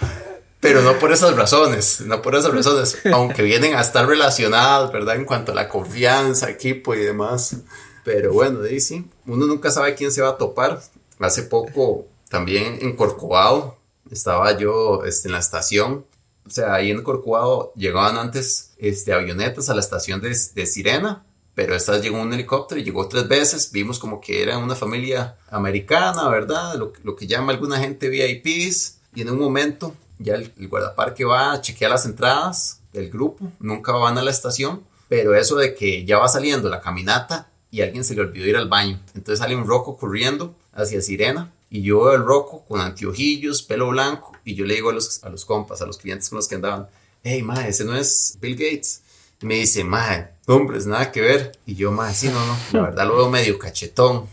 pero 0.61 0.81
no 0.81 0.97
por 0.97 1.11
esas 1.11 1.35
razones, 1.35 2.01
no 2.01 2.21
por 2.21 2.35
esas 2.35 2.53
razones, 2.53 2.97
aunque 3.11 3.43
vienen 3.43 3.75
a 3.75 3.81
estar 3.81 4.07
relacionadas, 4.07 4.91
¿verdad? 4.91 5.15
En 5.17 5.25
cuanto 5.25 5.51
a 5.51 5.55
la 5.55 5.67
confianza, 5.67 6.49
equipo 6.49 6.95
y 6.95 6.99
demás. 6.99 7.57
Pero 8.05 8.33
bueno, 8.33 8.59
sí, 8.79 9.05
uno 9.25 9.45
nunca 9.45 9.71
sabe 9.71 9.95
quién 9.95 10.11
se 10.11 10.21
va 10.21 10.29
a 10.29 10.37
topar 10.37 10.79
hace 11.19 11.43
poco 11.43 12.07
también 12.29 12.79
en 12.81 12.95
Corcovado, 12.95 13.77
estaba 14.11 14.57
yo 14.57 15.03
este, 15.03 15.27
en 15.27 15.33
la 15.33 15.39
estación, 15.39 16.05
o 16.45 16.49
sea, 16.49 16.75
ahí 16.75 16.91
en 16.91 17.01
Corcovado 17.03 17.73
llegaban 17.75 18.17
antes 18.17 18.73
este, 18.77 19.13
avionetas 19.13 19.69
a 19.69 19.73
la 19.73 19.81
estación 19.81 20.21
de, 20.21 20.29
de 20.29 20.65
Sirena, 20.65 21.25
pero 21.55 21.73
esta 21.73 21.97
llegó 21.99 22.21
un 22.21 22.33
helicóptero 22.33 22.79
y 22.79 22.83
llegó 22.83 23.07
tres 23.07 23.27
veces, 23.27 23.71
vimos 23.71 23.97
como 23.97 24.19
que 24.19 24.43
era 24.43 24.57
una 24.57 24.75
familia 24.75 25.37
americana, 25.49 26.27
¿verdad? 26.29 26.75
Lo, 26.75 27.15
que 27.15 27.27
llama 27.27 27.53
alguna 27.53 27.79
gente 27.79 28.09
VIPs, 28.09 28.99
y 29.15 29.21
en 29.21 29.29
un 29.29 29.39
momento 29.39 29.95
ya 30.19 30.35
el, 30.35 30.51
el 30.59 30.67
guardaparque 30.67 31.23
va 31.23 31.53
a 31.53 31.61
chequear 31.61 31.91
las 31.91 32.05
entradas 32.05 32.81
del 32.91 33.09
grupo, 33.09 33.51
nunca 33.59 33.93
van 33.93 34.17
a 34.17 34.21
la 34.21 34.31
estación, 34.31 34.83
pero 35.07 35.33
eso 35.33 35.55
de 35.55 35.73
que 35.73 36.03
ya 36.05 36.17
va 36.17 36.27
saliendo 36.27 36.69
la 36.69 36.81
caminata 36.81 37.49
y 37.71 37.81
alguien 37.81 38.03
se 38.03 38.15
le 38.15 38.21
olvidó 38.21 38.47
ir 38.47 38.57
al 38.57 38.67
baño, 38.67 38.99
entonces 39.15 39.39
sale 39.39 39.55
un 39.55 39.65
roco 39.65 39.97
corriendo 39.97 40.53
hacia 40.73 41.01
Sirena 41.01 41.53
y 41.69 41.81
yo 41.81 42.03
veo 42.03 42.15
el 42.15 42.23
roco 42.23 42.65
con 42.67 42.81
anteojillos, 42.81 43.63
pelo 43.63 43.89
blanco 43.89 44.33
y 44.43 44.55
yo 44.55 44.65
le 44.65 44.75
digo 44.75 44.89
a 44.89 44.93
los, 44.93 45.23
a 45.23 45.29
los 45.29 45.45
compas, 45.45 45.81
a 45.81 45.85
los 45.85 45.97
clientes 45.97 46.29
con 46.29 46.37
los 46.37 46.47
que 46.47 46.55
andaban, 46.55 46.87
hey, 47.23 47.41
ma, 47.41 47.67
ese 47.67 47.85
no 47.85 47.95
es 47.95 48.37
Bill 48.39 48.55
Gates. 48.55 49.01
Y 49.41 49.45
me 49.45 49.55
dice, 49.55 49.83
ma, 49.83 50.29
hombre, 50.47 50.77
es 50.77 50.85
nada 50.85 51.11
que 51.11 51.21
ver. 51.21 51.51
Y 51.65 51.75
yo, 51.75 51.91
ma, 51.91 52.13
sí, 52.13 52.29
no, 52.29 52.45
no, 52.45 52.57
la 52.71 52.81
verdad 52.89 53.07
lo 53.07 53.17
veo 53.17 53.29
medio 53.29 53.59
cachetón. 53.59 54.27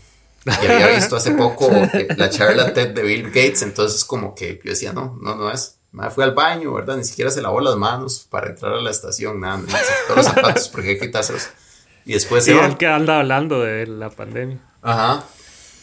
Y 0.45 0.65
había 0.67 0.87
visto 0.89 1.15
hace 1.15 1.31
poco 1.31 1.71
la 2.17 2.29
charla 2.29 2.73
TED 2.73 2.89
de 2.89 3.01
Bill 3.01 3.27
Gates, 3.27 3.61
entonces 3.61 4.03
como 4.03 4.35
que 4.35 4.59
yo 4.63 4.71
decía, 4.71 4.91
no, 4.91 5.17
no, 5.21 5.35
no 5.35 5.51
es. 5.51 5.77
Ma, 5.93 6.09
fue 6.09 6.23
al 6.23 6.33
baño, 6.33 6.73
¿verdad? 6.73 6.97
Ni 6.97 7.03
siquiera 7.03 7.29
se 7.29 7.41
lavó 7.41 7.61
las 7.61 7.75
manos 7.75 8.25
para 8.29 8.49
entrar 8.49 8.73
a 8.73 8.81
la 8.81 8.89
estación, 8.89 9.39
nada, 9.39 9.57
no, 9.57 9.67
todos 10.07 10.17
los 10.17 10.25
zapatos 10.25 10.67
porque 10.69 10.89
hay 10.89 10.99
que 10.99 11.05
quitárselos. 11.05 11.49
Y 12.05 12.13
después 12.13 12.43
sí, 12.43 12.51
el 12.51 12.77
que 12.77 12.87
anda 12.87 13.19
hablando 13.19 13.61
de 13.61 13.87
la 13.87 14.09
pandemia. 14.09 14.59
Ajá. 14.81 15.23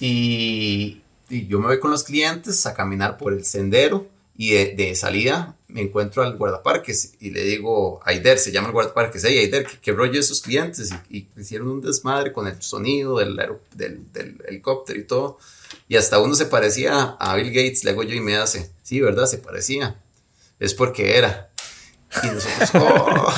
Y, 0.00 1.02
yo 1.28 1.60
me 1.60 1.66
voy 1.66 1.78
con 1.78 1.92
los 1.92 2.02
clientes 2.02 2.66
a 2.66 2.74
caminar 2.74 3.16
por 3.16 3.32
el 3.32 3.44
sendero 3.44 4.08
y 4.36 4.50
de, 4.50 4.94
salida 4.96 5.54
me 5.72 5.82
encuentro 5.82 6.22
al 6.22 6.36
guardaparques 6.36 7.14
y 7.20 7.30
le 7.30 7.42
digo, 7.44 8.00
Aider, 8.04 8.38
se 8.38 8.52
llama 8.52 8.68
el 8.68 8.72
guardaparques, 8.72 9.24
hey 9.24 9.38
Aider, 9.38 9.66
¿qué, 9.80 9.92
rollo 9.92 10.18
esos 10.18 10.40
clientes? 10.40 10.90
Y, 11.08 11.28
hicieron 11.36 11.68
un 11.68 11.80
desmadre 11.80 12.32
con 12.32 12.46
el 12.46 12.60
sonido 12.62 13.18
del, 13.18 13.36
del, 13.74 14.42
helicóptero 14.46 14.98
y 14.98 15.04
todo. 15.04 15.38
Y 15.88 15.96
hasta 15.96 16.18
uno 16.20 16.34
se 16.34 16.46
parecía 16.46 17.16
a 17.18 17.36
Bill 17.36 17.48
Gates, 17.50 17.84
le 17.84 17.90
hago 17.90 18.02
yo 18.02 18.14
y 18.14 18.20
me 18.20 18.36
hace, 18.36 18.70
sí, 18.82 19.00
¿verdad? 19.00 19.26
Se 19.26 19.38
parecía. 19.38 20.00
Es 20.58 20.74
porque 20.74 21.16
era. 21.16 21.50
Y 22.22 22.26
nosotros, 22.26 22.70
oh". 22.74 23.32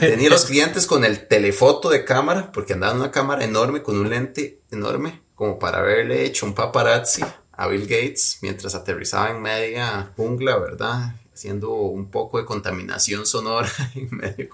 tenía 0.00 0.30
los 0.30 0.46
clientes 0.46 0.86
con 0.86 1.04
el 1.04 1.28
telefoto 1.28 1.90
de 1.90 2.04
cámara, 2.04 2.50
porque 2.52 2.72
andaban 2.72 2.98
una 2.98 3.10
cámara 3.10 3.44
enorme 3.44 3.82
con 3.82 3.98
un 3.98 4.10
lente 4.10 4.60
enorme 4.70 5.22
como 5.34 5.58
para 5.58 5.78
haberle 5.78 6.24
hecho 6.24 6.46
un 6.46 6.54
paparazzi 6.54 7.24
a 7.52 7.66
Bill 7.68 7.82
Gates 7.82 8.38
mientras 8.42 8.74
aterrizaba 8.74 9.30
en 9.30 9.42
media 9.42 10.10
jungla, 10.16 10.58
¿verdad? 10.58 11.14
Haciendo 11.34 11.72
un 11.72 12.10
poco 12.10 12.38
de 12.38 12.44
contaminación 12.44 13.26
sonora 13.26 13.70
en 13.94 14.08
medio 14.10 14.50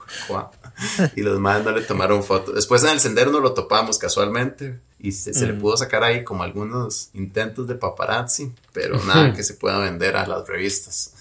Y 1.16 1.22
los 1.22 1.38
más 1.38 1.64
no 1.64 1.72
le 1.72 1.82
tomaron 1.82 2.22
foto. 2.22 2.52
Después 2.52 2.82
en 2.84 2.90
el 2.90 3.00
sendero 3.00 3.30
no 3.30 3.40
lo 3.40 3.54
topamos 3.54 3.98
casualmente 3.98 4.80
y 4.98 5.12
se, 5.12 5.32
le 5.46 5.52
mm. 5.52 5.61
pudo 5.61 5.76
sacar 5.76 6.02
ahí 6.02 6.24
como 6.24 6.42
algunos 6.42 7.11
intentos 7.14 7.66
de 7.68 7.74
paparazzi, 7.74 8.52
pero 8.72 9.02
nada 9.06 9.32
que 9.32 9.42
se 9.42 9.54
pueda 9.54 9.78
vender 9.78 10.16
a 10.16 10.26
las 10.26 10.46
revistas. 10.46 11.14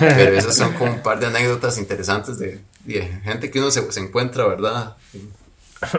pero 0.00 0.36
esas 0.36 0.56
son 0.56 0.72
como 0.74 0.92
un 0.92 1.02
par 1.02 1.20
de 1.20 1.26
anécdotas 1.26 1.78
interesantes 1.78 2.38
de, 2.38 2.60
gente 3.22 3.50
que 3.50 3.60
uno 3.60 3.70
se, 3.70 3.90
se 3.92 4.00
encuentra, 4.00 4.46
¿verdad? 4.46 4.96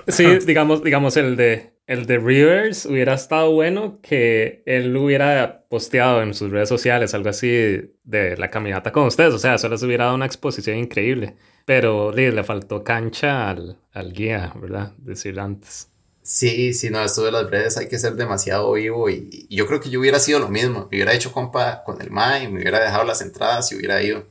Sí, 0.07 0.25
digamos, 0.39 0.83
digamos 0.83 1.15
el 1.15 1.35
de 1.35 1.74
el 1.87 2.07
de 2.07 2.17
Rivers 2.17 2.85
hubiera 2.85 3.13
estado 3.13 3.51
bueno 3.51 3.99
que 4.01 4.63
él 4.65 4.95
hubiera 4.97 5.65
posteado 5.69 6.23
en 6.23 6.33
sus 6.33 6.49
redes 6.49 6.69
sociales 6.69 7.13
algo 7.13 7.29
así 7.29 7.91
de 8.03 8.35
la 8.37 8.49
caminata 8.49 8.91
con 8.91 9.05
ustedes. 9.05 9.33
O 9.33 9.39
sea, 9.39 9.55
eso 9.55 9.69
les 9.69 9.83
hubiera 9.83 10.05
dado 10.05 10.15
una 10.15 10.25
exposición 10.25 10.77
increíble. 10.77 11.35
Pero 11.65 12.11
le, 12.11 12.43
faltó 12.43 12.83
cancha 12.83 13.49
al, 13.49 13.79
al, 13.91 14.13
guía, 14.13 14.53
¿verdad? 14.59 14.93
Decir 14.97 15.39
antes. 15.39 15.89
Sí, 16.21 16.73
sí, 16.73 16.89
no, 16.89 17.03
esto 17.03 17.23
de 17.23 17.31
las 17.31 17.49
redes 17.49 17.77
hay 17.77 17.87
que 17.87 17.99
ser 17.99 18.15
demasiado 18.15 18.71
vivo 18.73 19.09
y, 19.09 19.47
yo 19.49 19.67
creo 19.67 19.79
que 19.79 19.91
yo 19.91 19.99
hubiera 19.99 20.19
sido 20.19 20.39
lo 20.39 20.49
mismo. 20.49 20.87
Me 20.91 20.97
hubiera 20.97 21.13
hecho 21.13 21.31
compa 21.31 21.83
con 21.83 22.01
el 22.01 22.09
MAI, 22.09 22.51
me 22.51 22.61
hubiera 22.61 22.79
dejado 22.79 23.03
las 23.03 23.21
entradas 23.21 23.71
y 23.71 23.75
hubiera 23.75 24.01
ido 24.01 24.27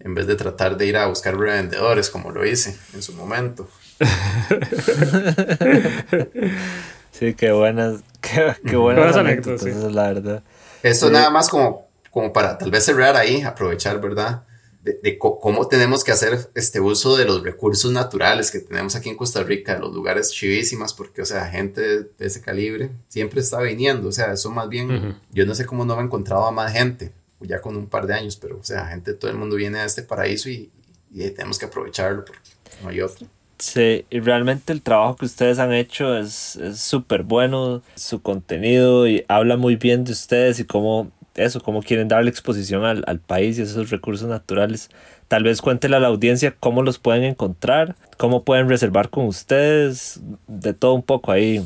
en 0.00 0.14
vez 0.14 0.26
de 0.26 0.36
tratar 0.36 0.76
de 0.76 0.86
ir 0.86 0.96
a 0.96 1.06
buscar 1.06 1.38
revendedores 1.38 2.10
como 2.10 2.30
lo 2.30 2.46
hice 2.46 2.76
en 2.94 3.02
su 3.02 3.14
momento. 3.14 3.68
sí, 7.20 7.34
qué 7.34 7.52
buenas, 7.52 8.02
qué, 8.20 8.56
qué 8.66 8.74
buenas, 8.74 9.16
anécdotas, 9.16 9.62
la 9.92 10.12
verdad. 10.12 10.42
Eso 10.82 11.08
nada 11.08 11.30
más 11.30 11.48
como, 11.48 11.86
como 12.10 12.32
para 12.32 12.58
tal 12.58 12.72
vez 12.72 12.84
cerrar 12.84 13.14
ahí, 13.14 13.42
aprovechar, 13.42 14.00
¿verdad? 14.00 14.42
de, 14.82 15.18
cómo 15.18 15.68
tenemos 15.68 16.04
que 16.04 16.12
hacer 16.12 16.50
este 16.54 16.80
uso 16.80 17.16
de 17.16 17.26
los 17.26 17.42
recursos 17.42 17.92
naturales 17.92 18.50
que 18.50 18.60
tenemos 18.60 18.96
aquí 18.96 19.10
en 19.10 19.16
Costa 19.16 19.42
Rica, 19.42 19.74
de 19.74 19.80
los 19.80 19.94
lugares 19.94 20.30
chivísimas, 20.32 20.94
porque, 20.94 21.22
o 21.22 21.26
sea, 21.26 21.46
gente 21.48 21.80
de 21.80 22.26
ese 22.26 22.40
calibre 22.40 22.90
siempre 23.08 23.40
está 23.40 23.60
viniendo, 23.60 24.08
o 24.08 24.12
sea, 24.12 24.32
eso 24.32 24.50
más 24.50 24.68
bien, 24.68 25.18
yo 25.30 25.44
no 25.44 25.54
sé 25.54 25.66
cómo 25.66 25.84
no 25.84 25.96
me 25.96 26.02
he 26.02 26.04
encontrado 26.06 26.46
a 26.46 26.50
más 26.50 26.72
gente, 26.72 27.12
ya 27.40 27.60
con 27.60 27.76
un 27.76 27.88
par 27.88 28.06
de 28.06 28.14
años, 28.14 28.36
pero, 28.36 28.58
o 28.58 28.64
sea, 28.64 28.86
gente, 28.86 29.12
todo 29.14 29.30
el 29.30 29.36
mundo 29.36 29.56
viene 29.56 29.80
a 29.80 29.84
este 29.84 30.02
paraíso 30.02 30.48
y, 30.48 30.70
y 31.10 31.30
tenemos 31.30 31.58
que 31.58 31.66
aprovecharlo 31.66 32.24
porque 32.24 32.50
no 32.82 32.88
hay 32.88 33.00
otro. 33.02 33.26
Sí, 33.60 34.06
y 34.08 34.20
realmente 34.20 34.72
el 34.72 34.80
trabajo 34.80 35.16
que 35.16 35.26
ustedes 35.26 35.58
han 35.58 35.74
hecho 35.74 36.16
es 36.16 36.58
súper 36.74 37.24
bueno, 37.24 37.82
su 37.94 38.22
contenido 38.22 39.06
y 39.06 39.22
habla 39.28 39.58
muy 39.58 39.76
bien 39.76 40.04
de 40.04 40.12
ustedes 40.12 40.58
y 40.60 40.64
cómo 40.64 41.12
eso, 41.34 41.60
cómo 41.60 41.82
quieren 41.82 42.08
darle 42.08 42.30
exposición 42.30 42.86
al, 42.86 43.04
al 43.06 43.20
país 43.20 43.58
y 43.58 43.62
esos 43.62 43.90
recursos 43.90 44.26
naturales. 44.28 44.88
Tal 45.28 45.44
vez 45.44 45.60
cuéntele 45.60 45.96
a 45.96 46.00
la 46.00 46.08
audiencia 46.08 46.56
cómo 46.58 46.82
los 46.82 46.98
pueden 46.98 47.22
encontrar, 47.22 47.96
cómo 48.16 48.44
pueden 48.44 48.66
reservar 48.66 49.10
con 49.10 49.26
ustedes, 49.26 50.20
de 50.48 50.72
todo 50.72 50.94
un 50.94 51.02
poco 51.02 51.30
ahí. 51.30 51.62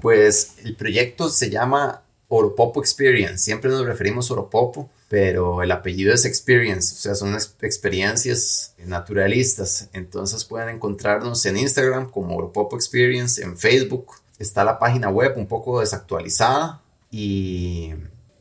Pues 0.00 0.56
el 0.64 0.76
proyecto 0.76 1.28
se 1.28 1.50
llama 1.50 2.00
Oropopo 2.28 2.80
Experience, 2.80 3.36
siempre 3.36 3.70
nos 3.70 3.84
referimos 3.84 4.30
a 4.30 4.32
Oropopo 4.32 4.88
pero 5.12 5.62
el 5.62 5.70
apellido 5.70 6.14
es 6.14 6.24
Experience, 6.24 6.94
o 6.94 6.96
sea, 6.96 7.14
son 7.14 7.36
experiencias 7.60 8.74
naturalistas. 8.78 9.90
Entonces 9.92 10.42
pueden 10.46 10.70
encontrarnos 10.70 11.44
en 11.44 11.58
Instagram 11.58 12.08
como 12.08 12.32
Europopo 12.32 12.76
Experience, 12.76 13.42
en 13.42 13.58
Facebook. 13.58 14.06
Está 14.38 14.64
la 14.64 14.78
página 14.78 15.10
web 15.10 15.34
un 15.36 15.46
poco 15.46 15.80
desactualizada 15.80 16.80
y 17.10 17.92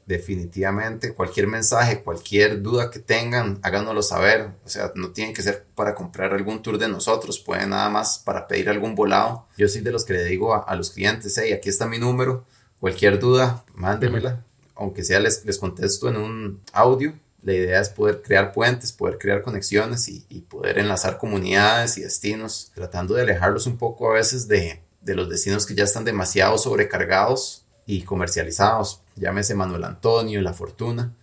definitivamente 0.06 1.14
cualquier 1.14 1.48
mensaje, 1.48 2.04
cualquier 2.04 2.62
duda 2.62 2.90
que 2.90 3.00
tengan, 3.00 3.60
háganoslo 3.64 4.02
saber. 4.02 4.52
O 4.64 4.70
sea, 4.70 4.94
no 4.96 5.10
tienen 5.10 5.34
que 5.34 5.42
ser 5.42 5.66
para 5.76 5.94
comprar 5.94 6.34
algún 6.34 6.62
tour 6.62 6.78
de 6.78 6.88
nosotros, 6.88 7.38
pueden 7.40 7.72
nada 7.72 7.90
más 7.90 8.18
para 8.20 8.48
pedir 8.48 8.70
algún 8.70 8.96
volado. 8.96 9.46
Yo 9.58 9.68
soy 9.68 9.82
de 9.82 9.92
los 9.92 10.06
que 10.06 10.14
le 10.14 10.24
digo 10.24 10.56
a, 10.56 10.74
los 10.78 10.92
clientes, 10.92 11.38
hey, 11.38 11.52
aquí 11.52 11.68
está 11.68 11.86
mi 11.86 11.98
número, 11.98 12.46
cualquier 12.80 13.20
duda, 13.20 13.66
mándemela 13.74 14.46
aunque 14.82 15.04
sea 15.04 15.20
les, 15.20 15.46
les 15.46 15.60
contesto 15.60 16.10
en 16.10 16.18
un 16.18 16.62
audio, 16.74 17.14
la 17.44 17.54
idea 17.54 17.80
es 17.80 17.90
poder 17.90 18.22
crear 18.22 18.52
puentes, 18.52 18.92
poder 18.92 19.18
crear 19.18 19.42
conexiones 19.42 20.08
y, 20.08 20.42
poder 20.42 20.80
enlazar 20.80 21.18
comunidades 21.18 21.98
y 21.98 22.02
destinos, 22.02 22.72
tratando 22.76 23.14
de 23.14 23.22
alejarlos 23.22 23.68
un 23.68 23.78
poco 23.78 24.10
a 24.10 24.16
veces 24.16 24.48
de, 24.48 24.82
de, 25.02 25.16
los 25.16 25.30
destinos 25.30 25.66
que 25.66 25.76
ya 25.76 25.84
están 25.84 26.04
demasiado 26.04 26.58
sobrecargados 26.58 27.66
y 27.86 28.02
comercializados. 28.04 29.02
Llámese 29.16 29.56
Manuel 29.56 29.84
Antonio, 29.84 30.42
La 30.42 30.54
Fortuna, 30.54 31.16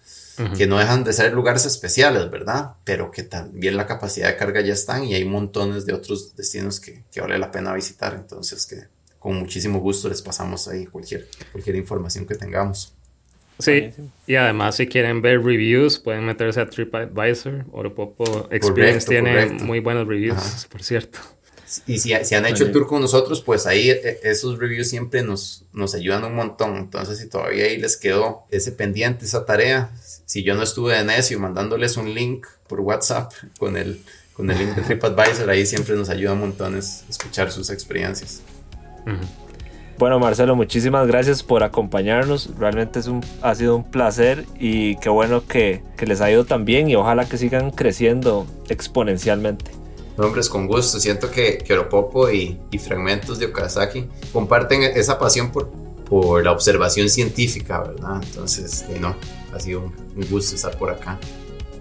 que 0.56 0.66
no 0.66 0.78
dejan 0.78 1.02
de 1.02 1.12
ser 1.12 1.32
lugares 1.32 1.66
especiales, 1.66 2.30
¿verdad? 2.30 2.74
Pero 2.84 3.10
que 3.10 3.24
también 3.24 3.76
la 3.76 3.86
capacidad 3.86 4.28
de 4.28 4.36
carga 4.36 4.60
ya 4.60 4.72
están 4.72 5.04
y 5.04 5.14
hay 5.14 5.24
montones 5.24 5.84
de 5.84 5.94
otros 5.94 6.36
destinos 6.36 6.78
que, 6.80 7.04
que 7.10 7.20
vale 7.20 7.38
la 7.38 7.50
pena 7.50 7.74
visitar. 7.74 8.14
Entonces, 8.14 8.66
que 8.66 8.84
con 9.18 9.36
muchísimo 9.36 9.80
gusto 9.80 10.08
les 10.08 10.22
pasamos 10.22 10.68
ahí 10.68 10.86
cualquier, 10.86 11.28
cualquier 11.52 11.76
información 11.76 12.24
que 12.24 12.36
tengamos. 12.36 12.94
Sí, 13.58 13.90
y 14.26 14.36
además 14.36 14.76
si 14.76 14.86
quieren 14.86 15.20
ver 15.20 15.42
reviews 15.42 15.98
pueden 15.98 16.24
meterse 16.24 16.60
a 16.60 16.66
TripAdvisor. 16.66 17.66
Oropopo 17.72 18.48
Experience 18.52 19.06
tiene 19.06 19.46
muy 19.46 19.80
buenos 19.80 20.06
reviews, 20.06 20.66
por 20.70 20.82
cierto. 20.82 21.18
Y 21.86 21.98
si, 21.98 22.14
si 22.24 22.34
han 22.34 22.46
hecho 22.46 22.64
el 22.64 22.72
tour 22.72 22.86
con 22.86 23.02
nosotros, 23.02 23.42
pues 23.42 23.66
ahí 23.66 23.90
eh, 23.90 24.20
esos 24.22 24.58
reviews 24.58 24.88
siempre 24.88 25.22
nos, 25.22 25.64
nos 25.72 25.94
ayudan 25.94 26.24
un 26.24 26.34
montón. 26.34 26.76
Entonces, 26.76 27.18
si 27.18 27.28
todavía 27.28 27.64
ahí 27.64 27.76
les 27.76 27.96
quedó 27.96 28.46
ese 28.50 28.72
pendiente, 28.72 29.26
esa 29.26 29.44
tarea, 29.44 29.90
si 30.24 30.42
yo 30.42 30.54
no 30.54 30.62
estuve 30.62 30.94
de 30.94 31.04
necio 31.04 31.38
mandándoles 31.38 31.96
un 31.96 32.14
link 32.14 32.46
por 32.68 32.80
WhatsApp 32.80 33.32
con 33.58 33.76
el, 33.76 34.00
con 34.32 34.50
el 34.50 34.58
link 34.58 34.76
de 34.76 34.82
TripAdvisor, 34.96 35.50
ahí 35.50 35.66
siempre 35.66 35.94
nos 35.94 36.08
ayuda 36.08 36.32
un 36.32 36.40
montón 36.40 36.74
escuchar 36.76 37.52
sus 37.52 37.68
experiencias. 37.68 38.40
Bueno, 39.98 40.20
Marcelo, 40.20 40.54
muchísimas 40.54 41.08
gracias 41.08 41.42
por 41.42 41.64
acompañarnos. 41.64 42.50
Realmente 42.56 43.00
es 43.00 43.08
un, 43.08 43.24
ha 43.42 43.52
sido 43.56 43.74
un 43.74 43.82
placer 43.82 44.46
y 44.58 44.94
qué 44.98 45.08
bueno 45.08 45.44
que, 45.44 45.82
que 45.96 46.06
les 46.06 46.20
ha 46.20 46.30
ido 46.30 46.44
tan 46.44 46.64
bien 46.64 46.88
y 46.88 46.94
ojalá 46.94 47.28
que 47.28 47.36
sigan 47.36 47.72
creciendo 47.72 48.46
exponencialmente. 48.68 49.72
Hombres, 50.16 50.48
con 50.48 50.68
gusto. 50.68 51.00
Siento 51.00 51.32
que, 51.32 51.58
que 51.58 51.72
Oropopo 51.72 52.30
y, 52.30 52.60
y, 52.70 52.78
Fragmentos 52.78 53.40
de 53.40 53.46
Okazaki 53.46 54.06
comparten 54.32 54.84
esa 54.84 55.18
pasión 55.18 55.50
por, 55.50 55.68
por 56.08 56.44
la 56.44 56.52
observación 56.52 57.08
científica, 57.08 57.80
¿verdad? 57.80 58.20
Entonces, 58.22 58.86
no, 59.00 59.16
ha 59.52 59.58
sido 59.58 59.80
un, 59.80 59.94
un 60.16 60.30
gusto 60.30 60.54
estar 60.54 60.76
por 60.78 60.90
acá. 60.90 61.18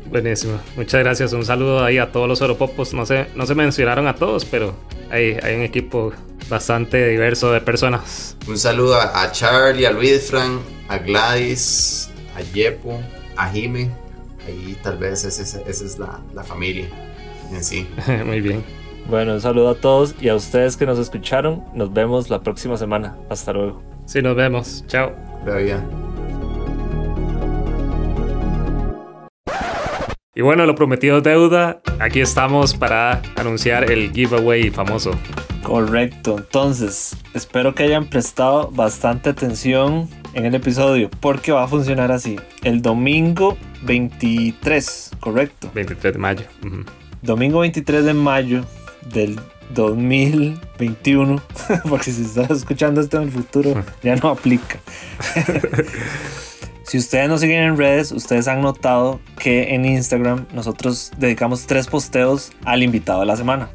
Buenísimo. 0.09 0.59
Muchas 0.75 1.03
gracias. 1.03 1.33
Un 1.33 1.45
saludo 1.45 1.83
ahí 1.83 1.99
a 1.99 2.11
todos 2.11 2.27
los 2.27 2.41
Oropopos. 2.41 2.95
No 2.95 3.05
se, 3.05 3.27
no 3.35 3.45
se 3.45 3.53
mencionaron 3.53 4.07
a 4.07 4.15
todos, 4.15 4.43
pero 4.45 4.73
hay, 5.11 5.37
hay 5.43 5.55
un 5.55 5.61
equipo 5.61 6.13
bastante 6.49 7.09
diverso 7.09 7.51
de 7.51 7.61
personas. 7.61 8.37
Un 8.47 8.57
saludo 8.57 8.99
a, 8.99 9.31
Charlie, 9.31 9.85
a 9.85 9.91
Luis 9.91 10.29
Fran, 10.29 10.59
a 10.87 10.97
Gladys, 10.97 12.09
a 12.35 12.41
Yepo, 12.41 13.01
a 13.35 13.49
Jime. 13.49 13.91
Ahí 14.45 14.77
tal 14.81 14.97
vez 14.97 15.25
esa, 15.25 15.61
es 15.61 15.99
la, 15.99 16.21
la 16.33 16.43
familia 16.43 16.87
en 17.51 17.63
sí. 17.63 17.87
Muy 18.25 18.41
bien. 18.41 18.63
Bueno, 19.09 19.33
un 19.33 19.41
saludo 19.41 19.69
a 19.69 19.75
todos 19.75 20.15
y 20.19 20.29
a 20.29 20.35
ustedes 20.35 20.75
que 20.75 20.85
nos 20.85 20.99
escucharon. 20.99 21.63
Nos 21.73 21.93
vemos 21.93 22.29
la 22.29 22.41
próxima 22.41 22.77
semana. 22.77 23.15
Hasta 23.29 23.53
luego. 23.53 23.81
Sí, 24.05 24.21
nos 24.21 24.35
vemos. 24.35 24.83
Chao. 24.87 25.13
Y 30.37 30.43
bueno, 30.43 30.67
lo 30.67 30.75
prometido 30.75 31.19
deuda, 31.19 31.81
aquí 31.97 32.19
estamos 32.19 32.75
para 32.75 33.23
anunciar 33.37 33.91
el 33.91 34.11
giveaway 34.11 34.69
famoso. 34.69 35.09
Correcto, 35.63 36.35
entonces 36.37 37.17
espero 37.33 37.73
que 37.73 37.81
hayan 37.81 38.05
prestado 38.05 38.69
bastante 38.69 39.31
atención 39.31 40.07
en 40.35 40.45
el 40.45 40.53
episodio 40.53 41.09
porque 41.21 41.51
va 41.51 41.63
a 41.63 41.67
funcionar 41.67 42.11
así. 42.11 42.35
El 42.63 42.83
domingo 42.83 43.57
23, 43.81 45.09
correcto. 45.19 45.71
23 45.73 46.13
de 46.13 46.19
mayo. 46.19 46.45
Domingo 47.23 47.61
23 47.61 48.05
de 48.05 48.13
mayo 48.13 48.63
del 49.11 49.39
2021, 49.73 51.41
porque 51.89 52.11
si 52.11 52.21
estás 52.21 52.51
escuchando 52.51 53.01
esto 53.01 53.17
en 53.17 53.23
el 53.23 53.31
futuro 53.31 53.83
ya 54.03 54.15
no 54.17 54.29
aplica. 54.29 54.77
Si 56.87 56.97
ustedes 56.97 57.27
nos 57.27 57.41
siguen 57.41 57.63
en 57.63 57.77
redes, 57.77 58.13
ustedes 58.13 58.47
han 58.47 58.61
notado 58.61 59.19
que 59.37 59.75
en 59.75 59.83
Instagram 59.83 60.45
nosotros 60.53 61.11
dedicamos 61.17 61.67
tres 61.67 61.85
posteos 61.85 62.53
al 62.63 62.81
invitado 62.81 63.19
de 63.19 63.25
la 63.25 63.35
semana. 63.35 63.67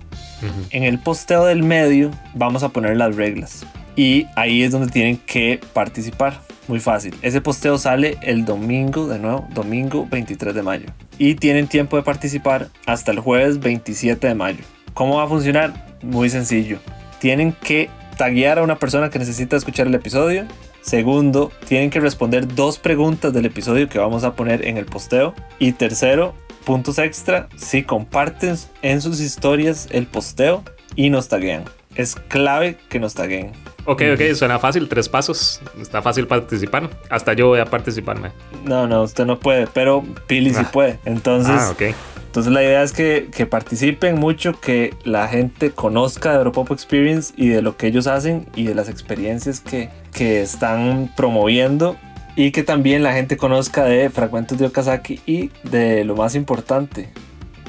En 0.71 0.83
el 0.83 0.99
posteo 0.99 1.45
del 1.45 1.63
medio 1.63 2.11
vamos 2.33 2.63
a 2.63 2.71
poner 2.71 2.97
las 2.97 3.15
reglas 3.15 3.67
y 3.97 4.27
ahí 4.35 4.63
es 4.63 4.73
donde 4.73 4.91
tienen 4.91 5.19
que 5.19 5.61
participar. 5.75 6.41
Muy 6.69 6.81
fácil. 6.81 7.15
Ese 7.21 7.43
posteo 7.43 7.77
sale 7.77 8.17
el 8.23 8.47
domingo, 8.47 9.07
de 9.07 9.19
nuevo, 9.19 9.47
domingo 9.53 10.07
23 10.11 10.55
de 10.55 10.63
mayo. 10.63 10.87
Y 11.19 11.35
tienen 11.35 11.67
tiempo 11.67 11.99
de 11.99 12.03
participar 12.05 12.69
hasta 12.87 13.13
el 13.13 13.19
jueves 13.19 13.61
27 13.61 14.27
de 14.27 14.35
mayo. 14.35 14.65
¿Cómo 14.95 15.17
va 15.17 15.25
a 15.25 15.29
funcionar? 15.29 15.99
Muy 16.03 16.31
sencillo. 16.31 16.79
Tienen 17.19 17.53
que 17.53 17.91
taguear 18.17 18.59
a 18.59 18.63
una 18.63 18.79
persona 18.79 19.11
que 19.11 19.19
necesita 19.19 19.57
escuchar 19.57 19.87
el 19.87 19.95
episodio 19.95 20.47
Segundo, 20.83 21.53
tienen 21.67 21.91
que 21.91 22.01
responder 22.01 22.55
dos 22.55 22.79
preguntas 22.79 23.33
del 23.33 23.47
episodio 23.47 23.89
que 23.89 23.99
vamos 23.99 24.25
a 24.25 24.35
poner 24.35 24.67
en 24.67 24.77
el 24.77 24.85
posteo. 24.85 25.33
Y 25.59 25.73
tercero, 25.73 26.35
puntos 26.65 26.99
extra 26.99 27.49
si 27.57 27.85
comparten 27.85 28.57
en 28.83 29.01
sus 29.01 29.21
historias 29.21 29.89
el 29.91 30.07
posteo 30.07 30.65
y 30.97 31.11
nos 31.11 31.29
taguean. 31.29 31.65
Es 31.95 32.17
clave 32.17 32.79
que 32.89 32.99
nos 32.99 33.15
taguen. 33.15 33.53
Ok, 33.85 34.03
ok, 34.15 34.35
suena 34.35 34.59
fácil, 34.59 34.89
tres 34.89 35.09
pasos. 35.09 35.61
Está 35.81 36.03
fácil 36.03 36.27
participar. 36.27 36.89
Hasta 37.11 37.33
yo 37.33 37.49
voy 37.49 37.61
a 37.61 37.65
participarme. 37.65 38.31
No, 38.65 38.87
no, 38.87 39.03
usted 39.03 39.27
no 39.27 39.41
puede, 39.41 39.67
pero 39.67 40.05
Pili 40.27 40.51
sí 40.51 40.63
ah. 40.65 40.71
puede. 40.73 40.99
Entonces, 41.05 41.57
ah, 41.59 41.71
okay. 41.71 41.95
Entonces 42.33 42.51
la 42.51 42.63
idea 42.63 42.83
es 42.83 42.93
que, 42.93 43.47
participen 43.51 44.19
mucho, 44.19 44.59
que 44.59 44.95
la 45.05 45.29
gente 45.29 45.71
conozca 45.71 46.31
de 46.31 46.37
Europop 46.39 46.71
Experience 46.73 47.35
y 47.37 47.49
de 47.49 47.61
lo 47.61 47.77
que 47.77 47.89
ellos 47.89 48.07
hacen 48.07 48.47
y 48.57 48.65
de 48.65 48.75
las 48.75 48.89
experiencias 48.89 49.61
que, 49.61 49.91
que 50.15 50.41
están 50.41 51.13
promoviendo 51.15 51.99
y 52.35 52.51
que 52.51 52.63
también 52.63 53.03
la 53.03 53.13
gente 53.13 53.37
conozca 53.37 53.85
de 53.85 54.09
Fragmentos 54.09 54.57
de 54.57 54.65
Okazaki 54.65 55.21
y 55.27 55.51
de 55.63 56.07
lo 56.07 56.17
más 56.17 56.35
importante, 56.35 57.11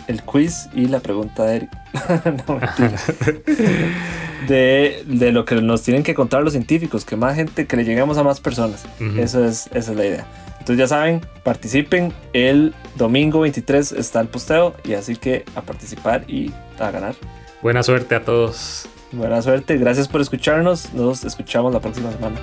el 0.08 0.24
quiz 0.24 0.70
y 0.74 0.88
la 0.88 1.00
pregunta 1.00 1.46
de 1.46 1.56
Eric. 1.58 1.70
no, 2.48 2.60
de, 4.48 5.04
de, 5.06 5.32
lo 5.32 5.46
que 5.46 5.56
nos 5.56 5.84
tienen 5.84 6.04
que 6.04 6.14
contar 6.14 6.44
los 6.44 6.54
científicos, 6.54 7.06
que 7.06 7.16
más 7.16 7.36
gente, 7.36 7.66
que 7.66 7.78
le 7.78 7.86
lleguemos 7.86 8.18
a 8.18 8.24
más 8.24 8.40
personas. 8.40 8.86
Eso 9.18 9.46
es, 9.46 9.68
esa 9.68 9.92
es 9.92 9.98
la 9.98 10.06
idea. 10.06 10.28
Entonces 10.64 10.78
ya 10.78 10.88
saben, 10.88 11.22
participen. 11.44 12.14
El 12.32 12.74
domingo 12.96 13.42
23 13.42 13.92
está 13.92 14.22
el 14.22 14.28
posteo 14.28 14.74
y 14.86 14.94
así 14.94 15.16
que 15.16 15.44
a 15.56 15.62
participar 15.62 16.24
y 16.30 16.52
a 16.80 16.90
ganar. 16.90 17.16
Buena 17.62 17.84
suerte 17.84 18.16
a 18.16 18.24
todos. 18.24 18.88
Buena 19.12 19.42
suerte, 19.42 19.78
gracias 19.78 20.08
por 20.08 20.22
escucharnos. 20.22 20.94
Nos 20.94 21.24
escuchamos 21.24 21.74
la 21.74 21.80
próxima 21.80 22.12
semana. 22.12 22.38